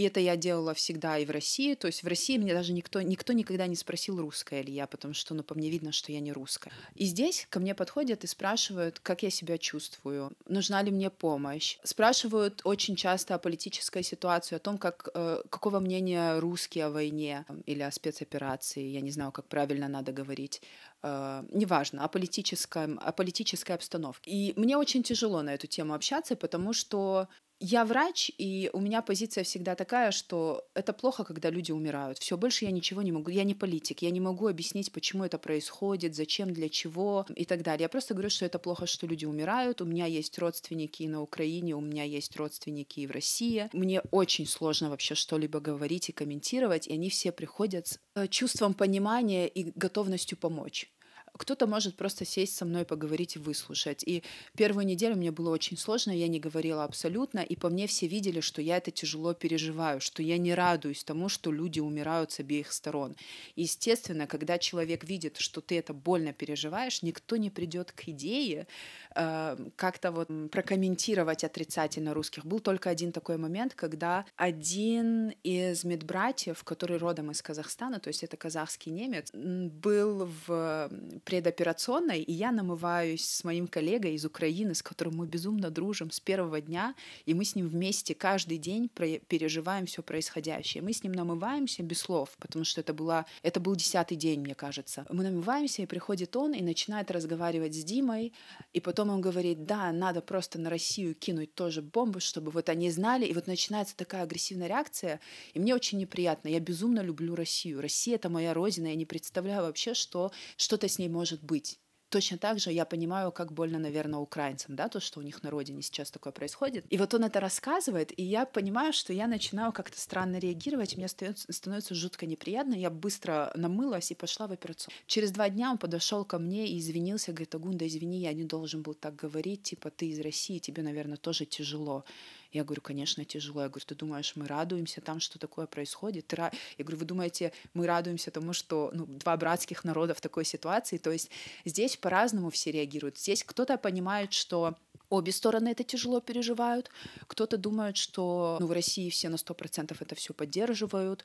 И 0.00 0.02
это 0.04 0.18
я 0.18 0.34
делала 0.34 0.72
всегда 0.72 1.18
и 1.18 1.26
в 1.26 1.30
России. 1.30 1.74
То 1.74 1.86
есть 1.86 2.02
в 2.02 2.06
России 2.06 2.38
меня 2.38 2.54
даже 2.54 2.72
никто, 2.72 3.02
никто 3.02 3.34
никогда 3.34 3.66
не 3.66 3.76
спросил, 3.76 4.18
русская 4.18 4.62
ли 4.62 4.72
я, 4.72 4.86
потому 4.86 5.12
что, 5.12 5.34
ну, 5.34 5.42
по 5.42 5.54
мне 5.54 5.68
видно, 5.68 5.92
что 5.92 6.10
я 6.10 6.20
не 6.20 6.32
русская. 6.32 6.72
И 6.94 7.04
здесь 7.04 7.46
ко 7.50 7.60
мне 7.60 7.74
подходят 7.74 8.24
и 8.24 8.26
спрашивают, 8.26 8.98
как 8.98 9.22
я 9.22 9.28
себя 9.28 9.58
чувствую, 9.58 10.32
нужна 10.48 10.80
ли 10.80 10.90
мне 10.90 11.10
помощь. 11.10 11.76
Спрашивают 11.84 12.62
очень 12.64 12.96
часто 12.96 13.34
о 13.34 13.38
политической 13.38 14.02
ситуации, 14.02 14.56
о 14.56 14.58
том, 14.58 14.78
как, 14.78 15.10
э, 15.12 15.42
какого 15.50 15.80
мнения 15.80 16.38
русские 16.38 16.86
о 16.86 16.90
войне 16.90 17.44
или 17.66 17.82
о 17.82 17.90
спецоперации, 17.90 18.82
я 18.82 19.02
не 19.02 19.10
знаю, 19.10 19.32
как 19.32 19.48
правильно 19.48 19.86
надо 19.86 20.12
говорить. 20.12 20.62
Uh, 21.02 21.48
неважно, 21.50 22.04
о, 22.04 22.08
политическом, 22.08 23.00
о 23.02 23.12
политической 23.12 23.72
обстановке. 23.72 24.30
И 24.30 24.52
мне 24.60 24.76
очень 24.76 25.02
тяжело 25.02 25.40
на 25.40 25.54
эту 25.54 25.66
тему 25.66 25.94
общаться, 25.94 26.36
потому 26.36 26.74
что 26.74 27.26
я 27.60 27.84
врач, 27.84 28.30
и 28.38 28.70
у 28.72 28.80
меня 28.80 29.02
позиция 29.02 29.44
всегда 29.44 29.74
такая, 29.74 30.12
что 30.12 30.64
это 30.74 30.94
плохо, 30.94 31.24
когда 31.24 31.50
люди 31.50 31.72
умирают. 31.72 32.18
Все, 32.18 32.38
больше 32.38 32.64
я 32.64 32.70
ничего 32.70 33.02
не 33.02 33.12
могу. 33.12 33.30
Я 33.30 33.44
не 33.44 33.54
политик, 33.54 34.00
я 34.00 34.10
не 34.10 34.20
могу 34.20 34.48
объяснить, 34.48 34.90
почему 34.90 35.24
это 35.24 35.38
происходит, 35.38 36.14
зачем, 36.14 36.52
для 36.52 36.70
чего 36.70 37.26
и 37.34 37.44
так 37.44 37.62
далее. 37.62 37.82
Я 37.82 37.88
просто 37.90 38.14
говорю, 38.14 38.30
что 38.30 38.46
это 38.46 38.58
плохо, 38.58 38.86
что 38.86 39.06
люди 39.06 39.26
умирают. 39.26 39.82
У 39.82 39.84
меня 39.84 40.06
есть 40.06 40.38
родственники 40.38 41.02
и 41.02 41.08
на 41.08 41.20
Украине, 41.20 41.76
у 41.76 41.80
меня 41.80 42.04
есть 42.04 42.34
родственники 42.36 43.00
и 43.00 43.06
в 43.06 43.10
России. 43.10 43.68
Мне 43.74 44.00
очень 44.10 44.46
сложно 44.46 44.88
вообще 44.88 45.14
что-либо 45.14 45.60
говорить 45.60 46.08
и 46.08 46.12
комментировать, 46.12 46.88
и 46.88 46.94
они 46.94 47.10
все 47.10 47.30
приходят 47.30 47.86
с 47.86 48.00
э, 48.14 48.26
чувством 48.28 48.72
понимания 48.72 49.46
и 49.46 49.70
готовностью 49.78 50.38
помочь 50.38 50.90
кто-то 51.36 51.66
может 51.66 51.96
просто 51.96 52.24
сесть 52.24 52.56
со 52.56 52.64
мной, 52.64 52.84
поговорить 52.84 53.36
и 53.36 53.38
выслушать. 53.38 54.02
И 54.04 54.22
первую 54.56 54.86
неделю 54.86 55.16
мне 55.16 55.30
было 55.30 55.50
очень 55.50 55.76
сложно, 55.76 56.10
я 56.10 56.28
не 56.28 56.40
говорила 56.40 56.84
абсолютно, 56.84 57.40
и 57.40 57.56
по 57.56 57.68
мне 57.68 57.86
все 57.86 58.06
видели, 58.06 58.40
что 58.40 58.62
я 58.62 58.76
это 58.76 58.90
тяжело 58.90 59.34
переживаю, 59.34 60.00
что 60.00 60.22
я 60.22 60.38
не 60.38 60.54
радуюсь 60.54 61.04
тому, 61.04 61.28
что 61.28 61.52
люди 61.52 61.80
умирают 61.80 62.32
с 62.32 62.40
обеих 62.40 62.72
сторон. 62.72 63.16
естественно, 63.56 64.26
когда 64.26 64.58
человек 64.58 65.04
видит, 65.04 65.36
что 65.38 65.60
ты 65.60 65.78
это 65.78 65.94
больно 65.94 66.32
переживаешь, 66.32 67.02
никто 67.02 67.36
не 67.36 67.50
придет 67.50 67.92
к 67.92 68.08
идее 68.08 68.66
э, 69.14 69.56
как-то 69.76 70.10
вот 70.12 70.28
прокомментировать 70.50 71.44
отрицательно 71.44 72.14
русских. 72.14 72.44
Был 72.44 72.60
только 72.60 72.90
один 72.90 73.12
такой 73.12 73.36
момент, 73.36 73.74
когда 73.74 74.24
один 74.36 75.30
из 75.42 75.84
медбратьев, 75.84 76.62
который 76.64 76.98
родом 76.98 77.30
из 77.30 77.42
Казахстана, 77.42 78.00
то 78.00 78.08
есть 78.08 78.22
это 78.22 78.36
казахский 78.36 78.92
немец, 78.92 79.30
был 79.32 80.28
в 80.46 80.90
предоперационной, 81.30 82.22
и 82.22 82.32
я 82.32 82.50
намываюсь 82.50 83.24
с 83.24 83.44
моим 83.44 83.68
коллегой 83.68 84.14
из 84.14 84.24
Украины, 84.24 84.74
с 84.74 84.82
которым 84.82 85.18
мы 85.18 85.26
безумно 85.28 85.70
дружим 85.70 86.10
с 86.10 86.18
первого 86.18 86.60
дня, 86.60 86.96
и 87.24 87.34
мы 87.34 87.44
с 87.44 87.54
ним 87.54 87.68
вместе 87.68 88.16
каждый 88.16 88.58
день 88.58 88.88
переживаем 88.88 89.86
все 89.86 90.02
происходящее. 90.02 90.82
Мы 90.82 90.92
с 90.92 91.04
ним 91.04 91.12
намываемся 91.12 91.84
без 91.84 92.00
слов, 92.00 92.30
потому 92.40 92.64
что 92.64 92.80
это, 92.80 92.92
была, 92.92 93.26
это 93.44 93.60
был 93.60 93.76
десятый 93.76 94.16
день, 94.16 94.40
мне 94.40 94.56
кажется. 94.56 95.06
Мы 95.08 95.22
намываемся, 95.22 95.82
и 95.82 95.86
приходит 95.86 96.34
он 96.34 96.52
и 96.52 96.62
начинает 96.62 97.12
разговаривать 97.12 97.76
с 97.76 97.84
Димой, 97.84 98.32
и 98.72 98.80
потом 98.80 99.10
он 99.10 99.20
говорит, 99.20 99.64
да, 99.66 99.92
надо 99.92 100.22
просто 100.22 100.58
на 100.58 100.68
Россию 100.68 101.14
кинуть 101.14 101.54
тоже 101.54 101.80
бомбу, 101.80 102.18
чтобы 102.18 102.50
вот 102.50 102.68
они 102.68 102.90
знали, 102.90 103.24
и 103.24 103.32
вот 103.34 103.46
начинается 103.46 103.96
такая 103.96 104.24
агрессивная 104.24 104.66
реакция, 104.66 105.20
и 105.54 105.60
мне 105.60 105.76
очень 105.76 105.98
неприятно. 105.98 106.48
Я 106.48 106.58
безумно 106.58 107.02
люблю 107.02 107.36
Россию. 107.36 107.80
Россия— 107.80 108.14
это 108.16 108.28
моя 108.28 108.52
родина, 108.52 108.88
я 108.88 108.96
не 108.96 109.06
представляю 109.06 109.62
вообще, 109.62 109.94
что 109.94 110.32
что-то 110.56 110.88
с 110.88 110.98
ней 110.98 111.08
может 111.10 111.42
быть. 111.42 111.78
Точно 112.10 112.38
так 112.38 112.58
же 112.58 112.72
я 112.72 112.84
понимаю, 112.84 113.30
как 113.30 113.52
больно, 113.52 113.78
наверное, 113.78 114.18
украинцам, 114.18 114.74
да, 114.74 114.88
то, 114.88 114.98
что 114.98 115.20
у 115.20 115.22
них 115.22 115.44
на 115.44 115.50
родине 115.50 115.80
сейчас 115.80 116.10
такое 116.10 116.32
происходит. 116.32 116.84
И 116.90 116.98
вот 116.98 117.14
он 117.14 117.22
это 117.22 117.38
рассказывает, 117.38 118.12
и 118.18 118.24
я 118.24 118.46
понимаю, 118.46 118.92
что 118.92 119.12
я 119.12 119.28
начинаю 119.28 119.70
как-то 119.72 119.98
странно 120.00 120.38
реагировать, 120.38 120.96
мне 120.96 121.06
становится, 121.06 121.52
становится 121.52 121.94
жутко 121.94 122.26
неприятно, 122.26 122.74
я 122.74 122.90
быстро 122.90 123.52
намылась 123.54 124.10
и 124.10 124.16
пошла 124.16 124.48
в 124.48 124.52
операцию. 124.52 124.92
Через 125.06 125.30
два 125.30 125.48
дня 125.50 125.70
он 125.70 125.78
подошел 125.78 126.24
ко 126.24 126.40
мне 126.40 126.66
и 126.66 126.80
извинился, 126.80 127.30
говорит, 127.30 127.54
Агунда, 127.54 127.86
извини, 127.86 128.18
я 128.18 128.32
не 128.32 128.44
должен 128.44 128.82
был 128.82 128.94
так 128.94 129.14
говорить, 129.14 129.62
типа, 129.62 129.90
ты 129.90 130.08
из 130.08 130.18
России, 130.18 130.58
тебе, 130.58 130.82
наверное, 130.82 131.16
тоже 131.16 131.46
тяжело. 131.46 132.04
Я 132.52 132.64
говорю, 132.64 132.82
конечно, 132.82 133.24
тяжело. 133.24 133.62
Я 133.62 133.68
говорю, 133.68 133.84
ты 133.86 133.94
думаешь, 133.94 134.32
мы 134.36 134.46
радуемся 134.46 135.00
там, 135.00 135.20
что 135.20 135.38
такое 135.38 135.66
происходит? 135.66 136.32
Я 136.32 136.50
говорю, 136.78 136.98
вы 136.98 137.04
думаете, 137.04 137.52
мы 137.74 137.86
радуемся 137.86 138.30
тому, 138.30 138.52
что 138.52 138.90
ну, 138.92 139.06
два 139.06 139.36
братских 139.36 139.84
народа 139.84 140.14
в 140.14 140.20
такой 140.20 140.44
ситуации? 140.44 140.96
То 140.96 141.10
есть 141.10 141.30
здесь 141.64 141.96
по-разному 141.96 142.50
все 142.50 142.72
реагируют. 142.72 143.18
Здесь 143.18 143.44
кто-то 143.44 143.78
понимает, 143.78 144.32
что 144.32 144.76
Обе 145.10 145.32
стороны 145.32 145.70
это 145.70 145.82
тяжело 145.82 146.20
переживают. 146.20 146.88
Кто-то 147.26 147.56
думает, 147.56 147.96
что 147.96 148.58
ну, 148.60 148.68
в 148.68 148.72
России 148.72 149.10
все 149.10 149.28
на 149.28 149.34
100% 149.34 149.96
это 149.98 150.14
все 150.14 150.32
поддерживают. 150.32 151.24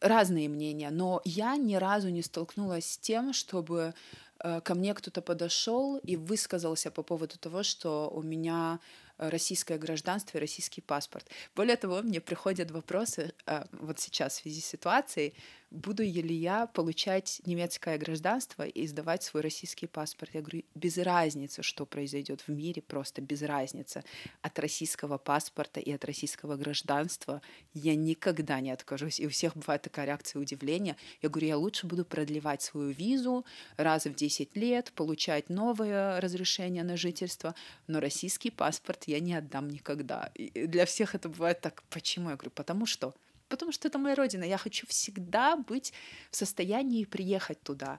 Разные 0.00 0.48
мнения. 0.48 0.90
Но 0.90 1.22
я 1.24 1.56
ни 1.56 1.74
разу 1.74 2.08
не 2.10 2.22
столкнулась 2.22 2.92
с 2.92 2.98
тем, 2.98 3.32
чтобы 3.32 3.94
э, 4.38 4.60
ко 4.60 4.74
мне 4.76 4.94
кто-то 4.94 5.22
подошел 5.22 5.96
и 5.96 6.16
высказался 6.16 6.92
по 6.92 7.02
поводу 7.02 7.36
того, 7.36 7.64
что 7.64 8.08
у 8.14 8.22
меня 8.22 8.78
российское 9.18 9.78
гражданство 9.78 10.38
и 10.38 10.40
российский 10.40 10.80
паспорт. 10.80 11.28
Более 11.54 11.76
того, 11.76 12.02
мне 12.02 12.20
приходят 12.20 12.70
вопросы 12.70 13.32
а, 13.46 13.66
вот 13.72 13.98
сейчас 13.98 14.34
в 14.34 14.42
связи 14.42 14.60
с 14.60 14.66
ситуацией, 14.66 15.34
буду 15.70 16.02
ли 16.02 16.34
я 16.34 16.66
получать 16.66 17.40
немецкое 17.44 17.98
гражданство 17.98 18.64
и 18.66 18.86
сдавать 18.86 19.22
свой 19.22 19.42
российский 19.42 19.86
паспорт. 19.86 20.34
Я 20.34 20.40
говорю, 20.40 20.62
без 20.74 20.98
разницы, 20.98 21.62
что 21.62 21.86
произойдет 21.86 22.42
в 22.42 22.48
мире, 22.48 22.82
просто 22.82 23.20
без 23.20 23.42
разницы. 23.42 24.04
От 24.42 24.58
российского 24.58 25.18
паспорта 25.18 25.80
и 25.80 25.92
от 25.92 26.04
российского 26.04 26.56
гражданства 26.56 27.42
я 27.74 27.94
никогда 27.94 28.60
не 28.60 28.70
откажусь. 28.70 29.20
И 29.20 29.26
у 29.26 29.30
всех 29.30 29.56
бывает 29.56 29.82
такая 29.82 30.06
реакция 30.06 30.40
удивления. 30.40 30.96
Я 31.22 31.28
говорю, 31.28 31.48
я 31.48 31.56
лучше 31.56 31.86
буду 31.86 32.04
продлевать 32.04 32.62
свою 32.62 32.90
визу 32.90 33.44
раз 33.76 34.06
в 34.06 34.14
10 34.14 34.56
лет, 34.56 34.92
получать 34.92 35.48
новое 35.48 36.20
разрешение 36.20 36.84
на 36.84 36.96
жительство, 36.96 37.54
но 37.86 38.00
российский 38.00 38.50
паспорт 38.50 39.04
я 39.06 39.20
не 39.20 39.34
отдам 39.34 39.68
никогда. 39.68 40.30
И 40.34 40.66
для 40.66 40.86
всех 40.86 41.14
это 41.14 41.28
бывает 41.28 41.60
так. 41.60 41.82
Почему? 41.90 42.30
Я 42.30 42.36
говорю, 42.36 42.52
потому 42.52 42.86
что 42.86 43.14
потому 43.48 43.72
что 43.72 43.88
это 43.88 43.98
моя 43.98 44.14
родина. 44.14 44.44
Я 44.44 44.58
хочу 44.58 44.86
всегда 44.86 45.56
быть 45.56 45.92
в 46.30 46.36
состоянии 46.36 47.04
приехать 47.04 47.62
туда. 47.62 47.98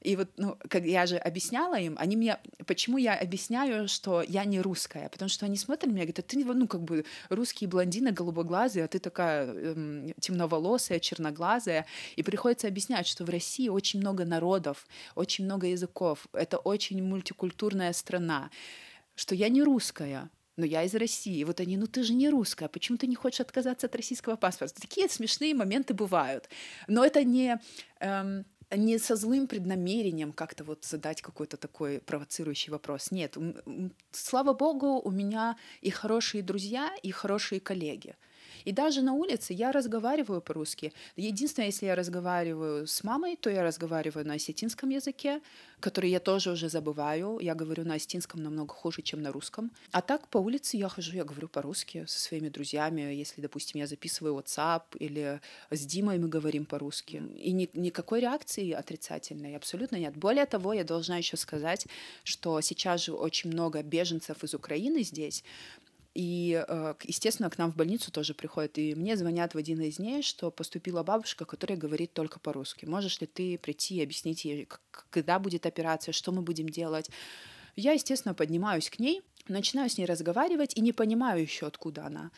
И 0.00 0.14
вот, 0.14 0.28
ну, 0.36 0.56
как 0.68 0.84
я 0.84 1.06
же 1.06 1.16
объясняла 1.16 1.78
им, 1.78 1.96
они 1.98 2.16
мне, 2.16 2.38
почему 2.66 2.98
я 2.98 3.14
объясняю, 3.14 3.88
что 3.88 4.22
я 4.22 4.44
не 4.44 4.60
русская, 4.60 5.08
потому 5.08 5.28
что 5.28 5.44
они 5.46 5.56
смотрят 5.56 5.86
на 5.86 5.90
меня 5.90 6.04
и 6.04 6.06
говорят, 6.06 6.26
ты, 6.26 6.44
ну, 6.44 6.68
как 6.68 6.82
бы 6.82 7.04
русские 7.30 7.68
блондины, 7.68 8.12
голубоглазые, 8.12 8.84
а 8.84 8.88
ты 8.88 9.00
такая 9.00 9.46
эм, 9.48 10.14
темноволосая, 10.20 11.00
черноглазая, 11.00 11.84
и 12.14 12.22
приходится 12.22 12.68
объяснять, 12.68 13.08
что 13.08 13.24
в 13.24 13.30
России 13.30 13.68
очень 13.68 13.98
много 13.98 14.24
народов, 14.24 14.86
очень 15.16 15.44
много 15.44 15.66
языков, 15.66 16.28
это 16.32 16.58
очень 16.58 17.02
мультикультурная 17.02 17.92
страна, 17.92 18.50
что 19.16 19.34
я 19.34 19.48
не 19.48 19.64
русская, 19.64 20.30
но 20.58 20.66
я 20.66 20.82
из 20.82 20.94
России. 20.94 21.44
Вот 21.44 21.60
они, 21.60 21.76
ну 21.76 21.86
ты 21.86 22.02
же 22.02 22.12
не 22.12 22.28
русская, 22.28 22.68
почему 22.68 22.98
ты 22.98 23.06
не 23.06 23.14
хочешь 23.14 23.40
отказаться 23.40 23.86
от 23.86 23.96
российского 23.96 24.36
паспорта? 24.36 24.80
Такие 24.80 25.08
смешные 25.08 25.54
моменты 25.54 25.94
бывают. 25.94 26.48
Но 26.88 27.04
это 27.04 27.24
не, 27.24 27.60
эм, 28.00 28.44
не 28.70 28.98
со 28.98 29.16
злым 29.16 29.46
преднамерением 29.46 30.32
как-то 30.32 30.64
вот 30.64 30.84
задать 30.84 31.22
какой-то 31.22 31.56
такой 31.56 32.00
провоцирующий 32.00 32.72
вопрос. 32.72 33.12
Нет, 33.12 33.36
слава 34.10 34.52
богу, 34.52 35.00
у 35.00 35.10
меня 35.10 35.56
и 35.80 35.90
хорошие 35.90 36.42
друзья, 36.42 36.90
и 37.02 37.10
хорошие 37.12 37.60
коллеги. 37.60 38.16
И 38.64 38.72
даже 38.72 39.02
на 39.02 39.12
улице 39.14 39.52
я 39.52 39.72
разговариваю 39.72 40.40
по-русски. 40.40 40.92
Единственное, 41.16 41.66
если 41.66 41.86
я 41.86 41.94
разговариваю 41.94 42.86
с 42.86 43.04
мамой, 43.04 43.36
то 43.36 43.50
я 43.50 43.62
разговариваю 43.62 44.26
на 44.26 44.34
осетинском 44.34 44.90
языке, 44.90 45.40
который 45.80 46.10
я 46.10 46.20
тоже 46.20 46.50
уже 46.52 46.68
забываю. 46.68 47.38
Я 47.40 47.54
говорю 47.54 47.84
на 47.84 47.94
осетинском 47.94 48.42
намного 48.42 48.74
хуже, 48.74 49.02
чем 49.02 49.22
на 49.22 49.32
русском. 49.32 49.70
А 49.92 50.00
так 50.00 50.28
по 50.28 50.38
улице 50.38 50.76
я 50.76 50.88
хожу, 50.88 51.16
я 51.16 51.24
говорю 51.24 51.48
по-русски 51.48 52.04
со 52.06 52.18
своими 52.18 52.48
друзьями. 52.48 53.14
Если, 53.14 53.40
допустим, 53.40 53.80
я 53.80 53.86
записываю 53.86 54.34
WhatsApp 54.34 54.82
или 54.98 55.40
с 55.70 55.86
Димой 55.86 56.18
мы 56.18 56.28
говорим 56.28 56.64
по-русски. 56.64 57.22
И 57.36 57.52
ни, 57.52 57.68
никакой 57.74 58.20
реакции 58.20 58.72
отрицательной 58.72 59.56
абсолютно 59.56 59.96
нет. 59.96 60.16
Более 60.16 60.46
того, 60.46 60.72
я 60.72 60.84
должна 60.84 61.18
еще 61.18 61.36
сказать, 61.36 61.86
что 62.24 62.60
сейчас 62.60 63.04
же 63.04 63.12
очень 63.12 63.50
много 63.50 63.82
беженцев 63.82 64.42
из 64.44 64.54
Украины 64.54 65.02
здесь, 65.02 65.44
и, 66.14 66.64
э, 66.66 66.94
естественно, 67.04 67.50
к 67.50 67.58
нам 67.58 67.70
в 67.70 67.76
больницу 67.76 68.10
тоже 68.10 68.34
приходят. 68.34 68.78
И 68.78 68.94
мне 68.94 69.16
звонят 69.16 69.54
в 69.54 69.58
один 69.58 69.80
из 69.82 69.96
дней, 69.96 70.22
что 70.22 70.50
поступила 70.50 71.02
бабушка, 71.02 71.44
которая 71.44 71.78
говорит 71.78 72.12
только 72.12 72.40
по-русски. 72.40 72.86
Можешь 72.86 73.20
ли 73.20 73.26
ты 73.26 73.58
прийти 73.58 73.96
и 73.96 74.02
объяснить 74.02 74.44
ей, 74.44 74.68
когда 75.10 75.38
будет 75.38 75.66
операция, 75.66 76.12
что 76.12 76.32
мы 76.32 76.42
будем 76.42 76.68
делать? 76.68 77.10
Я, 77.76 77.92
естественно, 77.92 78.34
поднимаюсь 78.34 78.90
к 78.90 78.98
ней, 78.98 79.22
начинаю 79.46 79.88
с 79.88 79.98
ней 79.98 80.06
разговаривать 80.06 80.76
и 80.76 80.80
не 80.80 80.92
понимаю 80.92 81.42
еще, 81.42 81.66
откуда 81.66 82.06
она. 82.06 82.30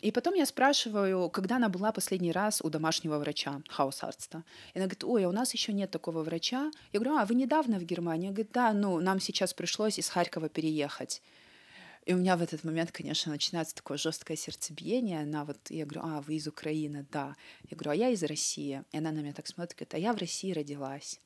И 0.00 0.10
потом 0.10 0.34
я 0.34 0.44
спрашиваю, 0.44 1.30
когда 1.30 1.56
она 1.56 1.68
была 1.68 1.90
последний 1.90 2.32
раз 2.32 2.60
у 2.62 2.68
домашнего 2.68 3.18
врача, 3.18 3.62
хаусарста. 3.68 4.44
И 4.74 4.78
она 4.78 4.86
говорит, 4.86 5.04
ой, 5.04 5.24
а 5.24 5.28
у 5.28 5.32
нас 5.32 5.54
еще 5.54 5.72
нет 5.72 5.90
такого 5.90 6.22
врача. 6.22 6.70
Я 6.92 7.00
говорю, 7.00 7.18
а 7.18 7.24
вы 7.24 7.34
недавно 7.34 7.78
в 7.78 7.84
Германии? 7.84 8.26
Она 8.26 8.34
говорит, 8.34 8.52
да, 8.52 8.72
ну, 8.72 9.00
нам 9.00 9.18
сейчас 9.20 9.54
пришлось 9.54 9.98
из 9.98 10.10
Харькова 10.10 10.48
переехать. 10.48 11.22
И 12.06 12.12
у 12.12 12.18
меня 12.18 12.36
в 12.36 12.42
этот 12.42 12.64
момент, 12.64 12.92
конечно, 12.92 13.32
начинается 13.32 13.74
такое 13.74 13.96
жесткое 13.96 14.36
сердцебиение. 14.36 15.20
Она 15.20 15.44
вот, 15.44 15.58
я 15.70 15.86
говорю, 15.86 16.02
а, 16.04 16.20
вы 16.20 16.34
из 16.34 16.46
Украины, 16.46 17.06
да. 17.10 17.34
Я 17.70 17.76
говорю, 17.76 17.90
а 17.92 17.94
я 17.94 18.10
из 18.10 18.22
России. 18.22 18.84
И 18.92 18.98
она 18.98 19.10
на 19.10 19.20
меня 19.20 19.32
так 19.32 19.46
смотрит, 19.46 19.78
говорит, 19.78 19.94
а 19.94 19.98
я 19.98 20.12
в 20.12 20.18
России 20.18 20.52
родилась. 20.52 21.18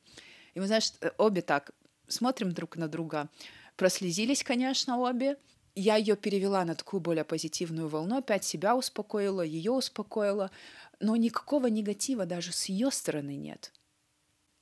И 0.55 0.61
мы, 0.61 0.67
знаешь, 0.67 0.93
э, 1.01 1.11
обе 1.19 1.43
так 1.43 1.73
смотрим 2.07 2.53
друг 2.53 2.77
на 2.77 2.87
друга, 2.89 3.29
прослезились, 3.77 4.45
конечно, 4.45 4.99
обе. 4.99 5.37
Я 5.75 5.97
ее 5.97 6.17
перевела 6.17 6.65
на 6.65 6.75
такую 6.75 7.01
более 7.01 7.25
позитивную 7.25 7.89
волну, 7.89 8.19
опять 8.19 8.45
себя 8.45 8.77
успокоила, 8.77 9.43
ее 9.43 9.73
успокоила, 9.73 10.51
но 11.01 11.17
никакого 11.17 11.67
негатива 11.67 12.25
даже 12.25 12.53
с 12.53 12.67
ее 12.67 12.91
стороны 12.91 13.37
нет 13.37 13.73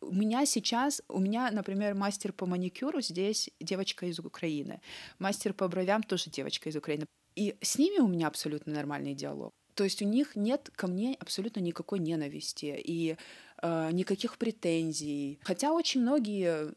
у 0.01 0.13
меня 0.13 0.47
сейчас, 0.47 1.03
у 1.09 1.19
меня, 1.19 1.51
например, 1.51 1.95
мастер 1.95 2.33
по 2.33 2.47
маникюру 2.47 3.01
здесь 3.01 3.51
девочка 3.61 4.07
из 4.07 4.19
Украины, 4.19 4.81
мастер 5.19 5.53
по 5.53 5.69
бровям 5.69 6.03
тоже 6.03 6.31
девочка 6.31 6.69
из 6.69 6.77
Украины. 6.77 7.07
И 7.35 7.57
с 7.61 7.79
ними 7.79 7.99
у 7.99 8.09
меня 8.09 8.29
абсолютно 8.29 8.73
нормальный 8.73 9.15
диалог. 9.15 9.53
То 9.75 9.85
есть 9.85 10.01
у 10.01 10.07
них 10.07 10.37
нет 10.37 10.71
ко 10.75 10.87
мне 10.87 11.17
абсолютно 11.21 11.61
никакой 11.61 11.99
ненависти 11.99 12.81
и 12.83 13.17
э, 13.63 13.91
никаких 13.93 14.39
претензий. 14.39 15.39
Хотя 15.43 15.73
очень 15.73 16.01
многие 16.01 16.73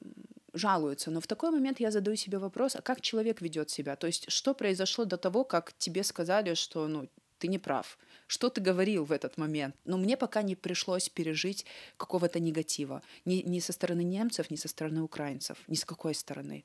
жалуются, 0.53 1.11
но 1.11 1.21
в 1.21 1.27
такой 1.27 1.51
момент 1.51 1.79
я 1.79 1.91
задаю 1.91 2.17
себе 2.17 2.39
вопрос, 2.39 2.75
а 2.75 2.81
как 2.81 2.99
человек 3.01 3.41
ведет 3.41 3.69
себя? 3.69 3.95
То 3.95 4.07
есть 4.07 4.29
что 4.29 4.53
произошло 4.53 5.05
до 5.05 5.17
того, 5.17 5.45
как 5.45 5.73
тебе 5.77 6.03
сказали, 6.03 6.55
что 6.55 6.87
ну, 6.87 7.07
ты 7.37 7.47
не 7.47 7.57
прав? 7.57 7.97
Что 8.29 8.49
ты 8.51 8.61
говорил 8.61 9.05
в 9.05 9.11
этот 9.11 9.37
момент? 9.37 9.75
Но 9.85 9.97
мне 9.97 10.15
пока 10.15 10.43
не 10.43 10.55
пришлось 10.55 11.09
пережить 11.09 11.65
какого-то 11.97 12.39
негатива. 12.39 13.01
Ни, 13.25 13.41
ни 13.41 13.59
со 13.59 13.73
стороны 13.73 14.03
немцев, 14.03 14.51
ни 14.51 14.55
со 14.55 14.67
стороны 14.67 15.01
украинцев. 15.01 15.57
Ни 15.67 15.73
с 15.73 15.83
какой 15.83 16.13
стороны. 16.13 16.63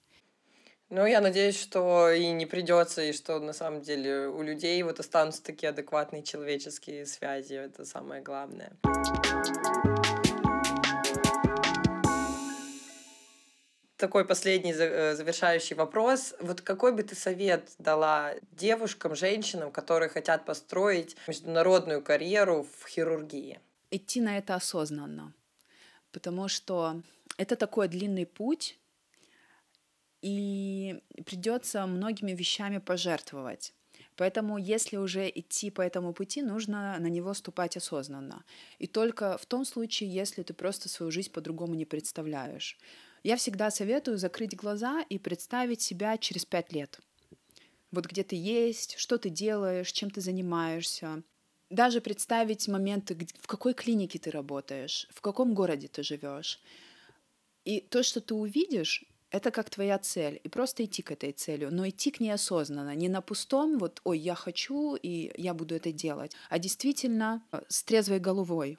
Ну, 0.91 1.07
я 1.07 1.23
надеюсь, 1.23 1.59
что 1.59 2.11
и 2.11 2.33
не 2.33 2.45
придется, 2.45 3.03
и 3.03 3.15
что 3.15 3.39
на 3.39 3.55
самом 3.55 3.81
деле 3.81 4.29
у 4.29 4.43
людей 4.43 4.83
вот 4.83 5.01
останутся 5.01 5.43
такие 5.43 5.71
адекватные 5.71 6.23
человеческие 6.23 7.07
связи. 7.07 7.55
Это 7.55 7.87
самое 7.87 8.21
главное. 8.21 8.77
Такой 13.97 14.24
последний 14.24 14.72
э, 14.72 15.14
завершающий 15.14 15.76
вопрос. 15.76 16.34
Вот 16.40 16.61
какой 16.61 16.92
бы 16.92 17.03
ты 17.03 17.14
совет 17.14 17.70
дала 17.78 18.34
девушкам, 18.53 19.14
женщинам, 19.14 19.70
которые 19.70 20.09
хотят 20.09 20.45
построить 20.45 21.16
международную 21.26 22.03
карьеру 22.03 22.66
в 22.78 22.88
хирургии? 22.88 23.61
Идти 23.90 24.20
на 24.20 24.38
это 24.38 24.55
осознанно, 24.55 25.32
потому 26.12 26.49
что 26.49 27.03
это 27.36 27.57
такой 27.57 27.88
длинный 27.88 28.26
путь, 28.26 28.78
и 30.24 31.03
придется 31.26 31.86
многими 31.86 32.32
вещами 32.32 32.78
пожертвовать. 32.78 33.74
Поэтому, 34.16 34.57
если 34.57 34.97
уже 34.97 35.28
идти 35.28 35.70
по 35.70 35.82
этому 35.82 36.14
пути, 36.14 36.40
нужно 36.40 36.97
на 36.99 37.09
него 37.09 37.34
ступать 37.34 37.76
осознанно. 37.76 38.42
И 38.78 38.86
только 38.86 39.36
в 39.36 39.45
том 39.45 39.66
случае, 39.66 40.09
если 40.09 40.42
ты 40.42 40.55
просто 40.55 40.88
свою 40.88 41.12
жизнь 41.12 41.30
по-другому 41.30 41.74
не 41.74 41.84
представляешь. 41.84 42.78
Я 43.25 43.37
всегда 43.37 43.70
советую 43.70 44.18
закрыть 44.18 44.55
глаза 44.55 45.01
и 45.09 45.18
представить 45.18 45.81
себя 45.81 46.18
через 46.18 46.45
пять 46.45 46.72
лет. 46.75 47.01
Вот 47.91 48.05
где 48.05 48.22
ты 48.22 48.37
есть, 48.37 48.97
что 48.99 49.16
ты 49.16 49.31
делаешь, 49.31 49.91
чем 49.93 50.11
ты 50.11 50.20
занимаешься. 50.20 51.22
Даже 51.70 52.03
представить 52.03 52.68
моменты, 52.68 53.16
в 53.41 53.47
какой 53.47 53.72
клинике 53.72 54.18
ты 54.18 54.31
работаешь, 54.31 55.09
в 55.11 55.22
каком 55.22 55.55
городе 55.55 55.89
ты 55.89 56.03
живешь. 56.03 56.61
И 57.64 57.81
то, 57.81 58.03
что 58.03 58.20
ты 58.20 58.35
увидишь, 58.35 59.05
это 59.31 59.51
как 59.51 59.70
твоя 59.70 59.99
цель, 59.99 60.39
и 60.45 60.49
просто 60.51 60.85
идти 60.85 61.01
к 61.01 61.11
этой 61.11 61.33
цели, 61.33 61.64
но 61.64 61.89
идти 61.89 62.11
к 62.11 62.20
ней 62.20 62.31
осознанно, 62.31 62.95
не 62.95 63.09
на 63.09 63.22
пустом, 63.22 63.79
вот, 63.79 64.03
ой, 64.05 64.18
я 64.18 64.35
хочу, 64.35 64.97
и 64.97 65.33
я 65.41 65.55
буду 65.55 65.75
это 65.75 65.93
делать, 65.93 66.33
а 66.51 66.59
действительно 66.59 67.43
э, 67.53 67.62
с 67.68 67.83
трезвой 67.83 68.20
головой. 68.20 68.79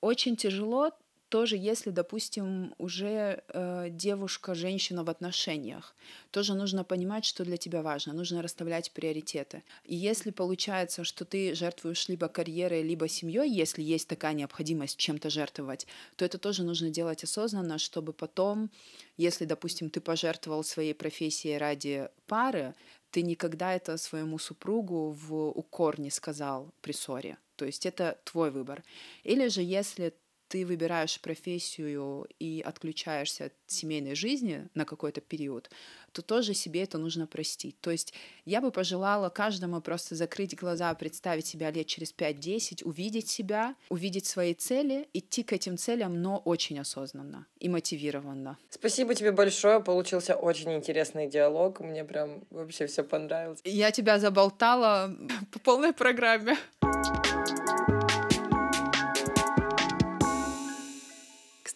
Очень 0.00 0.36
тяжело 0.36 0.90
тоже, 1.30 1.56
если, 1.56 1.90
допустим, 1.90 2.74
уже 2.76 3.42
э, 3.48 3.86
девушка, 3.90 4.54
женщина 4.54 5.04
в 5.04 5.10
отношениях, 5.10 5.94
тоже 6.32 6.54
нужно 6.54 6.82
понимать, 6.82 7.24
что 7.24 7.44
для 7.44 7.56
тебя 7.56 7.82
важно, 7.82 8.12
нужно 8.12 8.42
расставлять 8.42 8.90
приоритеты. 8.90 9.62
И 9.84 9.94
если 9.94 10.32
получается, 10.32 11.04
что 11.04 11.24
ты 11.24 11.54
жертвуешь 11.54 12.08
либо 12.08 12.26
карьерой, 12.26 12.82
либо 12.82 13.06
семьей, 13.06 13.48
если 13.48 13.80
есть 13.80 14.08
такая 14.08 14.34
необходимость 14.34 14.98
чем-то 14.98 15.30
жертвовать, 15.30 15.86
то 16.16 16.24
это 16.24 16.36
тоже 16.36 16.64
нужно 16.64 16.90
делать 16.90 17.22
осознанно, 17.22 17.78
чтобы 17.78 18.12
потом, 18.12 18.68
если, 19.16 19.44
допустим, 19.44 19.88
ты 19.88 20.00
пожертвовал 20.00 20.64
своей 20.64 20.94
профессией 20.94 21.58
ради 21.58 22.08
пары, 22.26 22.74
ты 23.12 23.22
никогда 23.22 23.72
это 23.72 23.96
своему 23.98 24.38
супругу 24.38 25.10
в 25.10 25.50
укор 25.50 26.00
не 26.00 26.10
сказал 26.10 26.72
при 26.80 26.92
ссоре. 26.92 27.38
То 27.54 27.66
есть 27.66 27.86
это 27.86 28.18
твой 28.24 28.50
выбор. 28.50 28.82
Или 29.22 29.48
же 29.48 29.62
если 29.62 30.12
ты 30.50 30.66
выбираешь 30.66 31.20
профессию 31.20 32.26
и 32.40 32.60
отключаешься 32.60 33.46
от 33.46 33.52
семейной 33.68 34.16
жизни 34.16 34.68
на 34.74 34.84
какой-то 34.84 35.20
период, 35.20 35.70
то 36.10 36.22
тоже 36.22 36.54
себе 36.54 36.82
это 36.82 36.98
нужно 36.98 37.28
простить. 37.28 37.80
То 37.80 37.92
есть 37.92 38.12
я 38.44 38.60
бы 38.60 38.72
пожелала 38.72 39.28
каждому 39.28 39.80
просто 39.80 40.16
закрыть 40.16 40.56
глаза, 40.56 40.92
представить 40.94 41.46
себя 41.46 41.70
лет 41.70 41.86
через 41.86 42.12
5-10, 42.12 42.82
увидеть 42.82 43.28
себя, 43.28 43.76
увидеть 43.90 44.26
свои 44.26 44.54
цели, 44.54 45.08
идти 45.12 45.44
к 45.44 45.52
этим 45.52 45.78
целям, 45.78 46.20
но 46.20 46.38
очень 46.38 46.80
осознанно 46.80 47.46
и 47.60 47.68
мотивированно. 47.68 48.58
Спасибо 48.70 49.14
тебе 49.14 49.30
большое, 49.30 49.80
получился 49.80 50.34
очень 50.34 50.72
интересный 50.72 51.28
диалог, 51.28 51.78
мне 51.78 52.04
прям 52.04 52.42
вообще 52.50 52.88
все 52.88 53.04
понравилось. 53.04 53.60
Я 53.64 53.92
тебя 53.92 54.18
заболтала 54.18 55.16
по 55.52 55.60
полной 55.60 55.92
программе. 55.92 56.58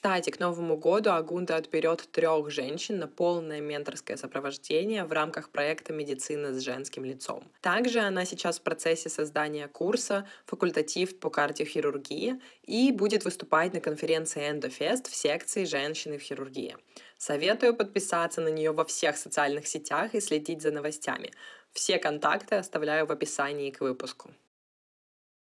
Кстати, 0.05 0.29
к 0.29 0.39
Новому 0.39 0.77
году 0.77 1.13
Агунда 1.13 1.57
отберет 1.57 2.07
трех 2.13 2.51
женщин 2.51 2.99
на 2.99 3.09
полное 3.09 3.63
менторское 3.63 4.19
сопровождение 4.19 5.05
в 5.05 5.13
рамках 5.13 5.49
проекта 5.49 5.95
«Медицина 5.95 6.53
с 6.53 6.61
женским 6.61 7.07
лицом». 7.07 7.51
Также 7.63 8.01
она 8.01 8.27
сейчас 8.27 8.59
в 8.59 8.63
процессе 8.63 9.09
создания 9.09 9.67
курса 9.67 10.29
«Факультатив 10.45 11.19
по 11.19 11.31
кардиохирургии» 11.31 12.39
и 12.65 12.93
будет 12.93 13.25
выступать 13.25 13.73
на 13.73 13.81
конференции 13.81 14.51
«Эндофест» 14.51 15.09
в 15.09 15.17
секции 15.17 15.65
«Женщины 15.65 16.19
в 16.19 16.21
хирургии». 16.21 16.77
Советую 17.17 17.75
подписаться 17.75 18.43
на 18.43 18.49
нее 18.49 18.73
во 18.73 18.85
всех 18.85 19.17
социальных 19.17 19.67
сетях 19.67 20.15
и 20.15 20.21
следить 20.21 20.61
за 20.61 20.71
новостями. 20.71 21.31
Все 21.73 21.99
контакты 21.99 22.57
оставляю 22.57 23.07
в 23.07 23.11
описании 23.11 23.71
к 23.71 23.81
выпуску. 23.81 24.31